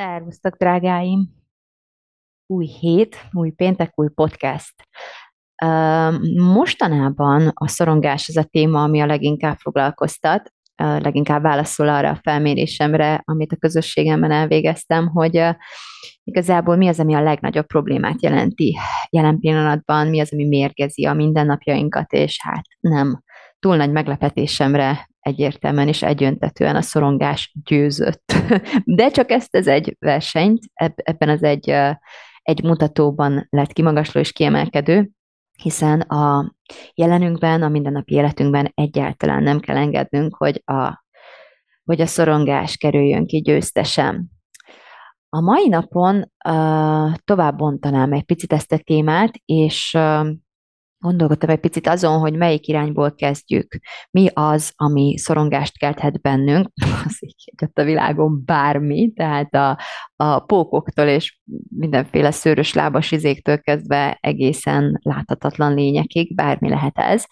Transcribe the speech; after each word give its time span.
Szervusztok, 0.00 0.56
drágáim! 0.56 1.28
Új 2.46 2.66
hét, 2.66 3.16
új 3.32 3.50
péntek, 3.50 3.92
új 3.94 4.08
podcast. 4.14 4.74
Mostanában 6.34 7.50
a 7.54 7.68
szorongás 7.68 8.28
az 8.28 8.36
a 8.36 8.44
téma, 8.44 8.82
ami 8.82 9.00
a 9.00 9.06
leginkább 9.06 9.56
foglalkoztat, 9.56 10.52
leginkább 10.76 11.42
válaszol 11.42 11.88
arra 11.88 12.10
a 12.10 12.20
felmérésemre, 12.22 13.22
amit 13.24 13.52
a 13.52 13.56
közösségemben 13.56 14.30
elvégeztem, 14.30 15.06
hogy 15.06 15.42
igazából 16.24 16.76
mi 16.76 16.88
az, 16.88 17.00
ami 17.00 17.14
a 17.14 17.22
legnagyobb 17.22 17.66
problémát 17.66 18.22
jelenti 18.22 18.76
jelen 19.10 19.38
pillanatban, 19.38 20.06
mi 20.06 20.20
az, 20.20 20.32
ami 20.32 20.46
mérgezi 20.46 21.04
a 21.04 21.12
mindennapjainkat, 21.12 22.12
és 22.12 22.38
hát 22.42 22.64
nem 22.80 23.22
túl 23.58 23.76
nagy 23.76 23.92
meglepetésemre 23.92 25.08
egyértelműen 25.26 25.88
és 25.88 26.02
egyöntetően 26.02 26.76
a 26.76 26.82
szorongás 26.82 27.54
győzött. 27.64 28.32
De 28.98 29.10
csak 29.10 29.30
ezt 29.30 29.54
ez 29.54 29.66
egy 29.66 29.96
versenyt, 29.98 30.62
ebben 30.94 31.28
az 31.28 31.42
egy, 31.42 31.70
egy 32.42 32.62
mutatóban 32.62 33.46
lett 33.50 33.72
kimagasló 33.72 34.20
és 34.20 34.32
kiemelkedő, 34.32 35.10
hiszen 35.62 36.00
a 36.00 36.54
jelenünkben, 36.94 37.62
a 37.62 37.68
mindennapi 37.68 38.14
életünkben 38.14 38.72
egyáltalán 38.74 39.42
nem 39.42 39.60
kell 39.60 39.76
engednünk, 39.76 40.36
hogy 40.36 40.62
a, 40.64 41.04
hogy 41.84 42.00
a 42.00 42.06
szorongás 42.06 42.76
kerüljön 42.76 43.26
ki 43.26 43.40
győztesen. 43.40 44.30
A 45.28 45.40
mai 45.40 45.68
napon 45.68 46.16
uh, 46.48 47.14
tovább 47.24 47.56
bontanám 47.56 48.12
egy 48.12 48.24
picit 48.24 48.52
ezt 48.52 48.72
a 48.72 48.78
témát, 48.78 49.30
és 49.44 49.94
uh, 49.98 50.26
gondolkodtam 51.06 51.50
egy 51.50 51.60
picit 51.60 51.86
azon, 51.86 52.18
hogy 52.18 52.36
melyik 52.36 52.66
irányból 52.66 53.14
kezdjük. 53.14 53.78
Mi 54.10 54.28
az, 54.34 54.72
ami 54.76 55.18
szorongást 55.18 55.78
kelthet 55.78 56.20
bennünk, 56.20 56.68
az 57.04 57.16
így 57.20 57.68
a 57.74 57.82
világon 57.82 58.42
bármi, 58.44 59.12
tehát 59.12 59.54
a, 59.54 59.78
a 60.16 60.40
pókoktól 60.40 61.06
és 61.06 61.38
mindenféle 61.76 62.30
szőrös 62.30 62.74
lábas 62.74 63.12
izéktől 63.12 63.58
kezdve 63.58 64.18
egészen 64.20 65.00
láthatatlan 65.02 65.74
lényekig, 65.74 66.34
bármi 66.34 66.68
lehet 66.68 66.98
ez 66.98 67.24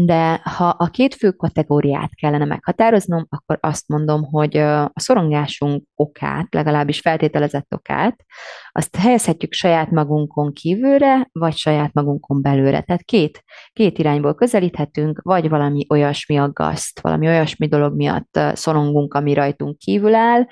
de 0.00 0.40
ha 0.44 0.68
a 0.68 0.86
két 0.86 1.14
fő 1.14 1.30
kategóriát 1.30 2.14
kellene 2.14 2.44
meghatároznom, 2.44 3.26
akkor 3.28 3.58
azt 3.60 3.88
mondom, 3.88 4.24
hogy 4.24 4.56
a 4.56 4.92
szorongásunk 4.94 5.84
okát, 5.94 6.46
legalábbis 6.50 7.00
feltételezett 7.00 7.74
okát, 7.74 8.24
azt 8.72 8.96
helyezhetjük 8.96 9.52
saját 9.52 9.90
magunkon 9.90 10.52
kívülre, 10.52 11.28
vagy 11.32 11.56
saját 11.56 11.92
magunkon 11.92 12.42
belőle. 12.42 12.80
Tehát 12.80 13.02
két, 13.02 13.44
két 13.72 13.98
irányból 13.98 14.34
közelíthetünk, 14.34 15.20
vagy 15.22 15.48
valami 15.48 15.86
olyasmi 15.88 16.36
aggaszt, 16.36 17.00
valami 17.00 17.26
olyasmi 17.26 17.66
dolog 17.68 17.96
miatt 17.96 18.40
szorongunk, 18.52 19.14
ami 19.14 19.34
rajtunk 19.34 19.78
kívül 19.78 20.14
áll, 20.14 20.46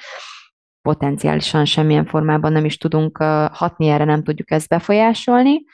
potenciálisan 0.82 1.64
semmilyen 1.64 2.06
formában 2.06 2.52
nem 2.52 2.64
is 2.64 2.76
tudunk 2.76 3.16
hatni 3.52 3.88
erre, 3.88 4.04
nem 4.04 4.22
tudjuk 4.22 4.50
ezt 4.50 4.68
befolyásolni, 4.68 5.64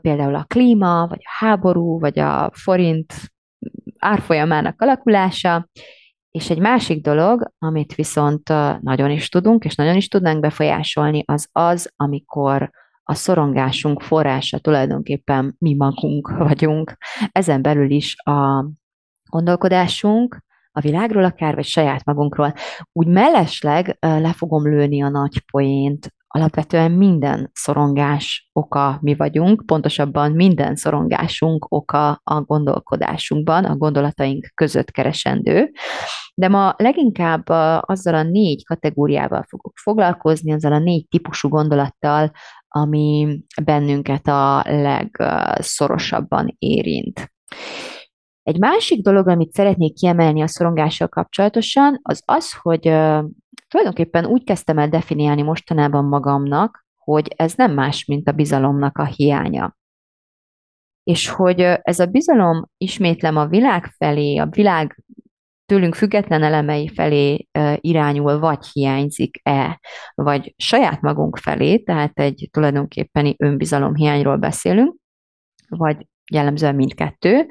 például 0.00 0.34
a 0.34 0.44
klíma, 0.44 1.06
vagy 1.06 1.20
a 1.22 1.44
háború, 1.44 1.98
vagy 1.98 2.18
a 2.18 2.50
forint 2.54 3.14
árfolyamának 3.98 4.80
alakulása, 4.80 5.68
és 6.30 6.50
egy 6.50 6.58
másik 6.58 7.02
dolog, 7.02 7.52
amit 7.58 7.94
viszont 7.94 8.48
nagyon 8.80 9.10
is 9.10 9.28
tudunk, 9.28 9.64
és 9.64 9.74
nagyon 9.74 9.96
is 9.96 10.08
tudnánk 10.08 10.40
befolyásolni, 10.40 11.22
az 11.26 11.48
az, 11.52 11.92
amikor 11.96 12.70
a 13.02 13.14
szorongásunk 13.14 14.00
forrása 14.00 14.58
tulajdonképpen 14.58 15.54
mi 15.58 15.74
magunk 15.74 16.28
vagyunk. 16.38 16.96
Ezen 17.32 17.62
belül 17.62 17.90
is 17.90 18.16
a 18.24 18.66
gondolkodásunk, 19.30 20.38
a 20.72 20.80
világról 20.80 21.24
akár, 21.24 21.54
vagy 21.54 21.64
saját 21.64 22.04
magunkról. 22.04 22.54
Úgy 22.92 23.06
mellesleg 23.06 23.96
le 24.00 24.32
fogom 24.32 24.66
lőni 24.66 25.02
a 25.02 25.08
nagy 25.08 25.44
poént 25.50 26.14
alapvetően 26.34 26.90
minden 26.90 27.50
szorongás 27.52 28.50
oka 28.52 28.98
mi 29.00 29.14
vagyunk, 29.14 29.62
pontosabban 29.66 30.32
minden 30.32 30.76
szorongásunk 30.76 31.66
oka 31.68 32.20
a 32.24 32.40
gondolkodásunkban, 32.40 33.64
a 33.64 33.76
gondolataink 33.76 34.50
között 34.54 34.90
keresendő. 34.90 35.70
De 36.34 36.48
ma 36.48 36.74
leginkább 36.76 37.48
azzal 37.80 38.14
a 38.14 38.22
négy 38.22 38.64
kategóriával 38.64 39.44
fogok 39.48 39.72
foglalkozni, 39.76 40.52
azzal 40.52 40.72
a 40.72 40.78
négy 40.78 41.08
típusú 41.08 41.48
gondolattal, 41.48 42.30
ami 42.68 43.38
bennünket 43.64 44.26
a 44.26 44.62
legszorosabban 44.66 46.56
érint. 46.58 47.32
Egy 48.42 48.58
másik 48.58 49.02
dolog, 49.02 49.28
amit 49.28 49.52
szeretnék 49.52 49.94
kiemelni 49.94 50.42
a 50.42 50.46
szorongással 50.46 51.08
kapcsolatosan, 51.08 51.98
az 52.02 52.22
az, 52.24 52.52
hogy 52.62 52.88
tulajdonképpen 53.72 54.26
úgy 54.26 54.44
kezdtem 54.44 54.78
el 54.78 54.88
definiálni 54.88 55.42
mostanában 55.42 56.04
magamnak, 56.04 56.84
hogy 56.96 57.34
ez 57.36 57.54
nem 57.54 57.72
más, 57.72 58.04
mint 58.04 58.28
a 58.28 58.32
bizalomnak 58.32 58.98
a 58.98 59.04
hiánya. 59.04 59.76
És 61.02 61.28
hogy 61.28 61.60
ez 61.60 61.98
a 61.98 62.06
bizalom 62.06 62.68
ismétlem 62.76 63.36
a 63.36 63.46
világ 63.46 63.86
felé, 63.96 64.36
a 64.36 64.46
világ 64.46 65.04
tőlünk 65.66 65.94
független 65.94 66.42
elemei 66.42 66.88
felé 66.88 67.46
irányul, 67.76 68.38
vagy 68.38 68.66
hiányzik-e, 68.66 69.80
vagy 70.14 70.54
saját 70.56 71.00
magunk 71.00 71.36
felé, 71.36 71.78
tehát 71.78 72.18
egy 72.18 72.48
tulajdonképpeni 72.50 73.34
önbizalom 73.38 73.94
hiányról 73.94 74.36
beszélünk, 74.36 74.96
vagy 75.68 76.06
jellemzően 76.32 76.74
mindkettő, 76.74 77.46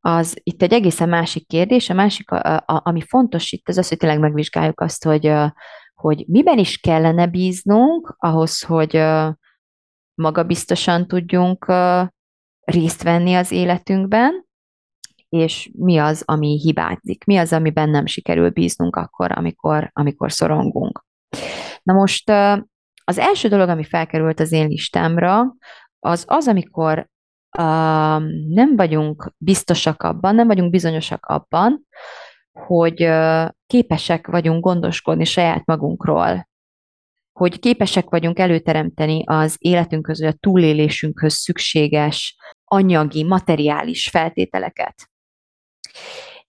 az 0.00 0.40
itt 0.42 0.62
egy 0.62 0.72
egészen 0.72 1.08
másik 1.08 1.46
kérdés. 1.46 1.90
A 1.90 1.94
másik, 1.94 2.30
a, 2.30 2.56
a, 2.56 2.80
ami 2.84 3.00
fontos 3.00 3.52
itt, 3.52 3.68
az 3.68 3.78
az, 3.78 3.88
hogy 3.88 3.98
tényleg 3.98 4.20
megvizsgáljuk 4.20 4.80
azt, 4.80 5.04
hogy, 5.04 5.32
hogy 5.94 6.24
miben 6.26 6.58
is 6.58 6.78
kellene 6.78 7.26
bíznunk 7.26 8.14
ahhoz, 8.18 8.62
hogy 8.62 9.02
magabiztosan 10.14 11.06
tudjunk 11.06 11.72
részt 12.60 13.02
venni 13.02 13.34
az 13.34 13.50
életünkben, 13.50 14.48
és 15.28 15.70
mi 15.78 15.98
az, 15.98 16.22
ami 16.24 16.58
hibázik, 16.58 17.24
mi 17.24 17.36
az, 17.36 17.52
amiben 17.52 17.88
nem 17.88 18.06
sikerül 18.06 18.50
bíznunk 18.50 18.96
akkor, 18.96 19.32
amikor, 19.32 19.90
amikor 19.92 20.32
szorongunk. 20.32 21.04
Na 21.82 21.92
most 21.92 22.30
az 23.04 23.18
első 23.18 23.48
dolog, 23.48 23.68
ami 23.68 23.84
felkerült 23.84 24.40
az 24.40 24.52
én 24.52 24.68
listámra, 24.68 25.54
az 25.98 26.24
az, 26.28 26.48
amikor 26.48 27.08
uh, 27.58 27.64
nem 28.48 28.76
vagyunk 28.76 29.34
biztosak 29.36 30.02
abban, 30.02 30.34
nem 30.34 30.46
vagyunk 30.46 30.70
bizonyosak 30.70 31.26
abban, 31.26 31.86
hogy 32.52 33.02
uh, 33.02 33.48
képesek 33.66 34.26
vagyunk 34.26 34.64
gondoskodni 34.64 35.24
saját 35.24 35.66
magunkról, 35.66 36.48
hogy 37.32 37.58
képesek 37.58 38.08
vagyunk 38.08 38.38
előteremteni 38.38 39.22
az 39.26 39.56
életünkhöz, 39.58 40.20
vagy 40.20 40.28
a 40.28 40.38
túlélésünkhöz 40.40 41.34
szükséges 41.34 42.36
anyagi, 42.64 43.24
materiális 43.24 44.08
feltételeket. 44.08 45.10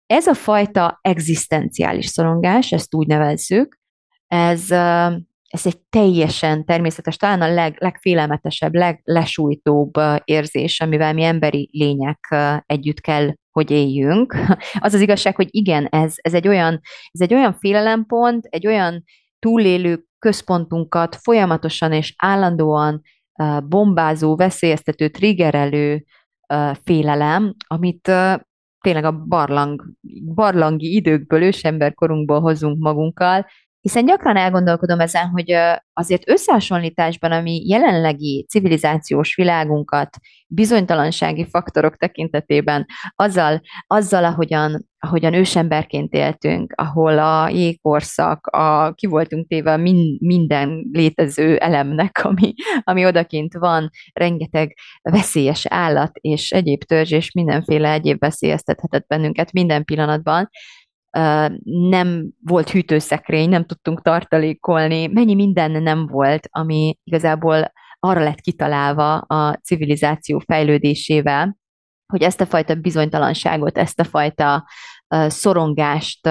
Ez 0.05 0.27
a 0.27 0.33
fajta 0.33 0.99
egzisztenciális 1.01 2.05
szorongás, 2.05 2.71
ezt 2.71 2.93
úgy 2.93 3.07
nevezzük, 3.07 3.79
ez 4.27 4.69
ez 5.51 5.65
egy 5.65 5.79
teljesen 5.89 6.65
természetes, 6.65 7.17
talán 7.17 7.41
a 7.41 7.53
leg, 7.53 7.75
legfélelmetesebb, 7.79 8.73
leglesújtóbb 8.73 9.91
érzés, 10.23 10.79
amivel 10.79 11.13
mi 11.13 11.23
emberi 11.23 11.69
lények 11.71 12.35
együtt 12.65 12.99
kell, 12.99 13.33
hogy 13.51 13.71
éljünk. 13.71 14.35
Az 14.79 14.93
az 14.93 15.01
igazság, 15.01 15.35
hogy 15.35 15.47
igen, 15.49 15.85
ez, 15.85 16.13
ez, 16.15 16.33
egy, 16.33 16.47
olyan, 16.47 16.79
ez 17.11 17.21
egy 17.21 17.33
olyan 17.33 17.53
félelempont, 17.53 18.45
egy 18.45 18.67
olyan 18.67 19.03
túlélő 19.39 20.05
központunkat 20.19 21.15
folyamatosan 21.15 21.91
és 21.91 22.13
állandóan 22.17 23.01
bombázó, 23.63 24.35
veszélyeztető, 24.35 25.07
triggerelő 25.07 26.05
félelem, 26.83 27.55
amit 27.67 28.11
tényleg 28.81 29.03
a 29.03 29.11
barlang, 29.11 29.83
barlangi 30.33 30.95
időkből, 30.95 31.43
ősemberkorunkból 31.43 32.39
hozunk 32.39 32.79
magunkkal, 32.79 33.45
Hiszen 33.81 34.05
gyakran 34.05 34.37
elgondolkodom 34.37 34.99
ezen, 34.99 35.27
hogy 35.27 35.55
azért 35.93 36.29
összehasonlításban, 36.29 37.31
ami 37.31 37.67
jelenlegi 37.67 38.45
civilizációs 38.49 39.35
világunkat 39.35 40.17
bizonytalansági 40.47 41.45
faktorok 41.49 41.97
tekintetében 41.97 42.85
azzal, 43.15 43.61
azzal 43.87 44.25
ahogyan, 44.25 44.87
ahogyan 44.99 45.33
ősemberként 45.33 46.13
éltünk, 46.13 46.73
ahol 46.75 47.19
a 47.19 47.49
jégkorszak, 47.49 48.47
a, 48.47 48.93
ki 48.93 49.07
voltunk 49.07 49.47
téve 49.47 49.77
min, 49.77 50.17
minden 50.19 50.89
létező 50.91 51.55
elemnek, 51.55 52.21
ami, 52.23 52.53
ami 52.83 53.05
odakint 53.05 53.53
van, 53.53 53.89
rengeteg 54.13 54.73
veszélyes 55.01 55.65
állat 55.65 56.11
és 56.13 56.51
egyéb 56.51 56.83
törzs 56.83 57.11
és 57.11 57.31
mindenféle 57.31 57.91
egyéb 57.91 58.19
veszélyeztethetett 58.19 59.07
bennünket 59.07 59.51
minden 59.51 59.83
pillanatban, 59.83 60.49
nem 61.63 62.29
volt 62.43 62.69
hűtőszekrény, 62.69 63.49
nem 63.49 63.65
tudtunk 63.65 64.01
tartalékolni, 64.01 65.07
mennyi 65.07 65.35
minden 65.35 65.71
nem 65.83 66.07
volt, 66.07 66.47
ami 66.51 66.99
igazából 67.03 67.71
arra 67.99 68.23
lett 68.23 68.39
kitalálva 68.39 69.17
a 69.17 69.53
civilizáció 69.53 70.39
fejlődésével, 70.39 71.57
hogy 72.05 72.21
ezt 72.21 72.41
a 72.41 72.45
fajta 72.45 72.75
bizonytalanságot, 72.75 73.77
ezt 73.77 73.99
a 73.99 74.03
fajta 74.03 74.67
szorongást 75.27 76.25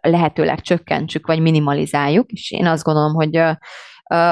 lehetőleg 0.00 0.60
csökkentsük, 0.60 1.26
vagy 1.26 1.40
minimalizáljuk, 1.40 2.30
és 2.30 2.50
én 2.50 2.66
azt 2.66 2.84
gondolom, 2.84 3.14
hogy 3.14 3.36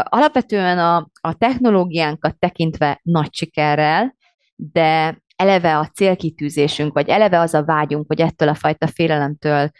alapvetően 0.02 0.78
a, 0.78 1.08
a 1.20 1.34
technológiánkat 1.34 2.38
tekintve 2.38 3.00
nagy 3.02 3.34
sikerrel, 3.34 4.16
de 4.54 5.18
eleve 5.36 5.78
a 5.78 5.86
célkitűzésünk, 5.86 6.92
vagy 6.92 7.08
eleve 7.08 7.40
az 7.40 7.54
a 7.54 7.64
vágyunk, 7.64 8.04
hogy 8.06 8.20
ettől 8.20 8.48
a 8.48 8.54
fajta 8.54 8.86
félelemtől 8.86 9.70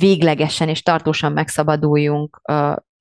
véglegesen 0.00 0.68
és 0.68 0.82
tartósan 0.82 1.32
megszabaduljunk, 1.32 2.40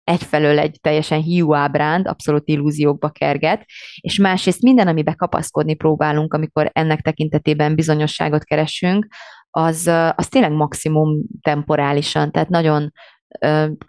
egyfelől 0.03 0.59
egy 0.59 0.77
teljesen 0.81 1.21
hiú 1.21 1.55
ábránd, 1.55 2.07
abszolút 2.07 2.47
illúziókba 2.47 3.09
kerget, 3.09 3.65
és 4.01 4.17
másrészt 4.17 4.61
minden, 4.61 4.87
amibe 4.87 5.13
kapaszkodni 5.13 5.73
próbálunk, 5.73 6.33
amikor 6.33 6.69
ennek 6.73 7.01
tekintetében 7.01 7.75
bizonyosságot 7.75 8.43
keresünk, 8.43 9.07
az, 9.49 9.87
az 10.15 10.27
tényleg 10.27 10.51
maximum 10.51 11.23
temporálisan, 11.41 12.31
tehát 12.31 12.49
nagyon 12.49 12.91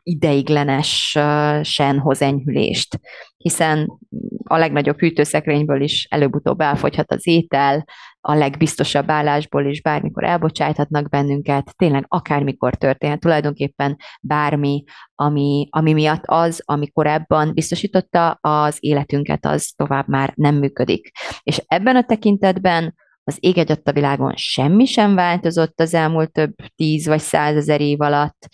ideiglenesen 0.03 1.99
hoz 1.99 2.23
enyhülést, 2.23 3.01
hiszen 3.37 3.99
a 4.45 4.57
legnagyobb 4.57 4.99
hűtőszekrényből 4.99 5.83
is 5.83 6.07
előbb-utóbb 6.11 6.61
elfogyhat 6.61 7.13
az 7.13 7.27
étel, 7.27 7.85
a 8.21 8.35
legbiztosabb 8.35 9.11
állásból 9.11 9.65
is 9.67 9.83
bármikor 9.83 10.25
elbocsájthatnak 10.25 11.09
bennünket, 11.09 11.77
tényleg 11.77 12.05
akármikor 12.09 12.75
történhet, 12.75 13.21
tulajdonképpen 13.21 13.97
bármi, 14.21 14.85
ami, 15.15 15.69
ami 15.71 15.93
miatt 15.93 16.23
az, 16.25 16.63
ami 16.65 16.91
korábban 16.91 17.53
biztosította 17.55 18.39
az 18.41 18.77
életünket, 18.81 19.47
az 19.47 19.73
tovább 19.77 20.09
már 20.09 20.33
nem 20.35 20.55
működik. 20.55 21.11
És 21.43 21.63
ebben 21.67 21.97
a 21.97 22.05
tekintetben 22.05 22.95
az 23.25 23.37
ég 23.41 23.79
a 23.85 23.93
világon 23.93 24.33
semmi 24.37 24.85
sem 24.85 25.15
változott 25.15 25.81
az 25.81 25.95
elmúlt 25.95 26.33
több 26.33 26.55
tíz 26.77 27.07
vagy 27.07 27.21
százezer 27.21 27.81
év 27.81 28.01
alatt, 28.01 28.49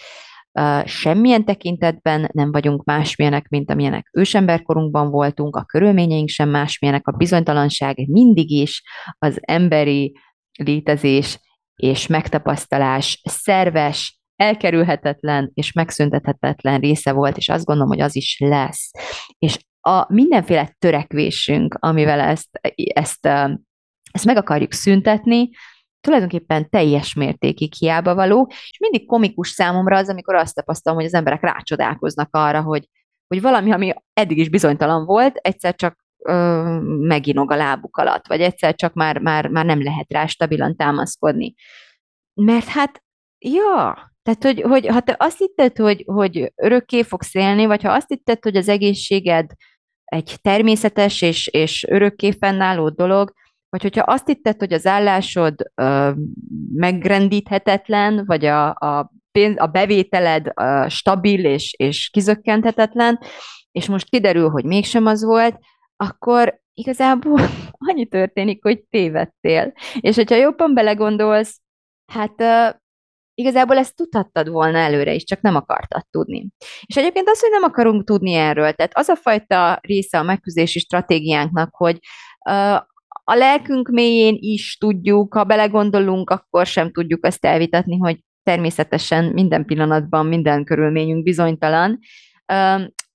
semmilyen 0.84 1.44
tekintetben 1.44 2.31
nem 2.32 2.52
vagyunk 2.52 2.84
másmilyenek, 2.84 3.49
mint 3.49 3.70
amilyenek 3.70 4.08
ősemberkorunkban 4.12 5.10
voltunk, 5.10 5.56
a 5.56 5.64
körülményeink 5.64 6.28
sem 6.28 6.49
másmilyenek, 6.49 7.06
a 7.06 7.16
bizonytalanság 7.16 8.08
mindig 8.08 8.50
is 8.50 8.82
az 9.19 9.38
emberi 9.40 10.16
létezés 10.52 11.38
és 11.76 12.06
megtapasztalás 12.06 13.20
szerves, 13.25 14.20
elkerülhetetlen 14.37 15.50
és 15.54 15.72
megszüntethetetlen 15.72 16.81
része 16.81 17.12
volt, 17.12 17.37
és 17.37 17.48
azt 17.48 17.64
gondolom, 17.64 17.90
hogy 17.90 18.00
az 18.00 18.16
is 18.16 18.37
lesz. 18.38 18.90
És 19.38 19.58
a 19.81 20.12
mindenféle 20.12 20.75
törekvésünk, 20.78 21.75
amivel 21.81 22.20
ezt, 22.20 22.48
ezt, 22.94 23.26
ezt 24.12 24.25
meg 24.25 24.37
akarjuk 24.37 24.72
szüntetni, 24.72 25.50
tulajdonképpen 26.02 26.69
teljes 26.69 27.14
mértékig 27.14 27.72
hiába 27.72 28.14
való, 28.14 28.46
és 28.50 28.78
mindig 28.78 29.06
komikus 29.06 29.49
számomra 29.49 29.96
az, 29.96 30.08
amikor 30.08 30.34
azt 30.34 30.54
tapasztalom, 30.54 30.99
hogy 30.99 31.06
az 31.06 31.14
emberek 31.14 31.43
rácsodálkoznak 31.43 32.28
arra, 32.31 32.62
hogy, 32.62 32.88
hogy 33.26 33.40
valami, 33.40 33.72
ami 33.72 33.93
eddig 34.12 34.38
is 34.38 34.49
bizonytalan 34.49 35.04
volt, 35.04 35.37
egyszer 35.37 35.75
csak 35.75 36.04
ö, 36.19 36.32
meginog 36.82 37.50
a 37.50 37.56
lábuk 37.56 37.96
alatt, 37.96 38.26
vagy 38.26 38.40
egyszer 38.40 38.75
csak 38.75 38.94
már, 38.94 39.19
már, 39.19 39.49
már 39.49 39.64
nem 39.64 39.82
lehet 39.82 40.12
rá 40.12 40.26
stabilan 40.26 40.76
támaszkodni. 40.76 41.54
Mert 42.34 42.66
hát, 42.66 43.02
ja, 43.38 44.10
tehát, 44.22 44.43
hogy, 44.43 44.60
hogy 44.60 44.87
ha 44.87 45.00
te 45.00 45.16
azt 45.19 45.38
hitted, 45.38 45.76
hogy, 45.76 46.02
hogy 46.06 46.52
örökké 46.56 47.02
fogsz 47.02 47.34
élni, 47.34 47.66
vagy 47.66 47.82
ha 47.82 47.93
azt 47.93 48.08
hitted, 48.08 48.43
hogy 48.43 48.56
az 48.56 48.69
egészséged 48.69 49.50
egy 50.05 50.37
természetes 50.40 51.22
és, 51.22 51.46
és 51.46 51.84
örökké 51.88 52.32
fennálló 52.32 52.88
dolog, 52.88 53.32
vagy 53.72 53.82
hogyha 53.82 54.02
azt 54.02 54.26
hitted, 54.26 54.58
hogy 54.58 54.72
az 54.72 54.86
állásod 54.86 55.54
ö, 55.74 56.10
megrendíthetetlen, 56.72 58.24
vagy 58.26 58.44
a, 58.44 58.69
a, 58.69 59.12
pénz, 59.32 59.58
a 59.58 59.66
bevételed 59.66 60.52
ö, 60.60 60.84
stabil 60.88 61.44
és, 61.44 61.74
és 61.76 62.10
kizökkenthetetlen, 62.10 63.19
és 63.70 63.88
most 63.88 64.08
kiderül, 64.08 64.48
hogy 64.48 64.64
mégsem 64.64 65.06
az 65.06 65.24
volt, 65.24 65.58
akkor 65.96 66.60
igazából 66.74 67.40
annyi 67.88 68.06
történik, 68.06 68.62
hogy 68.62 68.84
tévedtél. 68.90 69.72
És 70.00 70.16
hogyha 70.16 70.36
jobban 70.36 70.74
belegondolsz, 70.74 71.60
hát 72.12 72.40
ö, 72.40 72.69
igazából 73.34 73.76
ezt 73.76 73.96
tudhattad 73.96 74.48
volna 74.48 74.78
előre 74.78 75.14
is, 75.14 75.24
csak 75.24 75.40
nem 75.40 75.56
akartad 75.56 76.06
tudni. 76.10 76.48
És 76.86 76.96
egyébként 76.96 77.28
az, 77.28 77.40
hogy 77.40 77.50
nem 77.50 77.62
akarunk 77.62 78.04
tudni 78.04 78.32
erről, 78.32 78.72
tehát 78.72 78.96
az 78.98 79.08
a 79.08 79.16
fajta 79.16 79.78
része 79.82 80.19
a 80.19 80.22
megküzdési 80.22 80.78
stratégiánknak, 80.78 81.74
hogy 81.74 81.98
a 83.24 83.34
lelkünk 83.34 83.88
mélyén 83.88 84.36
is 84.40 84.76
tudjuk, 84.78 85.34
ha 85.34 85.44
belegondolunk, 85.44 86.30
akkor 86.30 86.66
sem 86.66 86.92
tudjuk 86.92 87.26
azt 87.26 87.44
elvitatni, 87.44 87.96
hogy 87.98 88.19
természetesen 88.42 89.24
minden 89.24 89.64
pillanatban 89.64 90.26
minden 90.26 90.64
körülményünk 90.64 91.22
bizonytalan. 91.22 91.98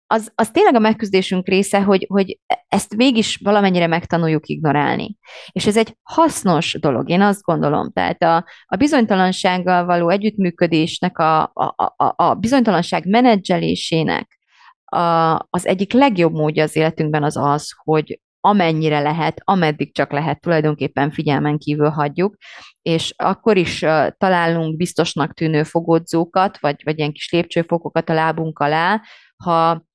Az, 0.09 0.31
az 0.35 0.51
tényleg 0.51 0.75
a 0.75 0.79
megküzdésünk 0.79 1.47
része, 1.47 1.81
hogy, 1.81 2.05
hogy 2.09 2.39
ezt 2.67 2.95
mégis 2.95 3.39
valamennyire 3.43 3.87
megtanuljuk 3.87 4.47
ignorálni. 4.47 5.17
És 5.51 5.65
ez 5.65 5.77
egy 5.77 5.97
hasznos 6.03 6.77
dolog, 6.79 7.09
én 7.09 7.21
azt 7.21 7.41
gondolom. 7.41 7.91
Tehát 7.91 8.23
a, 8.23 8.45
a 8.65 8.75
bizonytalansággal 8.75 9.85
való 9.85 10.09
együttműködésnek, 10.09 11.17
a, 11.17 11.41
a, 11.41 11.93
a, 11.95 12.13
a 12.15 12.33
bizonytalanság 12.33 13.05
menedzselésének 13.05 14.39
a, 14.85 15.35
az 15.49 15.65
egyik 15.65 15.93
legjobb 15.93 16.33
módja 16.33 16.63
az 16.63 16.75
életünkben 16.75 17.23
az 17.23 17.37
az, 17.37 17.73
hogy 17.83 18.19
amennyire 18.39 18.99
lehet, 18.99 19.41
ameddig 19.43 19.93
csak 19.95 20.11
lehet, 20.11 20.41
tulajdonképpen 20.41 21.11
figyelmen 21.11 21.57
kívül 21.57 21.89
hagyjuk, 21.89 22.35
és 22.81 23.13
akkor 23.17 23.57
is 23.57 23.81
uh, 23.81 24.07
találunk 24.17 24.77
biztosnak 24.77 25.33
tűnő 25.33 25.63
fogódzókat, 25.63 26.59
vagy, 26.59 26.81
vagy 26.83 26.97
ilyen 26.97 27.11
kis 27.11 27.31
lépcsőfokokat 27.31 28.09
a 28.09 28.13
lábunk 28.13 28.59
alá, 28.59 29.01
ha 29.43 29.85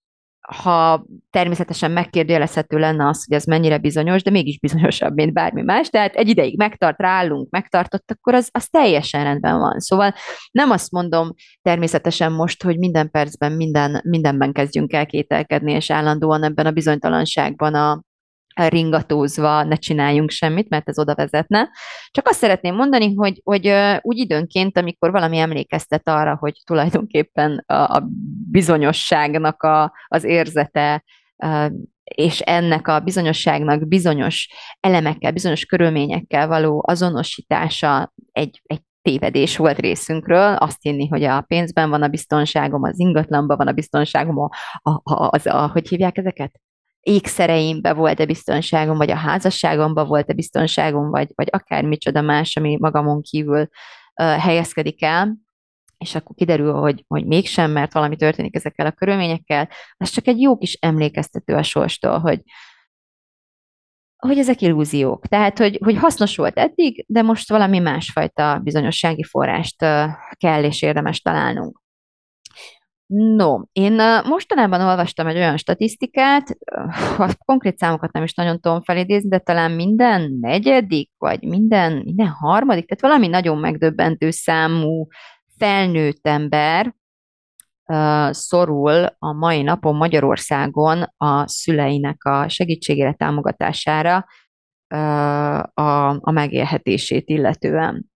ha 0.48 1.06
természetesen 1.30 1.90
megkérdőjelezhető 1.90 2.78
lenne 2.78 3.08
az, 3.08 3.24
hogy 3.24 3.36
ez 3.36 3.44
mennyire 3.44 3.78
bizonyos, 3.78 4.22
de 4.22 4.30
mégis 4.30 4.58
bizonyosabb, 4.58 5.14
mint 5.14 5.32
bármi 5.32 5.62
más, 5.62 5.88
tehát 5.88 6.14
egy 6.14 6.28
ideig 6.28 6.56
megtart, 6.56 7.00
ráállunk, 7.00 7.50
megtartott, 7.50 8.10
akkor 8.10 8.34
az, 8.34 8.48
az 8.52 8.68
teljesen 8.68 9.24
rendben 9.24 9.58
van. 9.58 9.80
Szóval 9.80 10.14
nem 10.50 10.70
azt 10.70 10.90
mondom 10.90 11.34
természetesen 11.62 12.32
most, 12.32 12.62
hogy 12.62 12.78
minden 12.78 13.10
percben 13.10 13.52
minden, 13.52 14.00
mindenben 14.04 14.52
kezdjünk 14.52 14.92
el 14.92 15.06
kételkedni, 15.06 15.72
és 15.72 15.90
állandóan 15.90 16.42
ebben 16.44 16.66
a 16.66 16.70
bizonytalanságban 16.70 17.74
a, 17.74 18.02
ringatózva 18.54 19.62
ne 19.62 19.76
csináljunk 19.76 20.30
semmit, 20.30 20.68
mert 20.68 20.88
ez 20.88 20.98
oda 20.98 21.14
vezetne. 21.14 21.68
Csak 22.10 22.28
azt 22.28 22.38
szeretném 22.38 22.74
mondani, 22.74 23.14
hogy, 23.14 23.40
hogy 23.44 23.74
úgy 24.00 24.18
időnként, 24.18 24.78
amikor 24.78 25.10
valami 25.10 25.38
emlékeztet 25.38 26.08
arra, 26.08 26.36
hogy 26.40 26.60
tulajdonképpen 26.64 27.64
a, 27.66 27.74
a 27.74 28.08
bizonyosságnak 28.50 29.62
a, 29.62 29.92
az 30.06 30.24
érzete, 30.24 31.04
és 32.04 32.40
ennek 32.40 32.88
a 32.88 33.00
bizonyosságnak 33.00 33.88
bizonyos 33.88 34.48
elemekkel, 34.80 35.32
bizonyos 35.32 35.64
körülményekkel 35.64 36.48
való 36.48 36.84
azonosítása 36.86 38.12
egy, 38.32 38.60
egy 38.64 38.80
tévedés 39.02 39.56
volt 39.56 39.78
részünkről, 39.78 40.54
azt 40.54 40.82
hinni, 40.82 41.06
hogy 41.06 41.24
a 41.24 41.40
pénzben 41.40 41.90
van 41.90 42.02
a 42.02 42.08
biztonságom, 42.08 42.82
az 42.82 42.98
ingatlanban 42.98 43.56
van 43.56 43.66
a 43.66 43.72
biztonságom, 43.72 44.38
a, 44.38 44.48
a, 44.82 45.00
az, 45.04 45.46
a, 45.46 45.66
hogy 45.66 45.88
hívják 45.88 46.18
ezeket? 46.18 46.60
Ékszereimbe 47.02 47.92
volt-e 47.92 48.26
biztonságom, 48.26 48.96
vagy 48.96 49.10
a 49.10 49.16
házasságomba 49.16 50.04
volt-e 50.04 50.32
biztonságom, 50.32 51.10
vagy, 51.10 51.28
vagy 51.34 51.48
akár 51.50 51.84
micsoda 51.84 52.20
más, 52.20 52.56
ami 52.56 52.76
magamon 52.80 53.22
kívül 53.22 53.60
uh, 53.60 54.36
helyezkedik 54.36 55.02
el, 55.02 55.36
és 55.98 56.14
akkor 56.14 56.36
kiderül, 56.36 56.72
hogy, 56.72 57.04
hogy 57.08 57.26
mégsem, 57.26 57.70
mert 57.70 57.92
valami 57.92 58.16
történik 58.16 58.54
ezekkel 58.54 58.86
a 58.86 58.92
körülményekkel, 58.92 59.68
az 59.96 60.10
csak 60.10 60.26
egy 60.26 60.40
jó 60.40 60.56
kis 60.56 60.74
emlékeztető 60.80 61.54
a 61.54 61.62
sorstól, 61.62 62.18
hogy, 62.18 62.42
hogy 64.16 64.38
ezek 64.38 64.60
illúziók. 64.60 65.26
Tehát, 65.26 65.58
hogy, 65.58 65.78
hogy 65.84 65.96
hasznos 65.96 66.36
volt 66.36 66.58
eddig, 66.58 67.04
de 67.08 67.22
most 67.22 67.48
valami 67.48 67.78
másfajta 67.78 68.58
bizonyossági 68.58 69.22
forrást 69.22 69.76
kell 70.36 70.64
és 70.64 70.82
érdemes 70.82 71.20
találnunk. 71.20 71.81
No, 73.14 73.60
én 73.72 73.92
mostanában 74.24 74.80
olvastam 74.80 75.26
egy 75.26 75.36
olyan 75.36 75.56
statisztikát, 75.56 76.56
a 77.18 77.34
konkrét 77.44 77.78
számokat 77.78 78.12
nem 78.12 78.22
is 78.22 78.34
nagyon 78.34 78.60
tudom 78.60 78.82
felidézni, 78.82 79.28
de 79.28 79.38
talán 79.38 79.70
minden 79.70 80.38
negyedik, 80.40 81.10
vagy 81.18 81.42
minden, 81.42 81.92
minden 81.92 82.28
harmadik, 82.28 82.86
tehát 82.86 83.14
valami 83.14 83.26
nagyon 83.28 83.58
megdöbbentő 83.58 84.30
számú 84.30 85.06
felnőtt 85.58 86.26
ember 86.26 86.94
szorul 88.30 89.06
a 89.18 89.32
mai 89.32 89.62
napon 89.62 89.96
Magyarországon 89.96 91.02
a 91.16 91.48
szüleinek 91.48 92.24
a 92.24 92.48
segítségére, 92.48 93.12
támogatására 93.12 94.26
a, 95.74 96.08
a 96.20 96.30
megélhetését 96.30 97.28
illetően. 97.28 98.11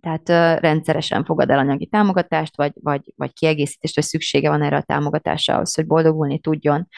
Tehát 0.00 0.60
rendszeresen 0.60 1.24
fogad 1.24 1.50
el 1.50 1.58
anyagi 1.58 1.86
támogatást, 1.86 2.56
vagy, 2.56 2.72
vagy, 2.74 3.12
vagy 3.16 3.32
kiegészítést, 3.32 3.94
vagy 3.94 4.04
szüksége 4.04 4.48
van 4.48 4.62
erre 4.62 4.76
a 4.76 4.82
támogatásra 4.82 5.54
ahhoz, 5.54 5.74
hogy 5.74 5.86
boldogulni 5.86 6.38
tudjon. 6.40 6.88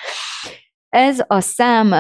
Ez 0.89 1.25
a 1.27 1.41
szám 1.41 1.95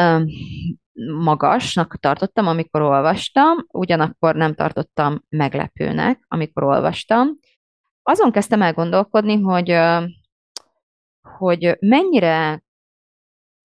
magasnak 1.23 1.97
tartottam, 2.00 2.47
amikor 2.47 2.81
olvastam, 2.81 3.67
ugyanakkor 3.69 4.35
nem 4.35 4.55
tartottam 4.55 5.25
meglepőnek, 5.28 6.25
amikor 6.28 6.62
olvastam. 6.62 7.28
Azon 8.02 8.33
kezdtem 8.33 8.62
el 8.62 8.73
gondolkodni, 8.73 9.40
hogy, 9.40 9.78
hogy 11.38 11.76
mennyire 11.81 12.62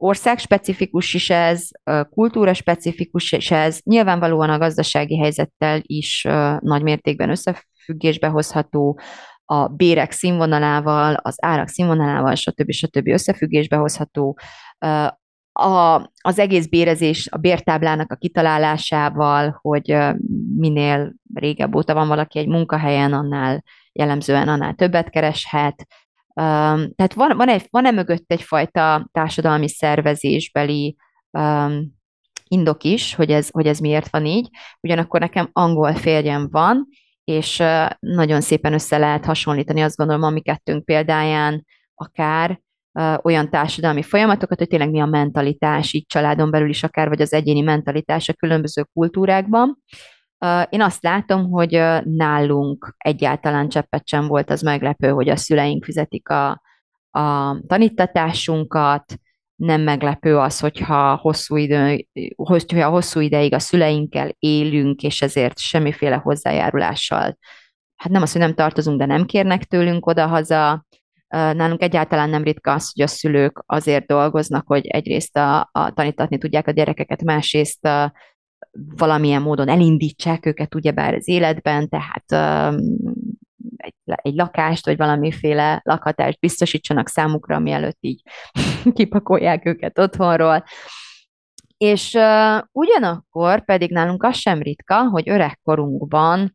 országspecifikus 0.03 1.13
is 1.13 1.29
ez, 1.29 1.67
kultúra 2.10 2.53
specifikus 2.53 3.31
is 3.31 3.51
ez, 3.51 3.79
nyilvánvalóan 3.83 4.50
a 4.50 4.57
gazdasági 4.57 5.19
helyzettel 5.19 5.81
is 5.83 6.27
nagy 6.60 6.83
mértékben 6.83 7.29
összefüggésbe 7.29 8.27
hozható, 8.27 9.00
a 9.45 9.67
bérek 9.67 10.12
színvonalával, 10.12 11.13
az 11.13 11.36
árak 11.41 11.67
színvonalával, 11.67 12.36
stb. 12.36 12.72
stb. 12.72 13.07
összefüggésbe 13.07 13.75
hozható, 13.75 14.38
a, 15.53 16.12
az 16.22 16.39
egész 16.39 16.65
bérezés, 16.67 17.27
a 17.31 17.38
bértáblának 17.38 18.12
a 18.12 18.15
kitalálásával, 18.15 19.60
hogy 19.62 19.98
minél 20.55 21.13
régebb 21.33 21.75
óta 21.75 21.93
van 21.93 22.07
valaki 22.07 22.39
egy 22.39 22.48
munkahelyen, 22.48 23.13
annál 23.13 23.63
jellemzően 23.91 24.48
annál 24.48 24.74
többet 24.74 25.10
kereshet, 25.10 25.88
Um, 26.36 26.94
tehát 26.96 27.13
van, 27.13 27.38
van, 27.38 27.50
egy, 27.50 27.68
van-e 27.70 27.92
mögött 27.92 28.24
egyfajta 28.28 29.10
társadalmi 29.12 29.70
szervezésbeli 29.70 30.96
um, 31.32 31.94
indok 32.48 32.84
is, 32.84 33.16
hogy 33.16 33.32
ez, 33.32 33.50
hogy 33.52 33.68
ez 33.68 33.80
miért 33.80 34.10
van 34.10 34.25
így. 34.25 34.50
Ugyanakkor 34.80 35.20
nekem 35.20 35.50
angol 35.52 35.94
férjem 35.94 36.48
van, 36.52 36.88
és 37.24 37.60
uh, 37.60 37.90
nagyon 38.00 38.42
szépen 38.42 38.74
össze 38.74 38.98
lehet 38.98 39.25
hasonlítani, 39.25 39.82
azt 39.82 39.96
gondolom, 39.96 40.24
a 40.24 40.30
mi 40.30 40.42
kettőnk 40.42 40.86
példáján 40.86 41.66
akár 41.96 42.62
uh, 42.92 43.16
olyan 43.22 43.50
társadalmi 43.50 44.02
folyamatokat, 44.02 44.58
hogy 44.58 44.68
tényleg 44.68 44.90
mi 44.90 45.00
a 45.00 45.06
mentalitás, 45.06 45.94
így 45.94 46.06
családon 46.06 46.52
belül 46.52 46.70
is 46.70 46.84
akár, 46.84 47.08
vagy 47.08 47.22
az 47.22 47.34
egyéni 47.34 47.62
mentalitás 47.62 48.30
a 48.30 48.34
különböző 48.34 48.84
kultúrákban. 48.94 49.78
Én 50.70 50.82
azt 50.82 51.04
látom, 51.04 51.50
hogy 51.50 51.72
nálunk 52.04 52.96
egyáltalán 52.98 53.70
cseppet 53.70 54.08
sem 54.08 54.28
volt 54.28 54.50
az 54.50 54.62
meglepő, 54.62 55.10
hogy 55.10 55.30
a 55.30 55.36
szüleink 55.36 55.84
fizetik 55.84 56.30
a, 56.30 56.62
a 57.12 57.58
tanítatásunkat, 57.68 59.18
nem 59.56 59.82
meglepő 59.82 60.38
az, 60.38 60.60
hogyha 60.60 61.16
hosszú, 61.16 61.56
idő, 61.56 62.08
hogyha 62.36 62.90
hosszú 62.90 63.20
ideig 63.20 63.54
a 63.54 63.60
szüleinkkel 63.60 64.36
élünk, 64.40 65.02
és 65.04 65.22
ezért 65.22 65.60
semmiféle 65.60 66.16
hozzájárulással, 66.16 67.38
hát 67.96 68.12
nem 68.12 68.22
az, 68.22 68.32
hogy 68.32 68.42
nem 68.42 68.54
tartozunk, 68.54 69.00
de 69.00 69.06
nem 69.06 69.26
kérnek 69.26 69.64
tőlünk 69.64 70.06
oda-haza. 70.06 70.86
Nálunk 71.28 71.82
egyáltalán 71.82 72.30
nem 72.30 72.44
ritka 72.44 72.72
az, 72.72 72.92
hogy 72.94 73.04
a 73.04 73.08
szülők 73.08 73.64
azért 73.66 74.06
dolgoznak, 74.06 74.68
hogy 74.68 74.88
egyrészt 74.88 75.38
a, 75.38 75.70
a 75.72 75.92
tanítatni 75.94 76.38
tudják 76.38 76.68
a 76.68 76.72
gyerekeket, 76.72 77.24
másrészt 77.24 77.86
a, 77.86 78.14
valamilyen 78.72 79.41
módon 79.41 79.67
elindítsák 79.67 80.46
őket 80.46 80.75
ugyebár 80.75 81.13
az 81.13 81.27
életben, 81.27 81.89
tehát 81.89 82.25
egy, 83.77 83.96
egy 84.05 84.36
lakást, 84.36 84.86
vagy 84.86 84.98
valamiféle 84.98 85.82
lakhatást 85.84 86.39
biztosítsanak 86.39 87.08
számukra, 87.08 87.60
mielőtt 87.60 87.98
így 88.00 88.22
kipakolják 88.93 89.65
őket 89.65 90.00
otthonról. 90.00 90.63
És 91.77 92.13
uh, 92.13 92.62
ugyanakkor 92.72 93.65
pedig 93.65 93.91
nálunk 93.91 94.24
az 94.24 94.36
sem 94.36 94.62
ritka, 94.62 95.10
hogy 95.10 95.29
öregkorunkban 95.29 96.53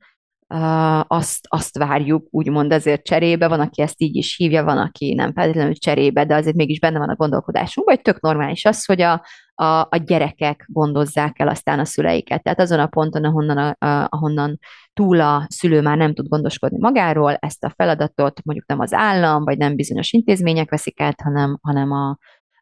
uh, 0.49 1.01
azt, 1.07 1.39
azt 1.49 1.79
várjuk, 1.79 2.27
úgymond 2.31 2.73
azért 2.73 3.05
cserébe, 3.05 3.49
van, 3.49 3.61
aki 3.61 3.83
ezt 3.83 4.01
így 4.01 4.17
is 4.17 4.37
hívja, 4.37 4.65
van, 4.65 4.79
aki 4.79 5.15
nem 5.15 5.33
feltétlenül 5.33 5.75
cserébe, 5.75 6.25
de 6.25 6.35
azért 6.35 6.57
mégis 6.57 6.81
benne 6.81 6.99
van 6.99 7.09
a 7.09 7.17
gondolkodásunk, 7.17 7.87
vagy 7.87 8.01
tök 8.01 8.21
normális 8.21 8.65
az, 8.65 8.85
hogy 8.85 9.01
a, 9.01 9.25
a, 9.61 9.81
a 9.81 9.97
gyerekek 10.05 10.65
gondozzák 10.69 11.39
el 11.39 11.49
aztán 11.49 11.79
a 11.79 11.85
szüleiket. 11.85 12.43
Tehát 12.43 12.61
azon 12.61 12.79
a 12.79 12.87
ponton, 12.87 13.25
ahonnan, 13.25 13.59
a, 13.59 13.77
ahonnan 14.09 14.59
túl 14.93 15.21
a 15.21 15.47
szülő 15.49 15.81
már 15.81 15.97
nem 15.97 16.15
tud 16.15 16.29
gondoskodni 16.29 16.79
magáról, 16.79 17.35
ezt 17.35 17.65
a 17.65 17.73
feladatot 17.77 18.41
mondjuk 18.45 18.69
nem 18.69 18.81
az 18.81 18.93
állam, 18.93 19.45
vagy 19.45 19.59
nem 19.59 19.77
bizonyos 19.77 20.13
intézmények 20.13 20.71
veszik 20.71 21.01
át, 21.01 21.21
hanem, 21.21 21.59
hanem 21.63 21.93
a, 21.93 22.17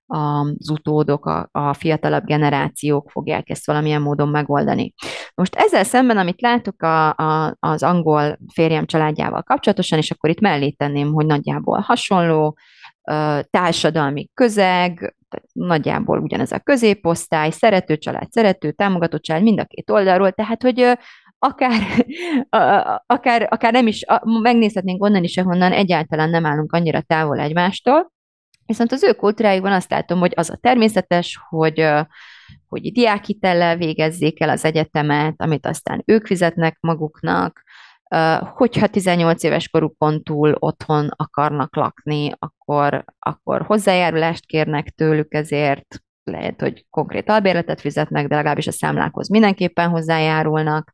az 0.07 0.71
utódok, 0.71 1.27
a, 1.27 1.49
a 1.53 1.75
fiatalabb 1.75 2.25
generációk 2.25 3.11
fogják 3.11 3.51
ezt 3.51 3.67
valamilyen 3.67 4.03
módon 4.03 4.29
megoldani. 4.29 4.93
Most 5.35 5.55
ezzel 5.55 5.85
szemben, 5.85 6.17
amit 6.17 6.41
látok 6.41 6.83
a, 6.83 7.09
a, 7.09 7.57
az 7.61 7.83
angol 7.83 8.39
férjem 8.53 8.87
családjával 8.87 9.43
kapcsolatosan, 9.43 9.99
és 9.99 10.11
akkor 10.11 10.31
itt 10.31 10.41
mellé 10.41 10.71
tenném, 10.71 11.13
hogy 11.13 11.27
nagyjából 11.27 11.79
hasonló, 11.79 12.57
társadalmi 13.51 14.29
közeg, 14.35 15.16
nagyjából 15.53 16.19
ugyanez 16.19 16.53
a 16.53 16.59
középosztály, 16.59 17.51
szerető 17.51 17.97
család, 17.97 18.31
szerető, 18.33 18.73
támogató 18.73 19.19
család, 19.19 19.43
mind 19.43 19.61
a 19.61 19.65
két 19.65 19.91
oldalról, 19.91 20.33
tehát, 20.33 20.63
hogy 20.63 20.99
akár, 21.39 22.07
akár, 23.07 23.47
akár 23.51 23.73
nem 23.73 23.87
is, 23.87 24.05
megnézhetnénk 24.43 25.03
onnan 25.03 25.25
is, 25.25 25.37
ahonnan 25.37 25.73
egyáltalán 25.73 26.31
nem 26.31 26.47
állunk 26.47 26.73
annyira 26.73 27.01
távol 27.01 27.39
egymástól, 27.39 28.15
Viszont 28.67 28.93
az 28.93 29.03
ő 29.03 29.13
kultúrájukban 29.13 29.73
azt 29.73 29.91
látom, 29.91 30.19
hogy 30.19 30.33
az 30.35 30.51
a 30.51 30.57
természetes, 30.57 31.39
hogy, 31.49 31.89
hogy 32.69 32.93
diákitellel 32.93 33.77
végezzék 33.77 34.41
el 34.41 34.49
az 34.49 34.65
egyetemet, 34.65 35.35
amit 35.37 35.67
aztán 35.67 36.03
ők 36.07 36.27
fizetnek 36.27 36.77
maguknak, 36.81 37.63
hogyha 38.55 38.87
18 38.87 39.43
éves 39.43 39.69
korukon 39.69 40.23
túl 40.23 40.57
otthon 40.59 41.09
akarnak 41.17 41.77
lakni, 41.77 42.33
akkor, 42.39 43.05
akkor 43.19 43.63
hozzájárulást 43.63 44.47
kérnek 44.47 44.91
tőlük 44.91 45.35
ezért, 45.35 46.01
lehet, 46.23 46.61
hogy 46.61 46.87
konkrét 46.91 47.29
albérletet 47.29 47.81
fizetnek, 47.81 48.27
de 48.27 48.35
legalábbis 48.35 48.67
a 48.67 48.73
számlákhoz 48.73 49.29
mindenképpen 49.29 49.89
hozzájárulnak. 49.89 50.93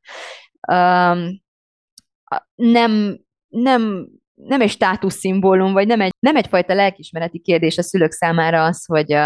Nem, 2.55 3.19
nem 3.49 4.07
nem 4.35 4.61
egy 4.61 4.71
státuszszimbólum, 4.71 5.73
vagy 5.73 5.87
nem, 5.87 6.01
egy, 6.01 6.13
nem 6.19 6.37
egyfajta 6.37 6.75
lelkismereti 6.75 7.39
kérdés 7.39 7.79
a 7.79 7.83
szülők 7.83 8.13
számára 8.13 8.65
az, 8.65 8.85
hogy, 8.87 9.17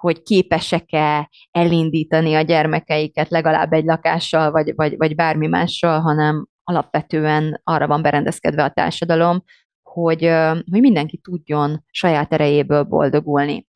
hogy 0.00 0.22
képesek-e 0.22 1.30
elindítani 1.50 2.34
a 2.34 2.40
gyermekeiket 2.40 3.28
legalább 3.28 3.72
egy 3.72 3.84
lakással, 3.84 4.50
vagy, 4.50 4.74
vagy, 4.74 4.96
vagy 4.96 5.14
bármi 5.14 5.46
mással, 5.46 6.00
hanem 6.00 6.46
alapvetően 6.70 7.60
arra 7.64 7.86
van 7.86 8.02
berendezkedve 8.02 8.64
a 8.64 8.70
társadalom, 8.70 9.44
hogy, 9.82 10.22
hogy 10.70 10.80
mindenki 10.80 11.16
tudjon 11.16 11.84
saját 11.90 12.32
erejéből 12.32 12.82
boldogulni. 12.82 13.66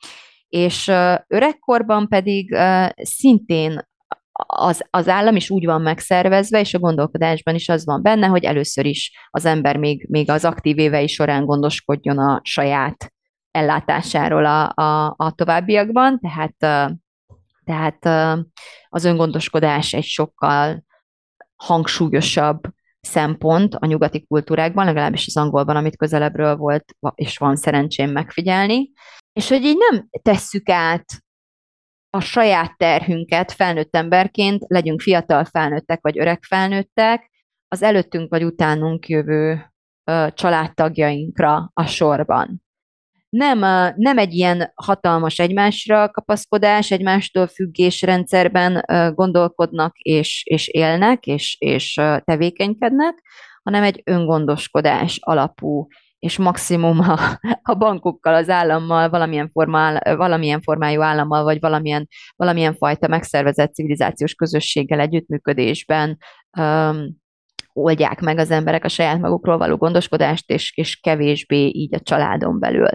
És 0.48 0.88
öregkorban 1.26 2.08
pedig 2.08 2.56
szintén 2.94 3.80
az, 4.46 4.84
az 4.90 5.08
állam 5.08 5.36
is 5.36 5.50
úgy 5.50 5.64
van 5.64 5.82
megszervezve, 5.82 6.60
és 6.60 6.74
a 6.74 6.78
gondolkodásban 6.78 7.54
is 7.54 7.68
az 7.68 7.84
van 7.84 8.02
benne, 8.02 8.26
hogy 8.26 8.44
először 8.44 8.86
is 8.86 9.28
az 9.30 9.44
ember 9.44 9.76
még, 9.76 10.06
még 10.08 10.30
az 10.30 10.44
aktív 10.44 10.78
évei 10.78 11.06
során 11.06 11.44
gondoskodjon 11.44 12.18
a 12.18 12.40
saját 12.42 13.12
ellátásáról 13.50 14.44
a, 14.44 14.72
a, 14.74 15.14
a 15.16 15.32
továbbiakban, 15.34 16.20
tehát, 16.20 16.56
tehát 17.64 18.38
az 18.88 19.04
öngondoskodás 19.04 19.92
egy 19.92 20.04
sokkal 20.04 20.84
hangsúlyosabb 21.56 22.60
szempont 23.04 23.74
a 23.74 23.86
nyugati 23.86 24.26
kultúrákban, 24.26 24.84
legalábbis 24.84 25.26
az 25.26 25.36
angolban, 25.36 25.76
amit 25.76 25.96
közelebbről 25.96 26.56
volt, 26.56 26.84
és 27.14 27.38
van 27.38 27.56
szerencsém 27.56 28.10
megfigyelni, 28.10 28.92
és 29.32 29.48
hogy 29.48 29.64
így 29.64 29.76
nem 29.90 30.08
tesszük 30.22 30.68
át 30.68 31.04
a 32.10 32.20
saját 32.20 32.76
terhünket 32.76 33.52
felnőtt 33.52 33.96
emberként, 33.96 34.64
legyünk 34.66 35.00
fiatal 35.00 35.44
felnőttek 35.44 36.00
vagy 36.02 36.18
öreg 36.18 36.42
felnőttek, 36.42 37.30
az 37.68 37.82
előttünk 37.82 38.30
vagy 38.30 38.44
utánunk 38.44 39.08
jövő 39.08 39.72
családtagjainkra 40.34 41.70
a 41.72 41.86
sorban. 41.86 42.63
Nem, 43.36 43.58
nem 43.96 44.18
egy 44.18 44.32
ilyen 44.34 44.72
hatalmas 44.74 45.38
egymásra 45.38 46.10
kapaszkodás, 46.10 46.90
egymástól 46.90 47.46
függés 47.46 48.02
rendszerben 48.02 48.84
gondolkodnak 49.14 49.96
és, 49.98 50.42
és 50.44 50.68
élnek 50.68 51.26
és, 51.26 51.56
és 51.58 52.00
tevékenykednek, 52.24 53.22
hanem 53.62 53.82
egy 53.82 54.02
öngondoskodás 54.04 55.18
alapú 55.20 55.86
és 56.18 56.38
maximum 56.38 56.98
a, 56.98 57.18
a 57.62 57.74
bankokkal, 57.74 58.34
az 58.34 58.48
állammal, 58.48 59.08
valamilyen, 59.08 59.50
formál, 59.52 60.16
valamilyen 60.16 60.60
formájú 60.60 61.00
állammal, 61.00 61.42
vagy 61.42 61.60
valamilyen, 61.60 62.08
valamilyen 62.36 62.74
fajta 62.74 63.08
megszervezett 63.08 63.74
civilizációs 63.74 64.34
közösséggel 64.34 65.00
együttműködésben 65.00 66.18
um, 66.58 67.22
oldják 67.74 68.20
meg 68.20 68.38
az 68.38 68.50
emberek 68.50 68.84
a 68.84 68.88
saját 68.88 69.18
magukról 69.18 69.58
való 69.58 69.76
gondoskodást, 69.76 70.50
és, 70.50 70.76
és 70.76 70.96
kevésbé 71.00 71.66
így 71.66 71.94
a 71.94 72.00
családon 72.00 72.58
belül. 72.58 72.88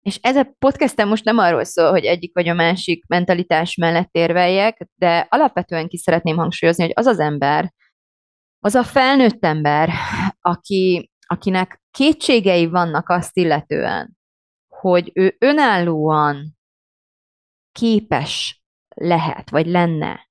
És 0.00 0.18
ez 0.22 0.36
a 0.36 0.54
podcastem 0.58 1.08
most 1.08 1.24
nem 1.24 1.38
arról 1.38 1.64
szól, 1.64 1.90
hogy 1.90 2.04
egyik 2.04 2.34
vagy 2.34 2.48
a 2.48 2.54
másik 2.54 3.06
mentalitás 3.06 3.76
mellett 3.76 4.08
érveljek, 4.12 4.88
de 4.94 5.26
alapvetően 5.30 5.88
ki 5.88 5.96
szeretném 5.96 6.36
hangsúlyozni, 6.36 6.82
hogy 6.82 6.92
az 6.94 7.06
az 7.06 7.18
ember, 7.18 7.72
az 8.58 8.74
a 8.74 8.82
felnőtt 8.82 9.44
ember, 9.44 9.90
aki, 10.40 11.10
akinek 11.26 11.82
kétségei 11.90 12.66
vannak 12.66 13.08
azt 13.08 13.36
illetően, 13.36 14.16
hogy 14.68 15.10
ő 15.14 15.36
önállóan 15.38 16.56
képes 17.72 18.62
lehet, 18.94 19.50
vagy 19.50 19.66
lenne 19.66 20.28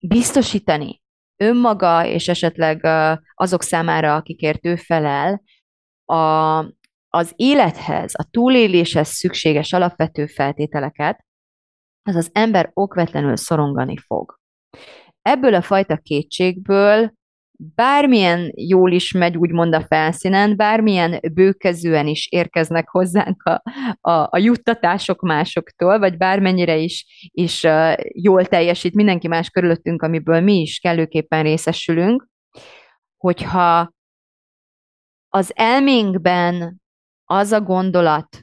biztosítani 0.00 1.02
önmaga, 1.36 2.06
és 2.06 2.28
esetleg 2.28 2.84
azok 3.34 3.62
számára, 3.62 4.14
akikért 4.14 4.66
ő 4.66 4.76
felel, 4.76 5.42
a, 6.04 6.58
az 7.08 7.32
élethez, 7.36 8.12
a 8.16 8.28
túléléshez 8.30 9.08
szükséges 9.08 9.72
alapvető 9.72 10.26
feltételeket, 10.26 11.24
az 12.02 12.14
az 12.14 12.30
ember 12.32 12.70
okvetlenül 12.72 13.36
szorongani 13.36 13.96
fog. 13.96 14.38
Ebből 15.22 15.54
a 15.54 15.62
fajta 15.62 15.96
kétségből 15.96 17.12
bármilyen 17.74 18.52
jól 18.54 18.92
is 18.92 19.12
megy 19.12 19.36
úgymond 19.36 19.74
a 19.74 19.86
felszínen, 19.86 20.56
bármilyen 20.56 21.20
bőkezően 21.32 22.06
is 22.06 22.28
érkeznek 22.30 22.88
hozzánk 22.88 23.42
a, 23.42 23.62
a, 24.10 24.28
a 24.30 24.38
juttatások 24.38 25.22
másoktól, 25.22 25.98
vagy 25.98 26.16
bármennyire 26.16 26.76
is, 26.76 27.30
is 27.32 27.62
uh, 27.62 27.94
jól 28.14 28.44
teljesít 28.44 28.94
mindenki 28.94 29.28
más 29.28 29.50
körülöttünk, 29.50 30.02
amiből 30.02 30.40
mi 30.40 30.60
is 30.60 30.78
kellőképpen 30.78 31.42
részesülünk, 31.42 32.26
hogyha 33.16 33.92
az 35.28 35.52
elménkben 35.54 36.80
az 37.24 37.52
a 37.52 37.60
gondolat 37.60 38.42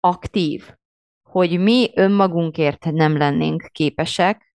aktív, 0.00 0.70
hogy 1.22 1.60
mi 1.60 1.90
önmagunkért 1.94 2.84
nem 2.84 3.16
lennénk 3.16 3.68
képesek, 3.72 4.54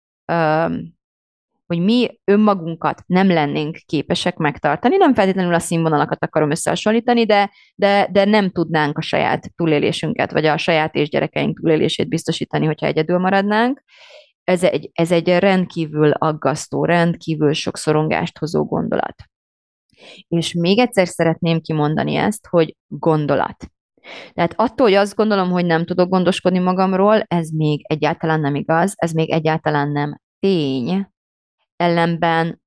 hogy 1.70 1.84
mi 1.84 2.20
önmagunkat 2.24 3.04
nem 3.06 3.28
lennénk 3.28 3.76
képesek 3.86 4.38
megtartani. 4.38 4.96
Nem 4.96 5.14
feltétlenül 5.14 5.54
a 5.54 5.60
színvonalakat 5.60 6.24
akarom 6.24 6.52
összehasonlítani, 6.52 7.26
de, 7.26 7.52
de, 7.76 8.08
de 8.12 8.26
nem 8.26 8.50
tudnánk 8.50 8.98
a 8.98 9.02
saját 9.02 9.56
túlélésünket, 9.56 10.32
vagy 10.32 10.46
a 10.46 10.58
saját 10.58 10.96
és 10.96 11.10
gyerekeink 11.10 11.60
túlélését 11.60 12.10
biztosítani, 12.10 12.66
hogyha 12.66 12.86
egyedül 12.86 13.18
maradnánk. 13.18 13.84
Ez 14.44 14.64
egy, 14.64 14.90
ez 14.94 15.12
egy 15.12 15.28
rendkívül 15.28 16.12
aggasztó, 16.12 16.86
rendkívül 16.86 17.54
sok 17.54 17.78
szorongást 17.78 18.38
hozó 18.38 18.66
gondolat. 18.66 19.16
És 20.28 20.54
még 20.54 20.80
egyszer 20.80 21.08
szeretném 21.08 21.62
kimondani 21.62 22.16
ezt, 22.16 22.48
hogy 22.48 22.76
gondolat. 22.88 23.66
Tehát 24.34 24.54
attól, 24.56 24.88
hogy 24.88 24.96
azt 24.96 25.16
gondolom, 25.16 25.50
hogy 25.50 25.66
nem 25.66 25.86
tudok 25.86 26.10
gondoskodni 26.10 26.60
magamról, 26.60 27.24
ez 27.28 27.50
még 27.50 27.82
egyáltalán 27.88 28.40
nem 28.40 28.56
igaz, 28.56 28.94
ez 28.96 29.12
még 29.12 29.30
egyáltalán 29.32 29.92
nem 29.92 30.20
tény, 30.40 31.08
ellenben 31.80 32.62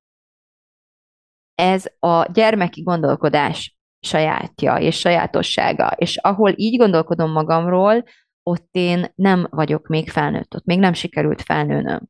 ez 1.54 1.86
a 1.98 2.30
gyermeki 2.32 2.82
gondolkodás 2.82 3.76
sajátja 4.00 4.78
és 4.78 4.98
sajátossága, 4.98 5.88
és 5.88 6.16
ahol 6.16 6.52
így 6.56 6.78
gondolkodom 6.78 7.30
magamról, 7.30 8.04
ott 8.42 8.68
én 8.70 9.12
nem 9.14 9.46
vagyok 9.50 9.86
még 9.86 10.10
felnőtt, 10.10 10.54
ott 10.54 10.64
még 10.64 10.78
nem 10.78 10.92
sikerült 10.92 11.42
felnőnöm. 11.42 12.08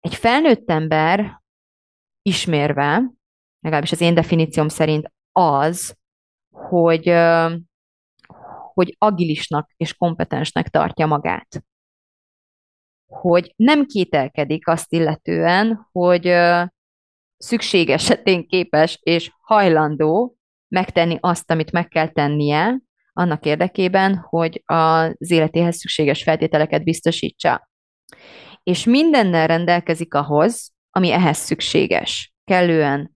Egy 0.00 0.14
felnőtt 0.14 0.70
ember 0.70 1.42
ismérve, 2.22 3.02
legalábbis 3.60 3.92
az 3.92 4.00
én 4.00 4.14
definícióm 4.14 4.68
szerint 4.68 5.12
az, 5.32 5.96
hogy, 6.50 7.14
hogy 8.72 8.94
agilisnak 8.98 9.70
és 9.76 9.94
kompetensnek 9.94 10.68
tartja 10.68 11.06
magát 11.06 11.64
hogy 13.12 13.52
nem 13.56 13.86
kételkedik 13.86 14.68
azt 14.68 14.92
illetően, 14.92 15.88
hogy 15.92 16.34
szükség 17.36 17.90
esetén 17.90 18.46
képes 18.46 18.98
és 19.02 19.30
hajlandó 19.40 20.36
megtenni 20.68 21.18
azt, 21.20 21.50
amit 21.50 21.72
meg 21.72 21.88
kell 21.88 22.08
tennie, 22.08 22.80
annak 23.12 23.46
érdekében, 23.46 24.16
hogy 24.28 24.62
az 24.64 25.30
életéhez 25.30 25.76
szükséges 25.76 26.22
feltételeket 26.22 26.84
biztosítsa. 26.84 27.70
És 28.62 28.84
mindennel 28.84 29.46
rendelkezik 29.46 30.14
ahhoz, 30.14 30.72
ami 30.90 31.10
ehhez 31.10 31.36
szükséges. 31.36 32.34
Kellően 32.44 33.10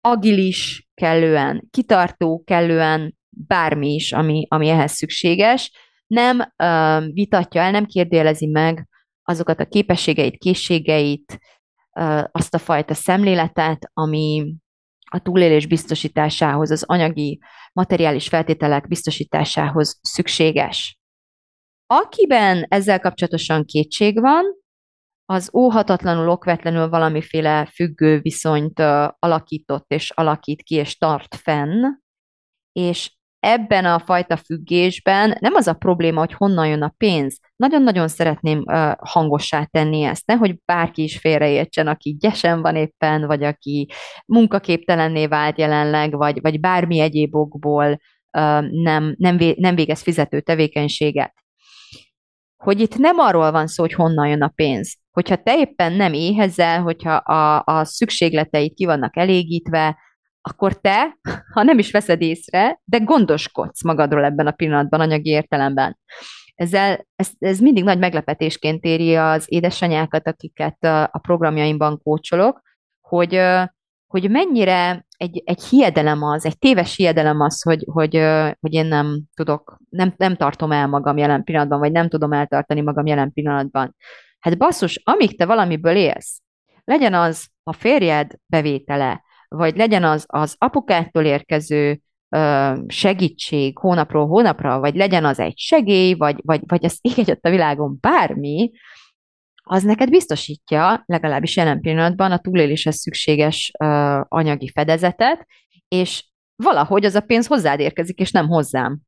agilis, 0.00 0.88
kellően 0.94 1.68
kitartó, 1.70 2.42
kellően 2.46 3.16
bármi 3.28 3.94
is, 3.94 4.12
ami, 4.12 4.46
ami 4.48 4.68
ehhez 4.68 4.92
szükséges, 4.92 5.72
nem 6.06 6.38
uh, 6.38 7.12
vitatja 7.12 7.62
el, 7.62 7.70
nem 7.70 7.84
kérdélezi 7.84 8.46
meg 8.46 8.88
azokat 9.24 9.60
a 9.60 9.66
képességeit, 9.66 10.36
készségeit, 10.38 11.38
azt 12.32 12.54
a 12.54 12.58
fajta 12.58 12.94
szemléletet, 12.94 13.90
ami 13.92 14.54
a 15.10 15.18
túlélés 15.18 15.66
biztosításához, 15.66 16.70
az 16.70 16.84
anyagi, 16.86 17.40
materiális 17.72 18.28
feltételek 18.28 18.88
biztosításához 18.88 19.98
szükséges. 20.02 20.98
Akiben 21.86 22.66
ezzel 22.68 23.00
kapcsolatosan 23.00 23.64
kétség 23.64 24.20
van, 24.20 24.44
az 25.26 25.50
óhatatlanul, 25.54 26.28
okvetlenül 26.28 26.88
valamiféle 26.88 27.66
függő 27.66 28.20
viszonyt 28.20 28.78
alakított 29.18 29.92
és 29.92 30.10
alakít 30.10 30.62
ki 30.62 30.74
és 30.74 30.98
tart 30.98 31.34
fenn, 31.34 31.84
és 32.72 33.13
ebben 33.44 33.84
a 33.84 33.98
fajta 33.98 34.36
függésben 34.36 35.36
nem 35.40 35.54
az 35.54 35.66
a 35.66 35.72
probléma, 35.72 36.18
hogy 36.18 36.32
honnan 36.32 36.66
jön 36.66 36.82
a 36.82 36.94
pénz. 36.96 37.40
Nagyon-nagyon 37.56 38.08
szeretném 38.08 38.58
uh, 38.58 38.92
hangossá 38.98 39.64
tenni 39.64 40.02
ezt, 40.02 40.26
nehogy 40.26 40.58
bárki 40.64 41.02
is 41.02 41.18
félreértsen, 41.18 41.86
aki 41.86 42.16
gyesen 42.20 42.62
van 42.62 42.76
éppen, 42.76 43.26
vagy 43.26 43.44
aki 43.44 43.88
munkaképtelenné 44.26 45.26
vált 45.26 45.58
jelenleg, 45.58 46.16
vagy, 46.16 46.40
vagy 46.40 46.60
bármi 46.60 46.98
egyéb 46.98 47.34
okból 47.34 47.86
uh, 47.86 48.70
nem, 48.70 49.14
nem, 49.18 49.36
vé, 49.36 49.54
nem 49.58 49.74
végez 49.74 50.02
fizető 50.02 50.40
tevékenységet. 50.40 51.34
Hogy 52.56 52.80
itt 52.80 52.96
nem 52.96 53.18
arról 53.18 53.50
van 53.50 53.66
szó, 53.66 53.82
hogy 53.82 53.92
honnan 53.92 54.28
jön 54.28 54.42
a 54.42 54.52
pénz. 54.54 54.96
Hogyha 55.10 55.42
te 55.42 55.58
éppen 55.58 55.92
nem 55.92 56.12
éhezel, 56.12 56.82
hogyha 56.82 57.14
a, 57.14 57.62
a 57.66 57.84
szükségleteid 57.84 58.74
ki 58.74 58.84
vannak 58.84 59.16
elégítve, 59.16 59.98
akkor 60.50 60.80
te, 60.80 61.18
ha 61.52 61.62
nem 61.62 61.78
is 61.78 61.90
veszed 61.90 62.20
észre, 62.20 62.80
de 62.84 62.98
gondoskodsz 62.98 63.82
magadról 63.82 64.24
ebben 64.24 64.46
a 64.46 64.50
pillanatban 64.50 65.00
anyagi 65.00 65.30
értelemben. 65.30 65.98
Ezzel, 66.54 67.06
ez, 67.16 67.30
ez 67.38 67.58
mindig 67.58 67.84
nagy 67.84 67.98
meglepetésként 67.98 68.84
éri 68.84 69.16
az 69.16 69.44
édesanyákat, 69.48 70.28
akiket 70.28 70.84
a 70.84 71.18
programjaimban 71.22 72.00
kócsolok, 72.02 72.60
hogy, 73.00 73.40
hogy 74.06 74.30
mennyire 74.30 75.06
egy, 75.16 75.42
egy 75.44 75.62
hiedelem 75.62 76.22
az, 76.22 76.46
egy 76.46 76.58
téves 76.58 76.96
hiedelem 76.96 77.40
az, 77.40 77.62
hogy, 77.62 77.84
hogy, 77.92 78.14
hogy 78.60 78.72
én 78.72 78.86
nem 78.86 79.22
tudok, 79.34 79.76
nem, 79.88 80.14
nem 80.16 80.36
tartom 80.36 80.72
el 80.72 80.86
magam 80.86 81.16
jelen 81.16 81.44
pillanatban, 81.44 81.78
vagy 81.78 81.92
nem 81.92 82.08
tudom 82.08 82.32
eltartani 82.32 82.80
magam 82.80 83.06
jelen 83.06 83.32
pillanatban. 83.32 83.96
Hát 84.38 84.58
basszus, 84.58 85.00
amíg 85.04 85.38
te 85.38 85.46
valamiből 85.46 85.96
élsz, 85.96 86.40
legyen 86.84 87.14
az 87.14 87.46
a 87.62 87.72
férjed 87.72 88.32
bevétele, 88.46 89.23
vagy 89.56 89.76
legyen 89.76 90.04
az 90.04 90.24
az 90.26 90.54
apukától 90.58 91.24
érkező 91.24 92.00
segítség 92.86 93.78
hónapról 93.78 94.26
hónapra, 94.26 94.78
vagy 94.78 94.94
legyen 94.94 95.24
az 95.24 95.38
egy 95.38 95.58
segély, 95.58 96.14
vagy, 96.14 96.40
vagy, 96.42 96.60
vagy 96.66 96.84
ez 96.84 96.96
ég 97.00 97.38
a 97.40 97.50
világon 97.50 97.98
bármi, 98.00 98.70
az 99.66 99.82
neked 99.82 100.10
biztosítja, 100.10 101.02
legalábbis 101.06 101.56
jelen 101.56 101.80
pillanatban 101.80 102.32
a 102.32 102.38
túléléshez 102.38 102.96
szükséges 102.96 103.72
anyagi 104.28 104.68
fedezetet, 104.68 105.46
és 105.88 106.24
valahogy 106.56 107.04
az 107.04 107.14
a 107.14 107.20
pénz 107.20 107.46
hozzád 107.46 107.80
érkezik, 107.80 108.18
és 108.18 108.30
nem 108.30 108.46
hozzám 108.46 108.98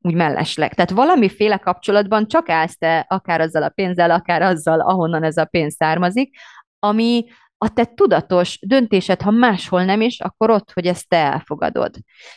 úgy 0.00 0.14
mellesleg. 0.14 0.74
Tehát 0.74 0.90
valamiféle 0.90 1.56
kapcsolatban 1.56 2.26
csak 2.26 2.48
állsz 2.48 2.78
te 2.78 3.06
akár 3.08 3.40
azzal 3.40 3.62
a 3.62 3.68
pénzzel, 3.68 4.10
akár 4.10 4.42
azzal, 4.42 4.80
ahonnan 4.80 5.22
ez 5.22 5.36
a 5.36 5.44
pénz 5.44 5.74
származik, 5.74 6.36
ami, 6.78 7.24
a 7.58 7.72
te 7.72 7.84
tudatos 7.84 8.58
döntésed, 8.66 9.22
ha 9.22 9.30
máshol 9.30 9.84
nem 9.84 10.00
is, 10.00 10.20
akkor 10.20 10.50
ott, 10.50 10.72
hogy 10.72 10.86
ezt 10.86 11.08
te 11.08 11.16
elfogadod. 11.16 11.94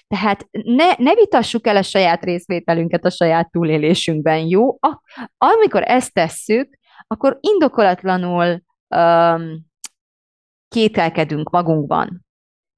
Tehát 0.08 0.48
ne, 0.52 0.94
ne 0.98 1.14
vitassuk 1.14 1.68
el 1.68 1.76
a 1.76 1.82
saját 1.82 2.24
részvételünket 2.24 3.06
a 3.06 3.10
saját 3.10 3.52
túlélésünkben, 3.52 4.38
jó? 4.38 4.70
A, 4.70 5.02
amikor 5.38 5.84
ezt 5.86 6.14
tesszük, 6.14 6.78
akkor 7.08 7.38
indokolatlanul 7.42 8.64
um, 8.96 9.66
kételkedünk 10.68 11.50
magunkban. 11.50 12.26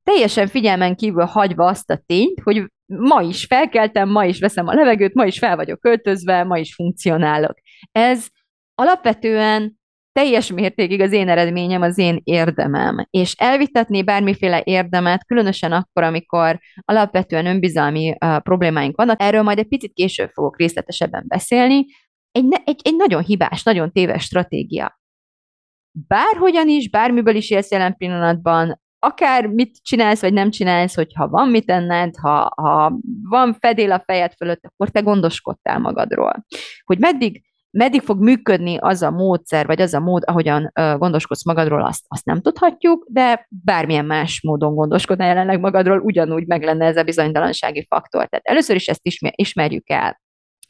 teljesen 0.04 0.48
figyelmen 0.48 0.96
kívül 0.96 1.26
hagyva 1.26 1.66
azt 1.66 1.90
a 1.90 2.02
tényt, 2.06 2.40
hogy 2.44 2.72
ma 2.86 3.22
is 3.22 3.46
felkeltem, 3.46 4.10
ma 4.10 4.26
is 4.26 4.40
veszem 4.40 4.68
a 4.68 4.74
levegőt, 4.74 5.14
ma 5.14 5.26
is 5.26 5.40
fel 5.40 5.56
vagyok 5.56 5.80
költözve, 5.80 6.44
ma 6.44 6.58
is 6.58 6.74
funkcionálok. 6.74 7.58
Ez 7.92 8.28
alapvetően 8.76 9.79
teljes 10.20 10.52
mértékig 10.52 11.02
az 11.02 11.12
én 11.12 11.30
eredményem, 11.30 11.82
az 11.82 11.98
én 11.98 12.22
érdemem. 12.24 13.08
És 13.10 13.34
elvitatni 13.38 14.04
bármiféle 14.04 14.62
érdemet, 14.64 15.26
különösen 15.26 15.72
akkor, 15.72 16.04
amikor 16.04 16.60
alapvetően 16.86 17.46
önbizalmi 17.46 18.16
uh, 18.26 18.40
problémáink 18.40 18.98
vannak, 18.98 19.22
erről 19.22 19.42
majd 19.42 19.58
egy 19.58 19.68
picit 19.68 19.94
később 19.94 20.30
fogok 20.30 20.58
részletesebben 20.58 21.24
beszélni, 21.28 21.86
egy, 22.32 22.46
egy, 22.64 22.80
egy 22.84 22.96
nagyon 22.96 23.24
hibás, 23.24 23.64
nagyon 23.64 23.92
téves 23.92 24.24
stratégia. 24.24 25.00
Bárhogyan 25.92 26.68
is, 26.68 26.90
bármiből 26.90 27.36
is 27.36 27.50
élsz 27.50 27.72
jelen 27.72 27.98
pillanatban, 27.98 28.82
akár 29.00 29.46
mit 29.46 29.84
csinálsz, 29.84 30.22
vagy 30.22 30.34
nem 30.34 30.50
csinálsz, 30.50 30.96
hogyha 30.96 31.28
van 31.28 31.50
mit 31.50 31.70
enned, 31.70 32.16
ha, 32.22 32.54
ha 32.56 33.00
van 33.30 33.54
fedél 33.54 33.92
a 33.92 34.04
fejed 34.06 34.34
fölött, 34.34 34.66
akkor 34.66 34.90
te 34.90 35.00
gondoskodtál 35.00 35.80
magadról. 35.80 36.46
Hogy 36.84 37.00
meddig, 37.00 37.42
meddig 37.72 38.02
fog 38.02 38.20
működni 38.20 38.78
az 38.78 39.02
a 39.02 39.12
módszer, 39.12 39.66
vagy 39.66 39.82
az 39.82 39.94
a 39.94 40.00
mód, 40.00 40.24
ahogyan 40.26 40.72
gondoskodsz 40.74 41.46
magadról, 41.46 41.86
azt, 41.86 42.06
azt 42.08 42.26
nem 42.26 42.42
tudhatjuk, 42.42 43.06
de 43.10 43.48
bármilyen 43.50 44.06
más 44.06 44.42
módon 44.42 44.76
gondoskodnál 44.76 45.28
jelenleg 45.28 45.60
magadról, 45.60 46.00
ugyanúgy 46.00 46.48
meg 46.48 46.64
lenne 46.64 46.86
ez 46.86 46.98
a 46.98 47.04
bizonytalansági 47.04 47.86
faktor. 47.90 48.28
Tehát 48.28 48.46
először 48.46 48.76
is 48.76 48.88
ezt 48.88 49.02
ismerjük 49.36 49.90
el. 49.90 50.22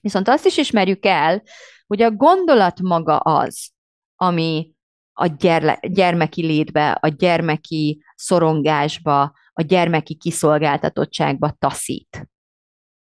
Viszont 0.02 0.28
azt 0.28 0.46
is 0.46 0.58
ismerjük 0.58 1.06
el, 1.06 1.44
hogy 1.88 2.02
a 2.02 2.12
gondolat 2.12 2.82
maga 2.82 3.18
az, 3.18 3.70
ami 4.16 4.74
a 5.14 5.26
gyerle, 5.26 5.80
gyermeki 5.82 6.46
létbe, 6.46 6.92
a 6.92 7.08
gyermeki 7.08 8.04
szorongásba, 8.16 9.22
a 9.54 9.62
gyermeki 9.62 10.16
kiszolgáltatottságba 10.16 11.56
taszít. 11.60 12.30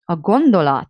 A 0.03 0.15
gondolat, 0.15 0.89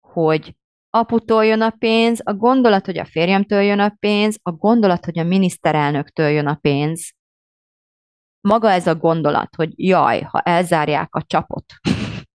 hogy 0.00 0.56
aputól 0.90 1.44
jön 1.44 1.60
a 1.60 1.70
pénz, 1.70 2.20
a 2.24 2.34
gondolat, 2.34 2.86
hogy 2.86 2.98
a 2.98 3.04
férjemtől 3.04 3.60
jön 3.60 3.80
a 3.80 3.96
pénz, 3.98 4.38
a 4.42 4.50
gondolat, 4.50 5.04
hogy 5.04 5.18
a 5.18 5.24
miniszterelnöktől 5.24 6.28
jön 6.28 6.46
a 6.46 6.54
pénz, 6.54 7.10
maga 8.40 8.70
ez 8.70 8.86
a 8.86 8.94
gondolat, 8.94 9.54
hogy 9.56 9.72
jaj, 9.76 10.20
ha 10.20 10.40
elzárják 10.40 11.14
a 11.14 11.22
csapot, 11.22 11.64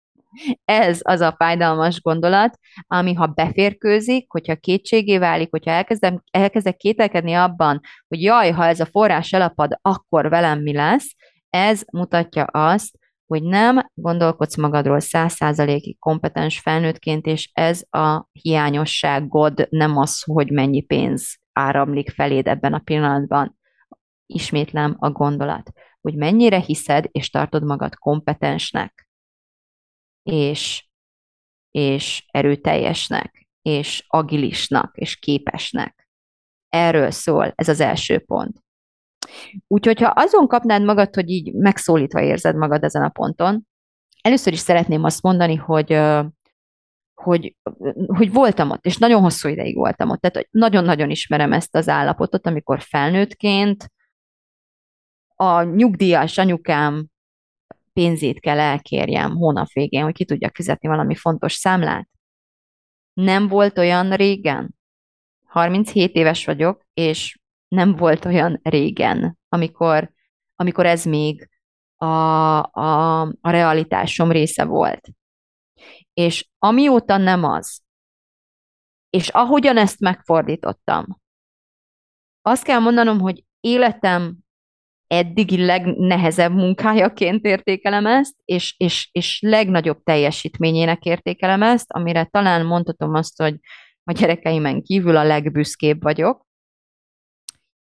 ez 0.65 1.01
az 1.03 1.21
a 1.21 1.35
fájdalmas 1.39 2.01
gondolat, 2.01 2.59
ami 2.87 3.15
ha 3.15 3.27
beférkőzik, 3.27 4.31
hogyha 4.31 4.57
kétségé 4.57 5.19
válik, 5.19 5.51
hogyha 5.51 5.71
elkezdem, 5.71 6.23
elkezdek 6.31 6.77
kételkedni 6.77 7.35
abban, 7.35 7.81
hogy 8.09 8.23
jaj, 8.23 8.51
ha 8.51 8.67
ez 8.67 8.81
a 8.81 8.87
forrás 8.87 9.33
elapad, 9.33 9.79
akkor 9.83 10.29
velem 10.29 10.63
mi 10.63 10.73
lesz, 10.73 11.15
ez 11.51 11.83
mutatja 11.93 12.45
azt, 12.45 12.99
hogy 13.27 13.43
nem 13.43 13.91
gondolkodsz 13.95 14.57
magadról 14.57 15.01
száz 15.01 15.33
százalékig 15.33 15.99
kompetens 15.99 16.61
felnőttként, 16.61 17.27
és 17.27 17.51
ez 17.53 17.83
a 17.91 18.29
hiányosságod 18.33 19.67
nem 19.71 19.97
az, 19.97 20.23
hogy 20.23 20.51
mennyi 20.51 20.81
pénz 20.81 21.39
áramlik 21.53 22.11
feléd 22.11 22.47
ebben 22.47 22.73
a 22.73 22.79
pillanatban. 22.79 23.59
Ismétlem 24.27 24.97
a 24.99 25.11
gondolat, 25.11 25.71
hogy 26.01 26.15
mennyire 26.15 26.59
hiszed 26.59 27.05
és 27.11 27.31
tartod 27.31 27.65
magad 27.65 27.95
kompetensnek 27.95 29.05
és, 30.25 30.89
és 31.71 32.25
erőteljesnek, 32.31 33.47
és 33.63 34.05
agilisnak, 34.07 34.97
és 34.97 35.17
képesnek. 35.17 36.09
Erről 36.69 37.11
szól, 37.11 37.53
ez 37.55 37.69
az 37.69 37.81
első 37.81 38.19
pont. 38.19 38.64
Úgyhogy, 39.67 40.01
ha 40.01 40.13
azon 40.15 40.47
kapnád 40.47 40.83
magad, 40.83 41.15
hogy 41.15 41.31
így 41.31 41.53
megszólítva 41.53 42.23
érzed 42.23 42.57
magad 42.57 42.85
ezen 42.85 43.03
a 43.03 43.09
ponton, 43.09 43.67
először 44.23 44.53
is 44.53 44.59
szeretném 44.59 45.05
azt 45.05 45.23
mondani, 45.23 45.55
hogy, 45.55 46.01
hogy, 47.15 47.57
hogy 48.07 48.33
voltam 48.33 48.71
ott, 48.71 48.85
és 48.85 48.97
nagyon 48.97 49.21
hosszú 49.21 49.49
ideig 49.49 49.77
voltam 49.77 50.11
ott. 50.11 50.21
Tehát 50.21 50.49
nagyon-nagyon 50.51 51.11
ismerem 51.11 51.53
ezt 51.53 51.75
az 51.75 51.89
állapotot, 51.89 52.47
amikor 52.47 52.81
felnőttként 52.81 53.93
a 55.35 55.63
nyugdíjas 55.63 56.39
anyukám 56.39 57.07
pénzét 57.93 58.41
kell 58.41 58.59
elkérjem 58.59 59.37
hónap 59.37 59.69
végén, 59.73 60.03
hogy 60.03 60.15
ki 60.15 60.25
tudja 60.25 60.51
fizetni 60.55 60.89
valami 60.89 61.15
fontos 61.15 61.53
számlát. 61.53 62.09
Nem 63.13 63.49
volt 63.49 63.79
olyan 63.79 64.11
régen. 64.17 64.75
37 65.47 66.15
éves 66.15 66.45
vagyok, 66.45 66.87
és 66.95 67.39
nem 67.75 67.97
volt 67.97 68.25
olyan 68.25 68.61
régen, 68.63 69.39
amikor, 69.49 70.13
amikor 70.57 70.87
ez 70.87 71.05
még 71.05 71.49
a, 71.97 72.07
a, 72.63 73.21
a 73.21 73.51
realitásom 73.51 74.31
része 74.31 74.65
volt. 74.65 75.09
És 76.15 76.49
amióta 76.59 77.17
nem 77.17 77.45
az, 77.45 77.83
és 79.11 79.29
ahogyan 79.29 79.77
ezt 79.77 80.01
megfordítottam, 80.01 81.21
azt 82.43 82.65
kell 82.65 82.79
mondanom, 82.79 83.21
hogy 83.21 83.45
életem 83.61 84.37
eddigi 85.07 85.65
legnehezebb 85.65 86.53
munkájaként 86.53 87.45
értékelem 87.45 88.07
ezt, 88.07 88.35
és, 88.45 88.75
és, 88.79 89.09
és 89.13 89.41
legnagyobb 89.41 90.03
teljesítményének 90.03 91.05
értékelem 91.05 91.63
ezt, 91.63 91.93
amire 91.93 92.25
talán 92.25 92.67
mondhatom 92.67 93.15
azt, 93.15 93.43
hogy 93.43 93.59
a 94.05 94.13
gyerekeimen 94.13 94.83
kívül 94.83 95.17
a 95.17 95.25
legbüszkébb 95.25 96.03
vagyok. 96.03 96.47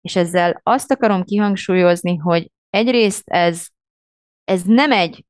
És 0.06 0.16
ezzel 0.16 0.60
azt 0.62 0.90
akarom 0.90 1.24
kihangsúlyozni, 1.24 2.16
hogy 2.16 2.50
egyrészt 2.70 3.28
ez, 3.28 3.66
ez 4.44 4.62
nem 4.62 4.92
egy 4.92 5.24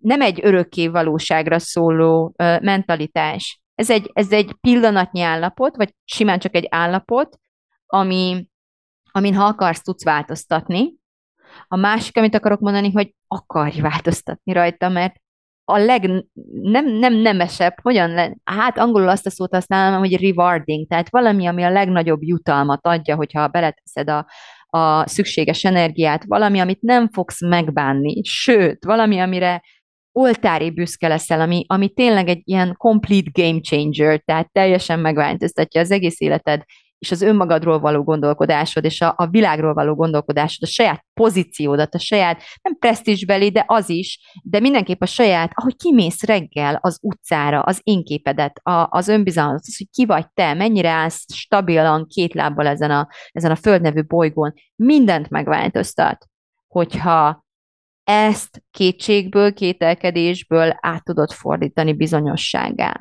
nem 0.00 0.20
egy 0.20 0.40
örökké 0.42 0.88
valóságra 0.88 1.58
szóló 1.58 2.34
ö, 2.36 2.58
mentalitás. 2.60 3.60
Ez 3.74 3.90
egy, 3.90 4.10
ez 4.12 4.32
egy 4.32 4.56
pillanatnyi 4.60 5.20
állapot, 5.20 5.76
vagy 5.76 5.94
simán 6.04 6.38
csak 6.38 6.54
egy 6.54 6.66
állapot, 6.70 7.38
ami, 7.86 8.46
amin 9.10 9.34
ha 9.34 9.44
akarsz, 9.44 9.82
tudsz 9.82 10.04
változtatni, 10.04 10.94
a 11.68 11.76
másik, 11.76 12.16
amit 12.16 12.34
akarok 12.34 12.60
mondani, 12.60 12.92
hogy 12.92 13.14
akarj 13.26 13.80
változtatni 13.80 14.52
rajta, 14.52 14.88
mert 14.88 15.14
a 15.70 15.78
leg 15.78 16.10
nem, 16.62 16.86
nem 16.86 17.14
nemesebb, 17.14 17.74
hogyan 17.82 18.10
le, 18.10 18.36
hát 18.44 18.78
angolul 18.78 19.08
azt 19.08 19.26
a 19.26 19.30
szót 19.30 19.54
használom, 19.54 19.98
hogy 19.98 20.20
rewarding, 20.20 20.86
tehát 20.86 21.10
valami, 21.10 21.46
ami 21.46 21.62
a 21.62 21.70
legnagyobb 21.70 22.22
jutalmat 22.22 22.86
adja, 22.86 23.16
hogyha 23.16 23.48
beleteszed 23.48 24.10
a, 24.10 24.26
a 24.66 25.08
szükséges 25.08 25.64
energiát, 25.64 26.24
valami, 26.24 26.58
amit 26.58 26.80
nem 26.80 27.08
fogsz 27.08 27.40
megbánni, 27.40 28.22
sőt, 28.24 28.84
valami, 28.84 29.18
amire 29.18 29.62
oltári 30.12 30.70
büszke 30.70 31.08
leszel, 31.08 31.40
ami, 31.40 31.64
ami 31.66 31.88
tényleg 31.88 32.28
egy 32.28 32.40
ilyen 32.44 32.74
complete 32.76 33.30
game 33.32 33.60
changer, 33.60 34.22
tehát 34.24 34.52
teljesen 34.52 34.98
megváltoztatja 34.98 35.80
az 35.80 35.90
egész 35.90 36.20
életed 36.20 36.62
és 37.00 37.10
az 37.10 37.22
önmagadról 37.22 37.80
való 37.80 38.02
gondolkodásod, 38.02 38.84
és 38.84 39.00
a, 39.00 39.14
a 39.16 39.26
világról 39.26 39.74
való 39.74 39.94
gondolkodásod, 39.94 40.62
a 40.62 40.72
saját 40.72 41.04
pozíciódat, 41.14 41.94
a 41.94 41.98
saját, 41.98 42.42
nem 42.62 42.78
presztízsbeli, 42.78 43.50
de 43.50 43.64
az 43.66 43.88
is, 43.88 44.20
de 44.42 44.60
mindenképp 44.60 45.00
a 45.00 45.06
saját, 45.06 45.50
ahogy 45.54 45.76
kimész 45.76 46.22
reggel 46.22 46.78
az 46.80 46.98
utcára, 47.02 47.60
az 47.60 47.80
énképedet, 47.82 48.60
a, 48.62 48.86
az 48.90 49.08
önbizalmat, 49.08 49.60
az, 49.66 49.76
hogy 49.76 49.88
ki 49.90 50.06
vagy 50.06 50.26
te, 50.34 50.54
mennyire 50.54 50.90
állsz 50.90 51.24
stabilan 51.34 52.06
két 52.06 52.34
lábbal 52.34 52.66
ezen 52.66 52.90
a, 52.90 53.08
ezen 53.32 53.50
a 53.50 53.56
földnevű 53.56 54.02
bolygón, 54.02 54.54
mindent 54.76 55.28
megváltoztat, 55.28 56.26
hogyha 56.66 57.44
ezt 58.04 58.62
kétségből, 58.70 59.52
kételkedésből 59.52 60.76
át 60.80 61.04
tudod 61.04 61.32
fordítani 61.32 61.92
bizonyosságá 61.92 63.00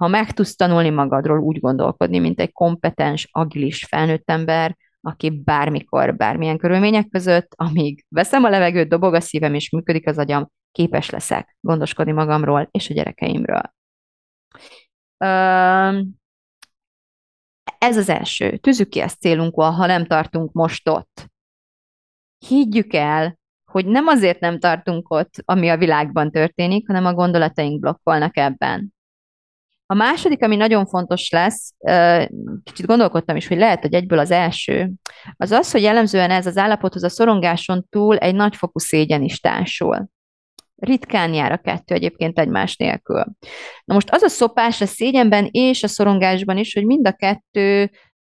ha 0.00 0.08
meg 0.08 0.32
tudsz 0.32 0.56
tanulni 0.56 0.90
magadról 0.90 1.38
úgy 1.38 1.60
gondolkodni, 1.60 2.18
mint 2.18 2.40
egy 2.40 2.52
kompetens, 2.52 3.28
agilis 3.32 3.84
felnőtt 3.84 4.30
ember, 4.30 4.76
aki 5.00 5.30
bármikor, 5.30 6.16
bármilyen 6.16 6.58
körülmények 6.58 7.08
között, 7.08 7.52
amíg 7.56 8.04
veszem 8.08 8.44
a 8.44 8.48
levegőt, 8.48 8.88
dobog 8.88 9.14
a 9.14 9.20
szívem 9.20 9.54
és 9.54 9.70
működik 9.70 10.08
az 10.08 10.18
agyam, 10.18 10.50
képes 10.72 11.10
leszek 11.10 11.56
gondoskodni 11.60 12.12
magamról 12.12 12.68
és 12.70 12.90
a 12.90 12.94
gyerekeimről. 12.94 13.62
Ez 17.78 17.96
az 17.96 18.08
első. 18.08 18.56
Tűzzük 18.56 18.88
ki 18.88 19.00
ezt 19.00 19.20
célunkból, 19.20 19.70
ha 19.70 19.86
nem 19.86 20.06
tartunk 20.06 20.52
most 20.52 20.88
ott. 20.88 21.30
Higgyük 22.46 22.92
el, 22.92 23.38
hogy 23.70 23.86
nem 23.86 24.06
azért 24.06 24.40
nem 24.40 24.58
tartunk 24.58 25.10
ott, 25.10 25.34
ami 25.44 25.68
a 25.68 25.76
világban 25.76 26.30
történik, 26.30 26.86
hanem 26.86 27.06
a 27.06 27.14
gondolataink 27.14 27.80
blokkolnak 27.80 28.36
ebben. 28.36 28.94
A 29.90 29.94
második, 29.94 30.42
ami 30.44 30.56
nagyon 30.56 30.86
fontos 30.86 31.30
lesz, 31.30 31.72
kicsit 32.62 32.86
gondolkodtam 32.86 33.36
is, 33.36 33.48
hogy 33.48 33.58
lehet, 33.58 33.80
hogy 33.80 33.94
egyből 33.94 34.18
az 34.18 34.30
első, 34.30 34.90
az 35.36 35.50
az, 35.50 35.70
hogy 35.70 35.82
jellemzően 35.82 36.30
ez 36.30 36.46
az 36.46 36.56
állapothoz 36.56 37.02
a 37.02 37.08
szorongáson 37.08 37.86
túl 37.88 38.16
egy 38.16 38.34
nagyfokú 38.34 38.78
szégyen 38.78 39.22
is 39.22 39.40
társul. 39.40 40.08
Ritkán 40.76 41.34
jár 41.34 41.52
a 41.52 41.56
kettő 41.56 41.94
egyébként 41.94 42.38
egymás 42.38 42.76
nélkül. 42.76 43.24
Na 43.84 43.94
most 43.94 44.10
az 44.10 44.22
a 44.22 44.28
szopás 44.28 44.80
a 44.80 44.86
szégyenben 44.86 45.48
és 45.50 45.82
a 45.82 45.88
szorongásban 45.88 46.56
is, 46.56 46.74
hogy 46.74 46.84
mind 46.84 47.06
a 47.06 47.12
kettő 47.12 47.90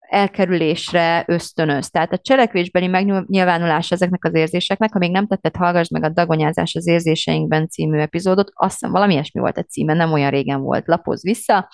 elkerülésre 0.08 1.24
ösztönöz. 1.26 1.90
Tehát 1.90 2.12
a 2.12 2.18
cselekvésbeli 2.18 2.86
megnyilvánulás 2.86 3.90
ezeknek 3.90 4.24
az 4.24 4.34
érzéseknek, 4.34 4.92
ha 4.92 4.98
még 4.98 5.10
nem 5.10 5.26
tetted, 5.26 5.56
hallgass 5.56 5.88
meg 5.88 6.04
a 6.04 6.08
Dagonyázás 6.08 6.74
az 6.74 6.86
érzéseinkben 6.86 7.68
című 7.68 7.98
epizódot, 7.98 8.50
azt 8.54 8.72
hiszem 8.72 8.90
valami 8.90 9.12
ilyesmi 9.12 9.40
volt 9.40 9.58
a 9.58 9.62
címe, 9.62 9.94
nem 9.94 10.12
olyan 10.12 10.30
régen 10.30 10.60
volt, 10.60 10.86
lapoz 10.86 11.22
vissza. 11.22 11.68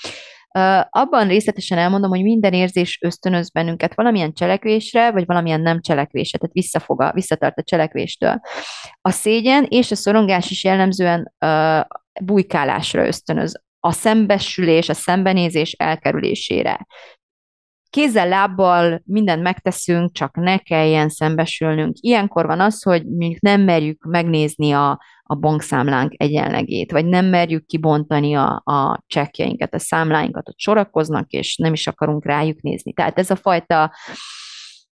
Abban 0.91 1.29
részletesen 1.29 1.79
elmondom, 1.79 2.11
hogy 2.11 2.23
minden 2.23 2.53
érzés 2.53 2.99
ösztönöz 3.03 3.51
bennünket 3.51 3.95
valamilyen 3.95 4.33
cselekvésre, 4.33 5.11
vagy 5.11 5.27
valamilyen 5.27 5.61
nem 5.61 5.81
cselekvésre, 5.81 6.39
tehát 6.39 6.55
visszafog 6.55 7.03
a, 7.03 7.13
visszatart 7.13 7.59
a 7.59 7.63
cselekvéstől. 7.63 8.41
A 9.01 9.11
szégyen 9.11 9.67
és 9.69 9.91
a 9.91 9.95
szorongás 9.95 10.51
is 10.51 10.65
jellemzően 10.65 11.33
bujkálásra 12.21 13.07
ösztönöz 13.07 13.63
a 13.81 13.93
szembesülés, 13.93 14.89
a 14.89 14.95
szembenézés 14.95 15.73
elkerülésére 15.73 16.87
kézzel, 17.93 18.29
lábbal 18.29 19.03
mindent 19.05 19.43
megteszünk, 19.43 20.13
csak 20.13 20.37
ne 20.37 20.59
kelljen 20.59 21.09
szembesülnünk. 21.09 21.97
Ilyenkor 22.01 22.47
van 22.47 22.61
az, 22.61 22.83
hogy 22.83 23.07
mondjuk 23.07 23.41
nem 23.41 23.61
merjük 23.61 24.05
megnézni 24.05 24.73
a, 24.73 25.01
a 25.23 25.35
bankszámlánk 25.35 26.13
egyenlegét, 26.17 26.93
vagy 26.93 27.07
nem 27.07 27.27
merjük 27.27 27.67
kibontani 27.67 28.35
a, 28.35 28.63
a 28.65 29.03
csekkjeinket, 29.07 29.75
a 29.75 29.79
számláinkat, 29.79 30.49
ott 30.49 30.59
sorakoznak, 30.59 31.31
és 31.31 31.57
nem 31.57 31.73
is 31.73 31.87
akarunk 31.87 32.25
rájuk 32.25 32.61
nézni. 32.61 32.93
Tehát 32.93 33.19
ez 33.19 33.31
a 33.31 33.37
fajta 33.37 33.93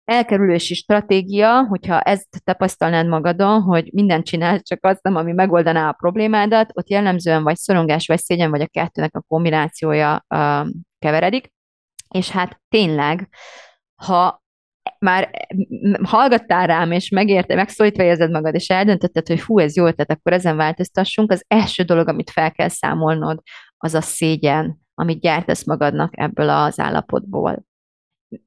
elkerülési 0.05 0.75
stratégia, 0.75 1.67
hogyha 1.67 2.01
ezt 2.01 2.29
tapasztalnád 2.45 3.07
magadon, 3.07 3.63
hogy 3.63 3.91
mindent 3.93 4.25
csinálsz, 4.25 4.63
csak 4.63 4.85
azt 4.85 5.03
nem, 5.03 5.17
ami 5.17 5.33
megoldaná 5.33 5.89
a 5.89 5.97
problémádat, 5.99 6.71
ott 6.73 6.91
jellemzően 6.91 7.43
vagy 7.43 7.57
szorongás, 7.57 8.07
vagy 8.07 8.19
szégyen, 8.19 8.51
vagy 8.51 8.61
a 8.61 8.67
kettőnek 8.67 9.17
a 9.17 9.25
kombinációja 9.29 10.25
keveredik, 10.99 11.57
és 12.09 12.31
hát 12.31 12.61
tényleg, 12.69 13.29
ha 14.03 14.43
már 14.99 15.49
hallgattál 16.03 16.67
rám, 16.67 16.93
és 16.93 17.09
megérte, 17.09 17.55
megszólítva 17.55 18.03
érzed 18.03 18.31
magad, 18.31 18.55
és 18.55 18.69
eldöntötted, 18.69 19.27
hogy 19.27 19.41
hú, 19.41 19.59
ez 19.59 19.77
jó 19.77 19.87
ötlet, 19.87 20.11
akkor 20.11 20.33
ezen 20.33 20.57
változtassunk, 20.57 21.33
az 21.33 21.45
első 21.49 21.83
dolog, 21.83 22.09
amit 22.09 22.31
fel 22.31 22.53
kell 22.53 22.69
számolnod, 22.69 23.41
az 23.77 23.95
a 23.95 24.01
szégyen, 24.01 24.79
amit 24.95 25.21
gyártasz 25.21 25.67
magadnak 25.67 26.13
ebből 26.17 26.49
az 26.49 26.79
állapotból. 26.79 27.67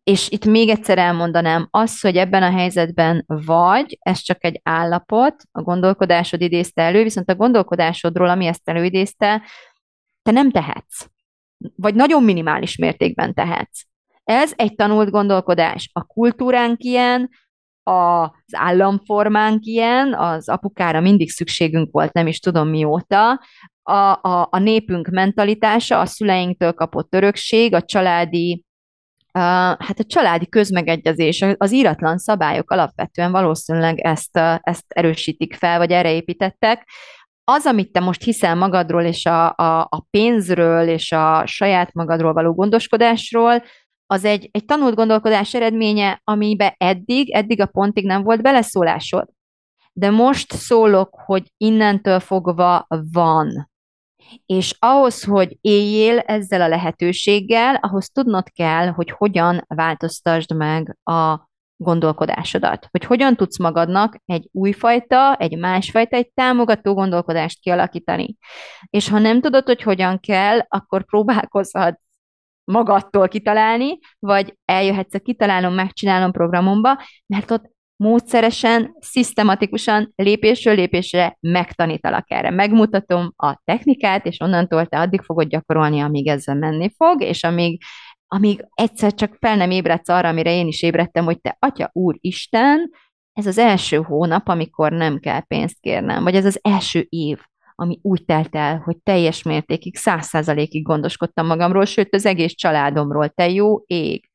És 0.04 0.30
itt 0.30 0.46
még 0.46 0.70
egyszer 0.70 0.98
elmondanám, 0.98 1.68
az, 1.72 2.02
hogy 2.02 2.18
ebben 2.18 2.44
a 2.44 2.52
helyzetben 2.52 3.24
vagy, 3.28 3.98
ez 4.00 4.20
csak 4.20 4.44
egy 4.44 4.60
állapot, 4.64 5.36
a 5.52 5.62
gondolkodásod 5.62 6.42
idézte 6.42 6.82
elő, 6.82 7.04
viszont 7.04 7.30
a 7.30 7.36
gondolkodásodról, 7.36 8.30
ami 8.30 8.46
ezt 8.46 8.70
előidézte, 8.70 9.42
te 10.22 10.32
nem 10.32 10.52
tehetsz 10.52 11.11
vagy 11.76 11.96
nagyon 11.96 12.24
minimális 12.24 12.76
mértékben 12.76 13.34
tehetsz. 13.34 13.82
Ez 14.24 14.54
egy 14.56 14.76
tanult 14.76 15.10
gondolkodás. 15.10 15.90
A 15.94 16.04
kultúránk 16.04 16.84
ilyen, 16.84 17.30
az 17.84 18.30
államformánk 18.52 19.66
ilyen, 19.66 20.14
az 20.14 20.50
apukára 20.50 21.00
mindig 21.00 21.30
szükségünk 21.30 21.92
volt, 21.92 22.14
nem 22.14 22.28
is 22.28 22.40
tudom 22.40 22.70
mióta, 22.70 23.42
a, 23.84 23.94
a, 24.22 24.48
a 24.52 24.60
népünk 24.60 25.08
mentalitása, 25.08 26.00
a 26.00 26.06
szüleinktől 26.06 26.74
kapott 26.74 27.14
örökség, 27.14 27.74
a 27.74 27.82
családi 27.82 28.66
Uh, 29.34 29.42
hát 29.44 30.00
a 30.00 30.04
családi 30.04 30.48
közmegegyezés, 30.48 31.46
az 31.58 31.72
íratlan 31.72 32.18
szabályok 32.18 32.72
alapvetően 32.72 33.32
valószínűleg 33.32 34.00
ezt, 34.00 34.38
ezt 34.62 34.84
erősítik 34.88 35.54
fel, 35.54 35.78
vagy 35.78 35.92
erre 35.92 36.14
építettek 36.14 36.90
az, 37.52 37.66
amit 37.66 37.92
te 37.92 38.00
most 38.00 38.24
hiszel 38.24 38.56
magadról, 38.56 39.04
és 39.04 39.26
a, 39.26 39.46
a, 39.56 39.80
a 39.82 40.06
pénzről, 40.10 40.88
és 40.88 41.12
a 41.12 41.46
saját 41.46 41.94
magadról 41.94 42.34
való 42.34 42.54
gondoskodásról, 42.54 43.64
az 44.06 44.26
egy, 44.26 44.50
egy 44.52 44.66
tanult 44.66 44.96
gondolkodás 44.96 45.54
eredménye, 45.54 46.22
amibe 46.24 46.76
eddig, 46.78 47.32
eddig 47.32 47.62
a 47.62 47.66
pontig 47.66 48.06
nem 48.06 48.24
volt 48.24 48.42
beleszólásod. 48.42 49.30
De 49.94 50.10
most 50.10 50.52
szólok, 50.52 51.20
hogy 51.26 51.52
innentől 51.58 52.20
fogva 52.20 52.88
van. 53.12 53.70
És 54.46 54.76
ahhoz, 54.80 55.24
hogy 55.24 55.58
éljél 55.62 56.20
ezzel 56.20 56.62
a 56.62 56.68
lehetőséggel, 56.68 57.76
ahhoz 57.76 58.10
tudnod 58.10 58.50
kell, 58.50 58.88
hogy 58.88 59.12
hogyan 59.12 59.64
változtasd 59.68 60.56
meg 60.56 60.98
a 61.04 61.50
gondolkodásodat, 61.82 62.88
hogy 62.92 63.06
hogyan 63.06 63.36
tudsz 63.36 63.60
magadnak 63.60 64.18
egy 64.26 64.50
újfajta, 64.52 65.36
egy 65.36 65.58
másfajta, 65.58 66.16
egy 66.16 66.32
támogató 66.34 66.94
gondolkodást 66.94 67.60
kialakítani. 67.60 68.36
És 68.90 69.10
ha 69.10 69.20
nem 69.20 69.42
tudod, 69.42 69.66
hogy 69.66 69.82
hogyan 69.82 70.20
kell, 70.20 70.60
akkor 70.68 71.06
próbálkozhatsz 71.06 72.02
magadtól 72.64 73.28
kitalálni, 73.28 73.98
vagy 74.20 74.58
eljöhetsz 74.66 75.14
a 75.14 75.20
kitalálom, 75.20 75.74
megcsinálom 75.74 76.32
programomba, 76.32 76.98
mert 77.26 77.52
ott 77.52 77.70
módszeresen, 77.96 78.96
szisztematikusan, 79.00 80.14
lépésről 80.16 80.76
lépésre 80.76 81.38
megtanítalak 81.40 82.32
erre. 82.32 82.50
Megmutatom 82.50 83.34
a 83.36 83.62
technikát, 83.64 84.26
és 84.26 84.40
onnantól 84.40 84.86
te 84.86 85.00
addig 85.00 85.22
fogod 85.22 85.48
gyakorolni, 85.48 86.00
amíg 86.00 86.28
ezzel 86.28 86.56
menni 86.56 86.92
fog, 86.96 87.22
és 87.22 87.44
amíg 87.44 87.82
amíg 88.36 88.66
egyszer 88.74 89.14
csak 89.14 89.36
fel 89.40 89.56
nem 89.56 89.72
ébredsz 89.72 90.10
arra, 90.10 90.28
amire 90.28 90.54
én 90.54 90.68
is 90.68 90.82
ébredtem, 90.82 91.26
hogy 91.26 91.42
te, 91.42 91.58
Atya 91.60 91.90
Úr 91.94 92.18
Isten, 92.20 92.92
ez 93.34 93.46
az 93.46 93.58
első 93.58 93.98
hónap, 93.98 94.48
amikor 94.48 94.92
nem 94.92 95.20
kell 95.20 95.40
pénzt 95.40 95.80
kérnem, 95.80 96.24
vagy 96.24 96.36
ez 96.36 96.46
az 96.46 96.60
első 96.62 97.06
év, 97.10 97.40
ami 97.76 98.00
úgy 98.02 98.26
telt 98.26 98.56
el, 98.56 98.78
hogy 98.78 98.98
teljes 98.98 99.44
mértékig, 99.44 99.96
száz 99.96 100.26
százalékig 100.26 100.84
gondoskodtam 100.84 101.46
magamról, 101.46 101.86
sőt 101.86 102.16
az 102.16 102.26
egész 102.26 102.54
családomról, 102.54 103.30
te 103.30 103.50
jó 103.50 103.84
ég. 103.86 104.30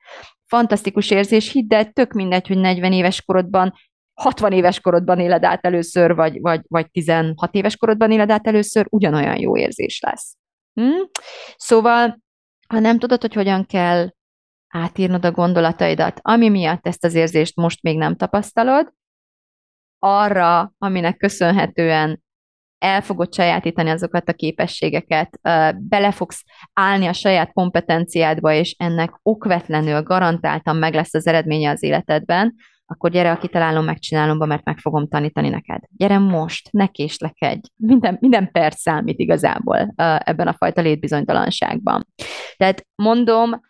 Fantasztikus 0.46 1.11
érzés, 1.11 1.52
hidd 1.52 1.74
el, 1.74 1.92
tök 1.92 2.12
mindegy, 2.12 2.46
hogy 2.46 2.59
40 2.59 2.92
éves 2.92 3.22
korodban 3.22 3.74
60 4.14 4.52
éves 4.52 4.80
korodban 4.80 5.20
éled 5.20 5.44
át 5.44 5.64
először, 5.64 6.14
vagy, 6.14 6.40
vagy, 6.40 6.61
vagy 6.68 6.90
16 6.90 7.54
éves 7.54 7.76
korodban 7.76 8.11
éled 8.11 8.30
át 8.30 8.46
először, 8.46 8.87
ugyanolyan 8.90 9.38
jó 9.38 9.56
érzés 9.56 10.00
lesz. 10.00 10.37
Hm? 10.74 11.02
Szóval 11.56 12.24
ha 12.68 12.79
nem 12.79 12.98
tudod, 12.98 13.20
hogy 13.20 13.35
hogyan 13.35 13.66
kell 13.66 14.11
átírnod 14.68 15.24
a 15.24 15.31
gondolataidat, 15.31 16.18
ami 16.22 16.48
miatt 16.48 16.87
ezt 16.87 17.05
az 17.05 17.14
érzést 17.14 17.57
most 17.57 17.83
még 17.83 17.98
nem 17.98 18.16
tapasztalod, 18.16 18.92
arra, 19.98 20.74
aminek 20.79 21.16
köszönhetően 21.16 22.24
el 22.79 23.02
fogod 23.02 23.35
sajátítani 23.35 23.90
azokat 23.90 24.29
a 24.29 24.33
képességeket, 24.33 25.38
bele 25.74 26.12
fogsz 26.12 26.44
állni 26.72 27.07
a 27.07 27.12
saját 27.12 27.52
kompetenciádba, 27.52 28.52
és 28.52 28.74
ennek 28.79 29.18
okvetlenül 29.22 30.02
garantáltan 30.02 30.76
meg 30.76 30.94
lesz 30.94 31.14
az 31.14 31.26
eredménye 31.26 31.70
az 31.70 31.83
életedben, 31.83 32.55
akkor 32.87 33.11
gyere 33.11 33.31
a 33.31 33.38
kitalálom, 33.38 33.85
megcsinálom, 33.85 34.49
mert 34.49 34.64
meg 34.64 34.79
fogom 34.79 35.09
tanítani 35.09 35.49
neked. 35.49 35.81
Gyere 35.96 36.18
most, 36.18 36.72
ne 36.72 36.87
késlekedj. 36.87 37.68
Minden, 37.77 38.16
minden 38.20 38.51
perc 38.51 38.81
számít 38.81 39.18
igazából 39.18 39.94
ebben 40.18 40.49
a 40.49 40.55
fajta 40.59 40.81
létbizonytalanságban. 40.81 42.07
Tehát 42.57 42.87
mondom, 42.94 43.61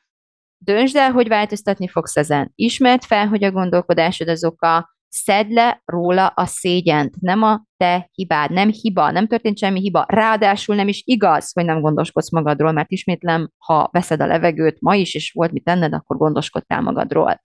döntsd 0.59 0.97
el, 0.97 1.11
hogy 1.11 1.29
változtatni 1.29 1.89
fogsz 1.89 2.17
ezen. 2.17 2.53
Ismert 2.55 3.05
fel, 3.05 3.27
hogy 3.27 3.45
a 3.45 3.51
gondolkodásod 3.51 4.29
az 4.29 4.45
oka, 4.45 4.95
szedd 5.09 5.53
le 5.53 5.83
róla 5.85 6.27
a 6.27 6.47
szégyent, 6.47 7.21
nem 7.21 7.43
a 7.43 7.65
te 7.77 8.11
hibád, 8.13 8.51
nem 8.51 8.71
hiba, 8.71 9.11
nem 9.11 9.27
történt 9.27 9.59
semmi 9.59 9.81
hiba, 9.81 10.05
ráadásul 10.09 10.75
nem 10.75 10.89
is 10.89 11.03
igaz, 11.05 11.53
hogy 11.53 11.65
nem 11.65 11.81
gondoskodsz 11.81 12.31
magadról, 12.31 12.73
mert 12.73 12.91
ismétlem, 12.91 13.51
ha 13.59 13.89
veszed 13.93 14.21
a 14.21 14.27
levegőt 14.27 14.81
ma 14.81 14.95
is, 14.95 15.15
és 15.15 15.33
volt 15.33 15.53
mit 15.53 15.65
tenned, 15.65 15.93
akkor 15.93 16.17
gondoskodtál 16.17 16.81
magadról 16.81 17.41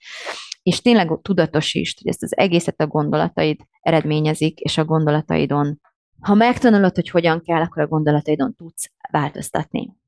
és 0.64 0.82
tényleg 0.82 1.20
tudatosítsd, 1.22 1.98
hogy 1.98 2.08
ezt 2.08 2.24
az 2.24 2.38
egészet 2.38 2.82
a 2.82 2.88
gondolataid 2.88 3.60
eredményezik, 3.82 4.60
és 4.60 4.78
a 4.78 4.86
gondolataidon, 4.86 5.80
ha 6.22 6.34
megtanulod, 6.34 6.96
hogy 6.96 7.10
hogyan 7.10 7.42
kell, 7.42 7.62
akkor 7.62 7.82
a 7.82 7.88
gondolataidon 7.88 8.56
tudsz 8.56 8.92
változtatni. 9.12 10.00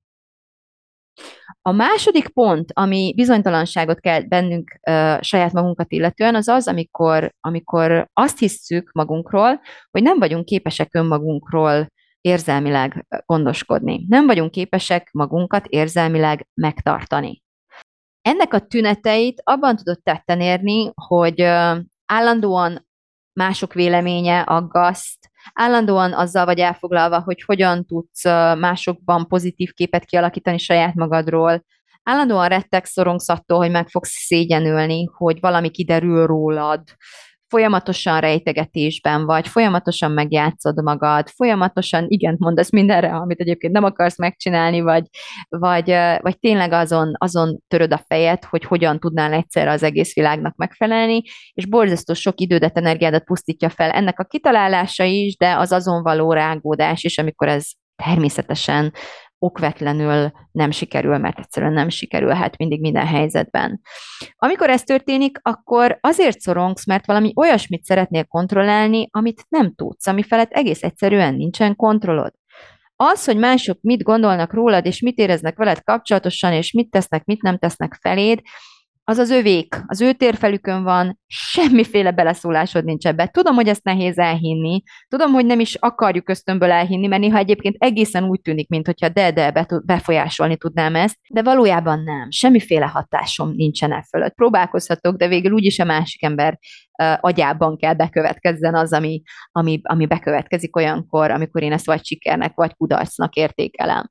A 1.62 1.72
második 1.72 2.28
pont, 2.28 2.72
ami 2.74 3.14
bizonytalanságot 3.16 4.00
kell 4.00 4.22
bennünk 4.22 4.80
uh, 4.90 5.22
saját 5.22 5.54
magunkat 5.54 5.92
illetően, 5.92 6.36
az 6.36 6.48
az, 6.48 6.68
amikor, 6.68 7.34
amikor 7.40 8.10
azt 8.14 8.40
hisszük 8.40 8.92
magunkról, 8.92 9.62
hogy 9.92 10.02
nem 10.02 10.20
vagyunk 10.20 10.46
képesek 10.46 10.96
önmagunkról 10.96 11.88
érzelmileg 12.22 13.06
gondoskodni. 13.26 14.06
Nem 14.08 14.26
vagyunk 14.26 14.52
képesek 14.52 15.10
magunkat 15.12 15.66
érzelmileg 15.68 16.48
megtartani. 16.54 17.43
Ennek 18.24 18.54
a 18.54 18.60
tüneteit 18.60 19.42
abban 19.44 19.76
tudod 19.76 20.02
tetten 20.04 20.42
érni, 20.42 20.92
hogy 20.96 21.42
állandóan 22.06 22.88
mások 23.34 23.74
véleménye 23.74 24.42
aggaszt, 24.42 25.32
állandóan 25.54 26.14
azzal 26.14 26.46
vagy 26.46 26.60
elfoglalva, 26.60 27.20
hogy 27.20 27.44
hogyan 27.46 27.86
tudsz 27.86 28.24
másokban 28.58 29.28
pozitív 29.28 29.72
képet 29.72 30.06
kialakítani 30.06 30.58
saját 30.58 30.94
magadról, 30.94 31.66
állandóan 32.04 32.48
rettek 32.48 32.86
szorongsz 32.86 33.30
attól, 33.30 33.58
hogy 33.58 33.72
meg 33.72 33.90
fogsz 33.90 34.26
szégyenülni, 34.26 35.10
hogy 35.14 35.40
valami 35.40 35.70
kiderül 35.70 36.26
rólad, 36.26 36.84
folyamatosan 37.54 38.20
rejtegetésben 38.20 39.26
vagy, 39.26 39.48
folyamatosan 39.48 40.12
megjátszod 40.12 40.84
magad, 40.84 41.30
folyamatosan 41.30 42.06
igent 42.08 42.40
mondasz 42.40 42.72
mindenre, 42.72 43.16
amit 43.16 43.40
egyébként 43.40 43.74
nem 43.74 43.84
akarsz 43.84 44.18
megcsinálni, 44.18 44.82
vagy, 44.82 45.04
vagy, 45.50 45.96
vagy 46.22 46.40
tényleg 46.40 46.72
azon, 46.72 47.14
azon 47.18 47.60
töröd 47.68 47.94
a 47.94 48.04
fejed, 48.08 48.44
hogy 48.44 48.64
hogyan 48.64 49.00
tudnál 49.00 49.34
egyszerre 49.34 49.72
az 49.72 49.84
egész 49.84 50.14
világnak 50.14 50.56
megfelelni, 50.56 51.22
és 51.54 51.66
borzasztó 51.66 52.14
sok 52.14 52.40
idődet, 52.40 52.78
energiádat 52.78 53.24
pusztítja 53.24 53.70
fel. 53.70 53.90
Ennek 53.90 54.20
a 54.20 54.24
kitalálása 54.24 55.04
is, 55.04 55.38
de 55.38 55.58
az 55.58 55.72
azon 55.72 56.04
való 56.04 56.34
rágódás 56.34 57.04
is, 57.04 57.18
amikor 57.18 57.48
ez 57.48 57.66
természetesen 57.96 58.94
okvetlenül 59.44 60.32
nem 60.52 60.72
sikerül, 60.72 61.18
mert 61.18 61.40
egyszerűen 61.40 61.74
nem 61.74 61.90
sikerülhet 61.90 62.58
mindig 62.58 62.82
minden 62.82 63.06
helyzetben. 63.06 63.82
Amikor 64.36 64.70
ez 64.70 64.84
történik, 64.84 65.40
akkor 65.42 65.98
azért 66.02 66.40
szorongsz, 66.40 66.86
mert 66.86 67.06
valami 67.06 67.32
olyasmit 67.36 67.84
szeretnél 67.84 68.24
kontrollálni, 68.24 69.08
amit 69.12 69.46
nem 69.50 69.76
tudsz, 69.76 70.08
ami 70.08 70.24
felett 70.24 70.52
egész 70.52 70.84
egyszerűen 70.84 71.34
nincsen 71.34 71.76
kontrollod. 71.76 72.32
Az, 72.96 73.26
hogy 73.26 73.38
mások 73.38 73.78
mit 73.82 74.04
gondolnak 74.04 74.54
rólad, 74.54 74.86
és 74.86 75.02
mit 75.02 75.18
éreznek 75.18 75.58
veled 75.58 75.84
kapcsolatosan, 75.84 76.54
és 76.54 76.72
mit 76.72 76.90
tesznek, 76.90 77.26
mit 77.26 77.42
nem 77.42 77.58
tesznek 77.58 77.98
feléd, 78.02 78.42
az 79.06 79.18
az 79.18 79.30
övék, 79.30 79.84
az 79.86 80.02
ő 80.02 80.14
térfelükön 80.14 80.84
van, 80.84 81.20
semmiféle 81.28 82.12
beleszólásod 82.12 82.84
nincs 82.84 83.08
ebbe. 83.08 83.28
Tudom, 83.28 83.56
hogy 83.56 83.68
ezt 83.68 83.84
nehéz 83.84 84.18
elhinni, 84.18 84.84
tudom, 85.08 85.32
hogy 85.32 85.46
nem 85.46 85.60
is 85.60 85.76
akarjuk 85.76 86.30
ösztönből 86.30 86.72
elhinni, 86.72 87.08
mert 87.08 87.22
néha 87.22 87.38
egyébként 87.38 87.76
egészen 87.80 88.24
úgy 88.24 88.42
tűnik, 88.42 88.70
mintha 88.70 89.10
de-de 89.10 89.68
befolyásolni 89.86 90.58
tudnám 90.58 90.96
ezt, 90.96 91.18
de 91.30 91.42
valójában 91.42 92.04
nem. 92.04 92.32
Semmiféle 92.32 92.86
hatásom 92.86 93.54
nincsen 93.56 93.92
e 93.92 94.06
fölött. 94.10 94.34
Próbálkozhatok, 94.34 95.16
de 95.16 95.28
végül 95.28 95.52
úgyis 95.52 95.80
a 95.80 95.86
másik 95.86 96.24
ember 96.24 96.60
agyában 97.20 97.78
kell 97.78 97.94
bekövetkezzen 97.94 98.76
az, 98.76 98.94
ami, 98.94 99.22
ami, 99.52 99.80
ami 99.84 100.06
bekövetkezik 100.06 100.76
olyankor, 100.76 101.32
amikor 101.32 101.64
én 101.64 101.72
ezt 101.72 101.86
vagy 101.86 102.06
sikernek, 102.06 102.54
vagy 102.56 102.76
kudarcnak 102.76 103.34
értékelem. 103.36 104.10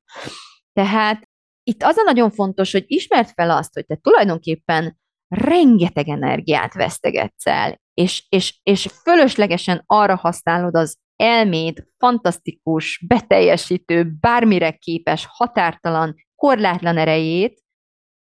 Tehát 0.72 1.30
itt 1.62 1.82
az 1.82 1.96
a 1.96 2.02
nagyon 2.02 2.30
fontos, 2.30 2.72
hogy 2.72 2.84
ismert 2.86 3.30
fel 3.34 3.50
azt, 3.50 3.74
hogy 3.74 3.86
te 3.86 3.96
tulajdonképpen 3.96 4.98
rengeteg 5.28 6.08
energiát 6.08 6.74
vesztegetsz 6.74 7.46
el, 7.46 7.80
és, 7.94 8.26
és, 8.28 8.60
és 8.62 8.88
fölöslegesen 9.02 9.82
arra 9.86 10.16
használod 10.16 10.74
az 10.74 10.96
elméd, 11.16 11.86
fantasztikus, 11.98 13.04
beteljesítő, 13.08 14.16
bármire 14.20 14.70
képes, 14.70 15.26
határtalan, 15.30 16.14
korlátlan 16.34 16.98
erejét, 16.98 17.62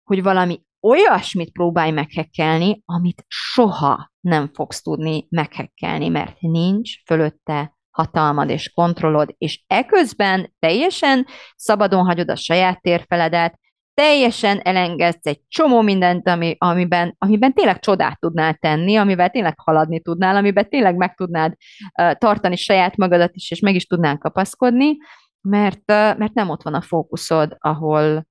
hogy 0.04 0.22
valami 0.22 0.62
olyasmit 0.80 1.52
próbálj 1.52 1.90
meghekkelni, 1.90 2.82
amit 2.84 3.24
soha 3.28 4.12
nem 4.20 4.50
fogsz 4.52 4.82
tudni 4.82 5.26
meghekkelni, 5.28 6.08
mert 6.08 6.40
nincs 6.40 7.04
fölötte 7.04 7.78
hatalmad 7.90 8.50
és 8.50 8.72
kontrollod, 8.72 9.34
és 9.38 9.62
eközben 9.66 10.54
teljesen 10.58 11.26
szabadon 11.56 12.04
hagyod 12.04 12.30
a 12.30 12.36
saját 12.36 12.80
térfeledet, 12.80 13.58
teljesen 13.94 14.58
elengedsz 14.58 15.26
egy 15.26 15.40
csomó 15.48 15.80
mindent, 15.80 16.28
ami, 16.28 16.56
amiben, 16.58 17.14
amiben 17.18 17.52
tényleg 17.52 17.78
csodát 17.78 18.20
tudnál 18.20 18.54
tenni, 18.54 18.96
amivel 18.96 19.30
tényleg 19.30 19.60
haladni 19.60 20.00
tudnál, 20.00 20.36
amiben 20.36 20.68
tényleg 20.68 20.96
meg 20.96 21.14
tudnád 21.14 21.54
uh, 22.02 22.12
tartani 22.12 22.56
saját 22.56 22.96
magadat 22.96 23.34
is, 23.34 23.50
és 23.50 23.60
meg 23.60 23.74
is 23.74 23.86
tudnál 23.86 24.18
kapaszkodni, 24.18 24.96
mert, 25.40 25.78
uh, 25.78 26.18
mert 26.18 26.32
nem 26.32 26.48
ott 26.48 26.62
van 26.62 26.74
a 26.74 26.80
fókuszod, 26.80 27.56
ahol, 27.58 28.26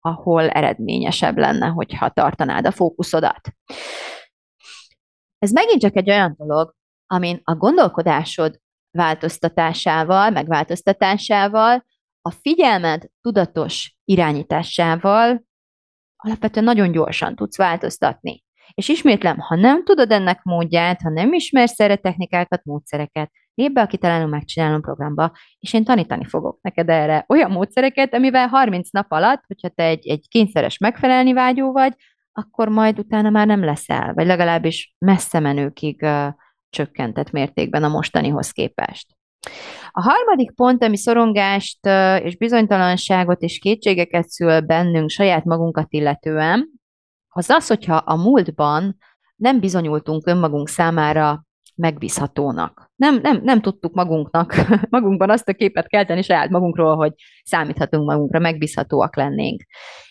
ahol 0.00 0.48
eredményesebb 0.48 1.38
lenne, 1.38 1.66
hogyha 1.66 2.08
tartanád 2.08 2.66
a 2.66 2.70
fókuszodat. 2.70 3.48
Ez 5.38 5.52
megint 5.52 5.80
csak 5.80 5.96
egy 5.96 6.10
olyan 6.10 6.34
dolog, 6.38 6.74
amin 7.06 7.40
a 7.44 7.54
gondolkodásod 7.54 8.60
változtatásával, 8.90 10.30
megváltoztatásával, 10.30 11.84
a 12.20 12.30
figyelmed 12.30 13.02
tudatos 13.20 13.96
irányításával 14.04 15.44
alapvetően 16.16 16.64
nagyon 16.64 16.92
gyorsan 16.92 17.34
tudsz 17.36 17.56
változtatni. 17.56 18.42
És 18.74 18.88
ismétlem, 18.88 19.38
ha 19.38 19.56
nem 19.56 19.84
tudod 19.84 20.10
ennek 20.10 20.42
módját, 20.42 21.02
ha 21.02 21.10
nem 21.10 21.32
ismersz 21.32 21.80
erre 21.80 21.96
technikákat, 21.96 22.64
módszereket, 22.64 23.30
lép 23.54 23.72
be 23.72 23.80
a 23.80 23.86
kitalálom, 23.86 24.30
megcsinálom 24.30 24.80
programba, 24.80 25.32
és 25.58 25.72
én 25.72 25.84
tanítani 25.84 26.24
fogok 26.24 26.58
neked 26.62 26.88
erre 26.88 27.24
olyan 27.28 27.50
módszereket, 27.50 28.14
amivel 28.14 28.46
30 28.46 28.90
nap 28.90 29.12
alatt, 29.12 29.42
hogyha 29.46 29.68
te 29.68 29.84
egy, 29.84 30.08
egy 30.08 30.28
kényszeres 30.28 30.78
megfelelni 30.78 31.32
vágyó 31.32 31.72
vagy, 31.72 31.94
akkor 32.32 32.68
majd 32.68 32.98
utána 32.98 33.30
már 33.30 33.46
nem 33.46 33.64
leszel, 33.64 34.14
vagy 34.14 34.26
legalábbis 34.26 34.94
messze 34.98 35.40
menőkig 35.40 36.02
uh, 36.02 36.26
csökkentett 36.74 37.30
mértékben 37.30 37.84
a 37.84 37.88
mostanihoz 37.88 38.50
képest. 38.50 39.06
A 39.90 40.02
harmadik 40.02 40.54
pont, 40.54 40.84
ami 40.84 40.96
szorongást 40.96 41.86
és 42.22 42.36
bizonytalanságot 42.36 43.42
és 43.42 43.58
kétségeket 43.58 44.28
szül 44.28 44.60
bennünk 44.60 45.10
saját 45.10 45.44
magunkat 45.44 45.86
illetően, 45.88 46.68
az 47.28 47.50
az, 47.50 47.66
hogyha 47.66 47.96
a 47.96 48.16
múltban 48.16 48.96
nem 49.36 49.60
bizonyultunk 49.60 50.26
önmagunk 50.26 50.68
számára 50.68 51.44
megbízhatónak. 51.74 52.90
Nem, 52.96 53.18
nem, 53.22 53.40
nem 53.42 53.60
tudtuk 53.60 53.94
magunknak, 53.94 54.54
magunkban 54.96 55.30
azt 55.30 55.48
a 55.48 55.52
képet 55.52 55.86
kelteni 55.86 56.22
saját 56.22 56.50
magunkról, 56.50 56.96
hogy 56.96 57.12
számíthatunk 57.44 58.06
magunkra, 58.06 58.38
megbízhatóak 58.38 59.16
lennénk. 59.16 59.62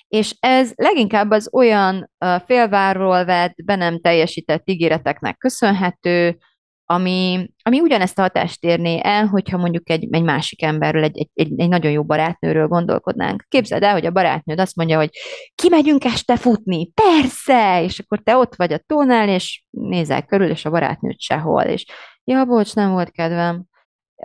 És 0.07 0.35
ez 0.39 0.71
leginkább 0.75 1.31
az 1.31 1.49
olyan 1.53 2.11
félvárról 2.45 3.25
vett, 3.25 3.63
be 3.65 3.75
nem 3.75 3.99
teljesített 3.99 4.69
ígéreteknek 4.69 5.37
köszönhető, 5.37 6.37
ami, 6.85 7.49
ami 7.63 7.79
ugyanezt 7.79 8.19
a 8.19 8.21
hatást 8.21 8.63
érné 8.63 8.99
el, 9.03 9.25
hogyha 9.25 9.57
mondjuk 9.57 9.89
egy, 9.89 10.07
egy 10.11 10.23
másik 10.23 10.63
emberről, 10.63 11.03
egy, 11.03 11.29
egy, 11.33 11.51
egy, 11.55 11.69
nagyon 11.69 11.91
jó 11.91 12.03
barátnőről 12.03 12.67
gondolkodnánk. 12.67 13.45
Képzeld 13.47 13.83
el, 13.83 13.93
hogy 13.93 14.05
a 14.05 14.11
barátnőd 14.11 14.59
azt 14.59 14.75
mondja, 14.75 14.97
hogy 14.97 15.09
kimegyünk 15.55 16.05
este 16.05 16.37
futni, 16.37 16.91
persze, 16.91 17.83
és 17.83 17.99
akkor 17.99 18.19
te 18.19 18.35
ott 18.35 18.55
vagy 18.55 18.73
a 18.73 18.83
tónál, 18.87 19.29
és 19.29 19.63
nézel 19.69 20.23
körül, 20.23 20.49
és 20.49 20.65
a 20.65 20.69
barátnőd 20.69 21.19
sehol, 21.19 21.63
és 21.63 21.85
ja, 22.23 22.45
bocs, 22.45 22.75
nem 22.75 22.91
volt 22.91 23.11
kedvem 23.11 23.65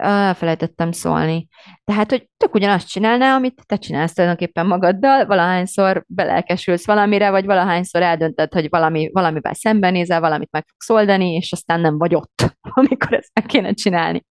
elfelejtettem 0.01 0.93
szólni. 0.93 1.49
Tehát, 1.85 2.11
hogy 2.11 2.29
tök 2.37 2.55
ugyanazt 2.55 2.89
csinálná, 2.89 3.35
amit 3.35 3.63
te 3.67 3.77
csinálsz 3.77 4.13
tulajdonképpen 4.13 4.67
magaddal, 4.67 5.27
valahányszor 5.27 6.05
belelkesülsz 6.07 6.87
valamire, 6.87 7.31
vagy 7.31 7.45
valahányszor 7.45 8.03
eldöntöd, 8.03 8.53
hogy 8.53 8.69
valami, 8.69 9.11
valamivel 9.13 9.55
szembenézel, 9.55 10.21
valamit 10.21 10.51
meg 10.51 10.65
fogsz 10.67 10.91
oldani, 10.91 11.35
és 11.35 11.53
aztán 11.53 11.81
nem 11.81 11.99
vagy 11.99 12.15
ott, 12.15 12.43
amikor 12.81 13.13
ezt 13.13 13.31
meg 13.35 13.47
kéne 13.47 13.73
csinálni. 13.73 14.25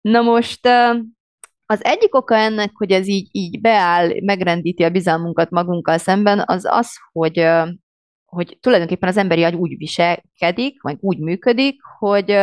Na 0.00 0.20
most 0.20 0.68
az 1.66 1.84
egyik 1.84 2.14
oka 2.14 2.36
ennek, 2.36 2.70
hogy 2.74 2.90
ez 2.90 3.08
így, 3.08 3.28
így 3.32 3.60
beáll, 3.60 4.10
megrendíti 4.24 4.82
a 4.82 4.90
bizalmunkat 4.90 5.50
magunkkal 5.50 5.98
szemben, 5.98 6.42
az 6.44 6.64
az, 6.68 6.90
hogy, 7.12 7.48
hogy 8.24 8.58
tulajdonképpen 8.60 9.08
az 9.08 9.16
emberi 9.16 9.42
agy 9.42 9.54
úgy 9.54 9.76
viselkedik, 9.76 10.82
vagy 10.82 10.96
úgy 11.00 11.18
működik, 11.18 11.80
hogy 11.98 12.36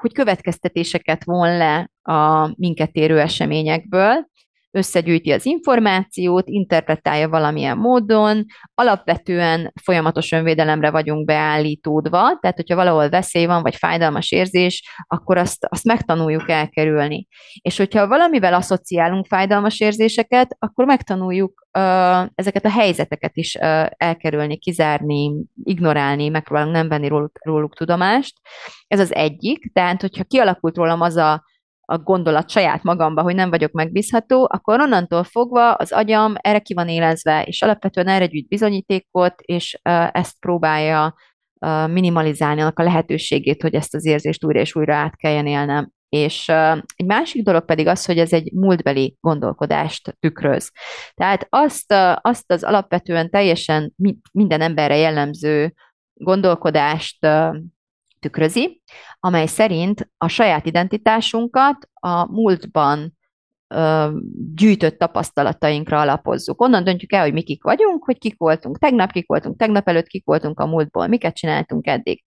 hogy 0.00 0.12
következtetéseket 0.12 1.24
von 1.24 1.56
le 1.56 1.90
a 2.02 2.52
minket 2.56 2.90
érő 2.92 3.20
eseményekből, 3.20 4.28
összegyűjti 4.70 5.32
az 5.32 5.46
információt, 5.46 6.48
interpretálja 6.48 7.28
valamilyen 7.28 7.76
módon, 7.76 8.44
alapvetően 8.74 9.72
folyamatos 9.82 10.32
önvédelemre 10.32 10.90
vagyunk 10.90 11.24
beállítódva, 11.24 12.38
tehát 12.40 12.56
hogyha 12.56 12.74
valahol 12.74 13.08
veszély 13.08 13.46
van, 13.46 13.62
vagy 13.62 13.76
fájdalmas 13.76 14.30
érzés, 14.30 14.82
akkor 15.06 15.36
azt, 15.36 15.66
azt 15.68 15.84
megtanuljuk 15.84 16.48
elkerülni. 16.50 17.26
És 17.62 17.76
hogyha 17.76 18.08
valamivel 18.08 18.54
asszociálunk 18.54 19.26
fájdalmas 19.26 19.80
érzéseket, 19.80 20.56
akkor 20.58 20.84
megtanuljuk 20.84 21.66
uh, 21.78 22.26
ezeket 22.34 22.64
a 22.64 22.70
helyzeteket 22.70 23.36
is 23.36 23.54
uh, 23.54 23.86
elkerülni, 23.96 24.56
kizárni, 24.56 25.32
ignorálni, 25.64 26.28
megpróbálunk 26.28 26.74
nem 26.74 26.88
venni 26.88 27.08
róluk, 27.08 27.38
róluk 27.44 27.74
tudomást. 27.74 28.36
Ez 28.86 29.00
az 29.00 29.14
egyik, 29.14 29.72
tehát 29.72 30.00
hogyha 30.00 30.24
kialakult 30.24 30.76
rólam 30.76 31.00
az 31.00 31.16
a 31.16 31.44
a 31.90 31.98
gondolat 31.98 32.50
saját 32.50 32.82
magamba, 32.82 33.22
hogy 33.22 33.34
nem 33.34 33.50
vagyok 33.50 33.72
megbízható, 33.72 34.48
akkor 34.50 34.80
onnantól 34.80 35.24
fogva 35.24 35.72
az 35.72 35.92
agyam 35.92 36.34
erre 36.36 36.58
ki 36.58 36.74
van 36.74 36.88
élezve, 36.88 37.42
és 37.42 37.62
alapvetően 37.62 38.08
erre 38.08 38.26
gyűjt 38.26 38.48
bizonyítékot, 38.48 39.34
és 39.40 39.78
ezt 40.12 40.38
próbálja 40.40 41.14
minimalizálni 41.90 42.60
annak 42.60 42.78
a 42.78 42.82
lehetőségét, 42.82 43.62
hogy 43.62 43.74
ezt 43.74 43.94
az 43.94 44.06
érzést 44.06 44.44
újra 44.44 44.60
és 44.60 44.74
újra 44.74 44.94
át 44.94 45.16
kelljen 45.16 45.46
élnem. 45.46 45.90
És 46.08 46.48
egy 46.96 47.06
másik 47.06 47.42
dolog 47.42 47.64
pedig 47.64 47.86
az, 47.86 48.04
hogy 48.04 48.18
ez 48.18 48.32
egy 48.32 48.52
múltbeli 48.52 49.16
gondolkodást 49.20 50.16
tükröz. 50.20 50.70
Tehát 51.14 51.46
azt, 51.48 51.94
azt 52.20 52.52
az 52.52 52.62
alapvetően 52.64 53.30
teljesen 53.30 53.94
minden 54.32 54.60
emberre 54.60 54.96
jellemző 54.96 55.74
gondolkodást 56.14 57.26
tükrözi, 58.20 58.82
amely 59.20 59.46
szerint 59.46 60.10
a 60.16 60.28
saját 60.28 60.66
identitásunkat 60.66 61.88
a 61.92 62.32
múltban 62.32 63.16
gyűjtött 64.54 64.98
tapasztalatainkra 64.98 66.00
alapozzuk. 66.00 66.60
Onnan 66.60 66.84
döntjük 66.84 67.12
el, 67.12 67.22
hogy 67.22 67.32
mi 67.32 67.42
kik 67.42 67.62
vagyunk, 67.62 68.04
hogy 68.04 68.18
kik 68.18 68.34
voltunk 68.38 68.78
tegnap, 68.78 69.12
kik 69.12 69.26
voltunk 69.26 69.58
tegnap 69.58 69.88
előtt, 69.88 70.06
kik 70.06 70.24
voltunk 70.24 70.60
a 70.60 70.66
múltból, 70.66 71.06
miket 71.06 71.34
csináltunk 71.36 71.86
eddig. 71.86 72.24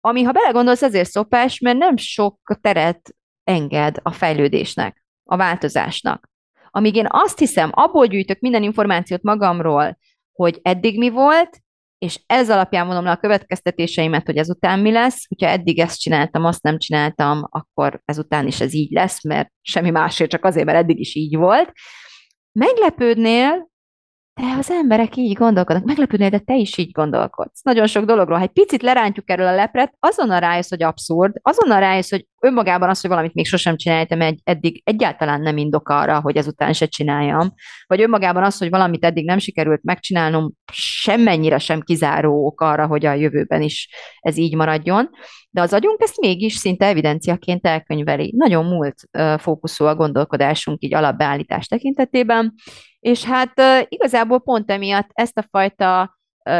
Ami, 0.00 0.22
ha 0.22 0.32
belegondolsz, 0.32 0.82
azért 0.82 1.10
szopás, 1.10 1.58
mert 1.58 1.78
nem 1.78 1.96
sok 1.96 2.58
teret 2.60 3.14
enged 3.44 3.96
a 4.02 4.12
fejlődésnek, 4.12 5.04
a 5.24 5.36
változásnak. 5.36 6.30
Amíg 6.70 6.94
én 6.94 7.06
azt 7.08 7.38
hiszem, 7.38 7.70
abból 7.72 8.06
gyűjtök 8.06 8.40
minden 8.40 8.62
információt 8.62 9.22
magamról, 9.22 9.98
hogy 10.32 10.58
eddig 10.62 10.98
mi 10.98 11.10
volt, 11.10 11.60
és 11.98 12.20
ez 12.26 12.50
alapján 12.50 12.86
vonom 12.86 13.04
le 13.04 13.10
a 13.10 13.16
következtetéseimet, 13.16 14.26
hogy 14.26 14.36
ezután 14.36 14.78
mi 14.78 14.90
lesz. 14.90 15.28
Hogyha 15.28 15.46
eddig 15.48 15.78
ezt 15.78 16.00
csináltam, 16.00 16.44
azt 16.44 16.62
nem 16.62 16.78
csináltam, 16.78 17.42
akkor 17.50 18.00
ezután 18.04 18.46
is 18.46 18.60
ez 18.60 18.74
így 18.74 18.92
lesz, 18.92 19.24
mert 19.24 19.52
semmi 19.60 19.90
másért, 19.90 20.30
csak 20.30 20.44
azért, 20.44 20.66
mert 20.66 20.78
eddig 20.78 20.98
is 20.98 21.14
így 21.14 21.36
volt. 21.36 21.72
Meglepődnél, 22.52 23.68
de 24.40 24.54
az 24.58 24.70
emberek 24.70 25.16
így 25.16 25.32
gondolkodnak. 25.32 25.84
Meglepődnél, 25.84 26.30
de 26.30 26.38
te 26.38 26.54
is 26.54 26.76
így 26.76 26.90
gondolkodsz. 26.90 27.62
Nagyon 27.62 27.86
sok 27.86 28.04
dologról. 28.04 28.36
Ha 28.36 28.42
egy 28.42 28.50
picit 28.52 28.82
lerántjuk 28.82 29.30
erről 29.30 29.46
a 29.46 29.54
lepret, 29.54 29.94
azonnal 29.98 30.40
rájössz, 30.40 30.68
hogy 30.68 30.82
abszurd, 30.82 31.36
azonnal 31.42 31.80
rájössz, 31.80 32.10
hogy 32.10 32.26
önmagában 32.40 32.88
az, 32.88 33.00
hogy 33.00 33.10
valamit 33.10 33.34
még 33.34 33.46
sosem 33.46 33.76
csináltam, 33.76 34.20
egy, 34.20 34.40
eddig 34.44 34.80
egyáltalán 34.84 35.40
nem 35.40 35.56
indok 35.56 35.88
arra, 35.88 36.20
hogy 36.20 36.36
ezután 36.36 36.72
se 36.72 36.86
csináljam. 36.86 37.52
Vagy 37.86 38.00
önmagában 38.00 38.42
az, 38.42 38.58
hogy 38.58 38.70
valamit 38.70 39.04
eddig 39.04 39.24
nem 39.24 39.38
sikerült 39.38 39.82
megcsinálnom, 39.82 40.52
semmennyire 40.72 41.58
sem 41.58 41.80
kizáró 41.80 42.46
ok 42.46 42.60
arra, 42.60 42.86
hogy 42.86 43.06
a 43.06 43.12
jövőben 43.12 43.62
is 43.62 43.88
ez 44.20 44.36
így 44.36 44.54
maradjon. 44.54 45.10
De 45.50 45.60
az 45.60 45.72
agyunk 45.72 46.00
ezt 46.02 46.20
mégis 46.20 46.54
szinte 46.54 46.86
evidenciaként 46.86 47.66
elkönyveli. 47.66 48.32
Nagyon 48.36 48.64
múlt 48.64 48.94
fókuszú 49.40 49.84
a 49.84 49.94
gondolkodásunk 49.94 50.82
így 50.82 50.94
alapbeállítás 50.94 51.66
tekintetében, 51.66 52.54
és 53.00 53.24
hát 53.24 53.62
igazából 53.88 54.40
pont 54.40 54.70
emiatt 54.70 55.08
ezt 55.12 55.38
a 55.38 55.46
fajta 55.50 56.16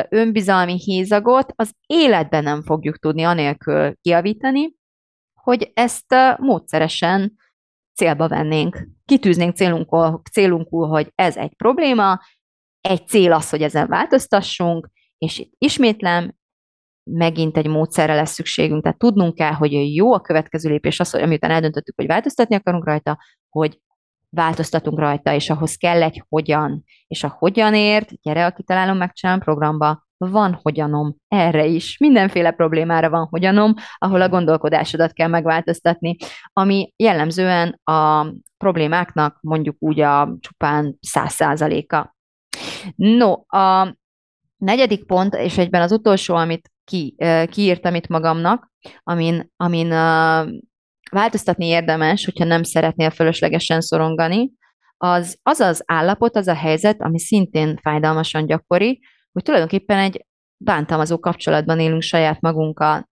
önbizalmi 0.08 0.78
hézagot 0.78 1.52
az 1.56 1.72
életben 1.86 2.42
nem 2.42 2.62
fogjuk 2.62 2.98
tudni 2.98 3.22
anélkül 3.22 3.92
kiavítani, 4.00 4.76
hogy 5.48 5.70
ezt 5.74 6.14
módszeresen 6.38 7.36
célba 7.94 8.28
vennénk. 8.28 8.88
Kitűznénk 9.04 9.56
célunkul, 9.56 10.22
célunkul, 10.30 10.88
hogy 10.88 11.12
ez 11.14 11.36
egy 11.36 11.54
probléma, 11.56 12.20
egy 12.80 13.06
cél 13.06 13.32
az, 13.32 13.50
hogy 13.50 13.62
ezen 13.62 13.88
változtassunk, 13.88 14.90
és 15.18 15.38
itt 15.38 15.52
ismétlem, 15.58 16.34
megint 17.10 17.56
egy 17.56 17.66
módszerre 17.66 18.14
lesz 18.14 18.32
szükségünk, 18.32 18.82
tehát 18.82 18.98
tudnunk 18.98 19.34
kell, 19.34 19.52
hogy 19.52 19.94
jó 19.94 20.12
a 20.12 20.20
következő 20.20 20.70
lépés 20.70 21.00
az, 21.00 21.10
hogy 21.10 21.22
amiután 21.22 21.50
eldöntöttük, 21.50 21.96
hogy 21.96 22.06
változtatni 22.06 22.54
akarunk 22.54 22.84
rajta, 22.84 23.18
hogy 23.48 23.80
változtatunk 24.30 24.98
rajta, 24.98 25.34
és 25.34 25.50
ahhoz 25.50 25.76
kell 25.76 26.02
egy 26.02 26.24
hogyan. 26.28 26.84
És 27.06 27.24
a 27.24 27.36
hogyanért, 27.38 28.10
gyere, 28.22 28.46
a 28.46 28.50
kitalálom, 28.50 28.96
megcsinálom 28.96 29.40
programba, 29.40 30.06
van 30.16 30.58
hogyanom 30.62 31.16
erre 31.28 31.64
is. 31.64 31.98
Mindenféle 31.98 32.50
problémára 32.50 33.10
van 33.10 33.26
hogyanom, 33.30 33.74
ahol 33.98 34.20
a 34.20 34.28
gondolkodásodat 34.28 35.12
kell 35.12 35.28
megváltoztatni, 35.28 36.16
ami 36.52 36.92
jellemzően 36.96 37.80
a 37.84 38.26
problémáknak 38.56 39.38
mondjuk 39.40 39.76
úgy 39.78 40.00
a 40.00 40.36
csupán 40.40 40.96
száz 41.00 41.32
százaléka. 41.32 42.16
No, 42.96 43.32
a 43.46 43.96
negyedik 44.56 45.06
pont, 45.06 45.34
és 45.34 45.58
egyben 45.58 45.82
az 45.82 45.92
utolsó, 45.92 46.34
amit 46.34 46.70
ki, 46.84 47.16
kiírtam 47.50 47.94
itt 47.94 48.06
magamnak, 48.06 48.72
amin, 49.02 49.52
amin 49.56 49.92
változtatni 51.10 51.66
érdemes, 51.66 52.24
hogyha 52.24 52.44
nem 52.44 52.62
szeretnél 52.62 53.10
fölöslegesen 53.10 53.80
szorongani, 53.80 54.50
az 54.96 55.38
az 55.42 55.60
az 55.60 55.82
állapot, 55.86 56.36
az 56.36 56.46
a 56.46 56.54
helyzet, 56.54 57.02
ami 57.02 57.18
szintén 57.18 57.76
fájdalmasan 57.82 58.46
gyakori, 58.46 59.00
hogy 59.32 59.42
tulajdonképpen 59.42 59.98
egy 59.98 60.26
bántalmazó 60.56 61.18
kapcsolatban 61.18 61.80
élünk 61.80 62.02
saját 62.02 62.40
magunkkal. 62.40 63.08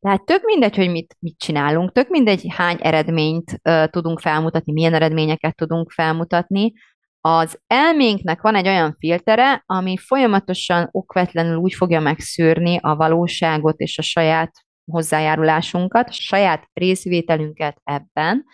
Tehát 0.00 0.24
tök 0.24 0.42
mindegy, 0.44 0.76
hogy 0.76 0.90
mit, 0.90 1.16
mit 1.18 1.38
csinálunk, 1.38 1.92
tök 1.92 2.08
mindegy, 2.08 2.46
hány 2.48 2.78
eredményt 2.80 3.60
uh, 3.68 3.84
tudunk 3.84 4.20
felmutatni, 4.20 4.72
milyen 4.72 4.94
eredményeket 4.94 5.56
tudunk 5.56 5.90
felmutatni. 5.90 6.72
Az 7.20 7.58
elménknek 7.66 8.40
van 8.40 8.54
egy 8.54 8.66
olyan 8.66 8.96
filtere, 8.98 9.62
ami 9.66 9.96
folyamatosan 9.96 10.88
okvetlenül 10.90 11.56
úgy 11.56 11.74
fogja 11.74 12.00
megszűrni 12.00 12.78
a 12.82 12.96
valóságot 12.96 13.78
és 13.78 13.98
a 13.98 14.02
saját 14.02 14.52
hozzájárulásunkat, 14.90 16.12
saját 16.12 16.68
részvételünket 16.72 17.80
ebben, 17.84 18.44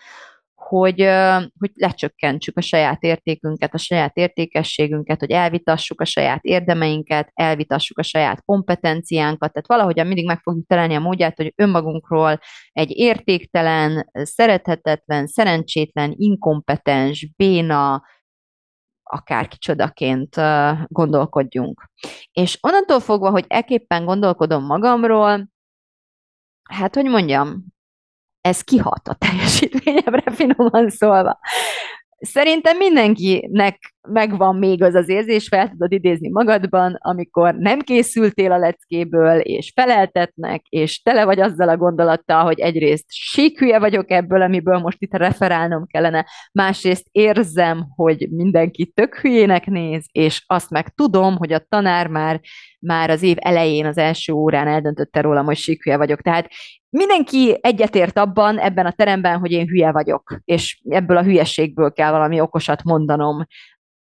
hogy, 0.55 1.01
hogy 1.59 1.71
lecsökkentsük 1.73 2.57
a 2.57 2.61
saját 2.61 3.03
értékünket, 3.03 3.73
a 3.73 3.77
saját 3.77 4.17
értékességünket, 4.17 5.19
hogy 5.19 5.31
elvitassuk 5.31 6.01
a 6.01 6.05
saját 6.05 6.43
érdemeinket, 6.43 7.31
elvitassuk 7.33 7.97
a 7.97 8.03
saját 8.03 8.43
kompetenciánkat, 8.45 9.51
tehát 9.53 9.67
valahogyan 9.67 10.07
mindig 10.07 10.25
meg 10.25 10.39
fogjuk 10.39 10.67
találni 10.67 10.95
a 10.95 10.99
módját, 10.99 11.37
hogy 11.37 11.53
önmagunkról 11.55 12.39
egy 12.71 12.91
értéktelen, 12.91 14.09
szerethetetlen, 14.11 15.27
szerencsétlen, 15.27 16.13
inkompetens, 16.17 17.27
béna, 17.35 18.03
akár 19.03 19.47
kicsodaként 19.47 20.35
gondolkodjunk. 20.87 21.89
És 22.31 22.57
onnantól 22.61 22.99
fogva, 22.99 23.29
hogy 23.29 23.45
eképpen 23.47 24.05
gondolkodom 24.05 24.65
magamról, 24.65 25.51
hát 26.69 26.95
hogy 26.95 27.05
mondjam, 27.05 27.65
ez 28.41 28.61
kihat 28.61 29.07
a 29.07 29.13
teljesítményemre, 29.13 30.31
finoman 30.31 30.89
szólva. 30.89 31.39
Szerintem 32.19 32.77
mindenkinek 32.77 33.92
megvan 34.07 34.55
még 34.55 34.83
az 34.83 34.95
az 34.95 35.09
érzés, 35.09 35.47
fel 35.47 35.69
tudod 35.69 35.91
idézni 35.91 36.29
magadban, 36.29 36.97
amikor 36.99 37.55
nem 37.55 37.79
készültél 37.79 38.51
a 38.51 38.57
leckéből, 38.57 39.39
és 39.39 39.71
feleltetnek, 39.75 40.61
és 40.69 41.01
tele 41.01 41.25
vagy 41.25 41.39
azzal 41.39 41.69
a 41.69 41.77
gondolattal, 41.77 42.43
hogy 42.43 42.59
egyrészt 42.59 43.05
síkhülye 43.07 43.79
vagyok 43.79 44.11
ebből, 44.11 44.41
amiből 44.41 44.79
most 44.79 44.97
itt 44.99 45.13
referálnom 45.13 45.87
kellene, 45.87 46.25
másrészt 46.51 47.07
érzem, 47.11 47.85
hogy 47.95 48.27
mindenki 48.29 48.85
tök 48.85 49.15
hülyének 49.15 49.65
néz, 49.65 50.05
és 50.11 50.43
azt 50.47 50.69
meg 50.69 50.89
tudom, 50.89 51.35
hogy 51.35 51.53
a 51.53 51.65
tanár 51.69 52.07
már, 52.07 52.41
már 52.79 53.09
az 53.09 53.21
év 53.23 53.37
elején, 53.39 53.85
az 53.85 53.97
első 53.97 54.33
órán 54.33 54.67
eldöntötte 54.67 55.21
rólam, 55.21 55.45
hogy 55.45 55.57
síkhülye 55.57 55.97
vagyok. 55.97 56.21
Tehát 56.21 56.47
mindenki 56.89 57.57
egyetért 57.61 58.17
abban, 58.17 58.59
ebben 58.59 58.85
a 58.85 58.91
teremben, 58.91 59.39
hogy 59.39 59.51
én 59.51 59.67
hülye 59.67 59.91
vagyok, 59.91 60.37
és 60.45 60.81
ebből 60.89 61.17
a 61.17 61.23
hülyességből 61.23 61.91
kell 61.91 62.11
valami 62.11 62.39
okosat 62.39 62.83
mondanom, 62.83 63.45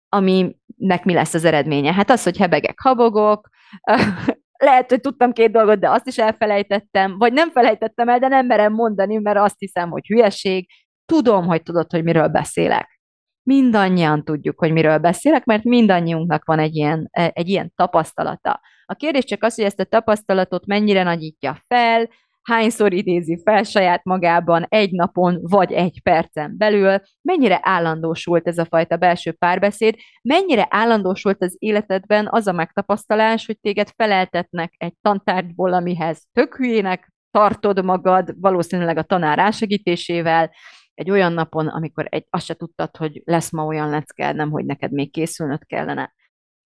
aminek 0.09 1.03
mi 1.03 1.13
lesz 1.13 1.33
az 1.33 1.45
eredménye? 1.45 1.93
Hát 1.93 2.09
az, 2.09 2.23
hogy 2.23 2.37
hebegek, 2.37 2.79
habogok, 2.79 3.49
lehet, 4.57 4.89
hogy 4.89 5.01
tudtam 5.01 5.31
két 5.31 5.51
dolgot, 5.51 5.79
de 5.79 5.89
azt 5.89 6.07
is 6.07 6.17
elfelejtettem, 6.17 7.17
vagy 7.17 7.33
nem 7.33 7.51
felejtettem 7.51 8.09
el, 8.09 8.19
de 8.19 8.27
nem 8.27 8.45
merem 8.45 8.73
mondani, 8.73 9.17
mert 9.17 9.37
azt 9.37 9.59
hiszem, 9.59 9.89
hogy 9.89 10.05
hülyeség. 10.07 10.69
Tudom, 11.05 11.45
hogy 11.45 11.63
tudod, 11.63 11.91
hogy 11.91 12.03
miről 12.03 12.27
beszélek. 12.27 13.01
Mindannyian 13.43 14.23
tudjuk, 14.23 14.59
hogy 14.59 14.71
miről 14.71 14.97
beszélek, 14.97 15.45
mert 15.45 15.63
mindannyiunknak 15.63 16.45
van 16.45 16.59
egy 16.59 16.75
ilyen, 16.75 17.09
egy 17.11 17.49
ilyen 17.49 17.71
tapasztalata. 17.75 18.61
A 18.85 18.93
kérdés 18.93 19.23
csak 19.23 19.43
az, 19.43 19.55
hogy 19.55 19.65
ezt 19.65 19.79
a 19.79 19.83
tapasztalatot 19.83 20.65
mennyire 20.65 21.03
nagyítja 21.03 21.57
fel, 21.67 22.09
hányszor 22.47 22.93
idézi 22.93 23.41
fel 23.43 23.63
saját 23.63 24.03
magában 24.03 24.65
egy 24.69 24.91
napon 24.91 25.39
vagy 25.41 25.71
egy 25.71 26.01
percen 26.03 26.57
belül, 26.57 26.99
mennyire 27.21 27.59
állandósult 27.61 28.47
ez 28.47 28.57
a 28.57 28.65
fajta 28.65 28.97
belső 28.97 29.31
párbeszéd, 29.31 29.95
mennyire 30.21 30.67
állandósult 30.69 31.43
az 31.43 31.55
életedben 31.57 32.27
az 32.29 32.47
a 32.47 32.51
megtapasztalás, 32.51 33.45
hogy 33.45 33.59
téged 33.59 33.89
feleltetnek 33.95 34.73
egy 34.77 34.93
tantárgyból, 35.01 35.73
amihez 35.73 36.23
tök 36.31 36.55
hülyének 36.55 37.11
tartod 37.31 37.85
magad, 37.85 38.33
valószínűleg 38.39 38.97
a 38.97 39.03
tanár 39.03 39.37
rásegítésével, 39.37 40.51
egy 40.93 41.11
olyan 41.11 41.33
napon, 41.33 41.67
amikor 41.67 42.07
egy, 42.09 42.25
azt 42.29 42.45
se 42.45 42.53
tudtad, 42.53 42.97
hogy 42.97 43.21
lesz 43.25 43.51
ma 43.51 43.65
olyan 43.65 43.89
lecke, 43.89 44.31
nem, 44.31 44.49
hogy 44.49 44.65
neked 44.65 44.91
még 44.91 45.11
készülnöd 45.11 45.65
kellene. 45.65 46.13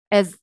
Ez 0.08 0.34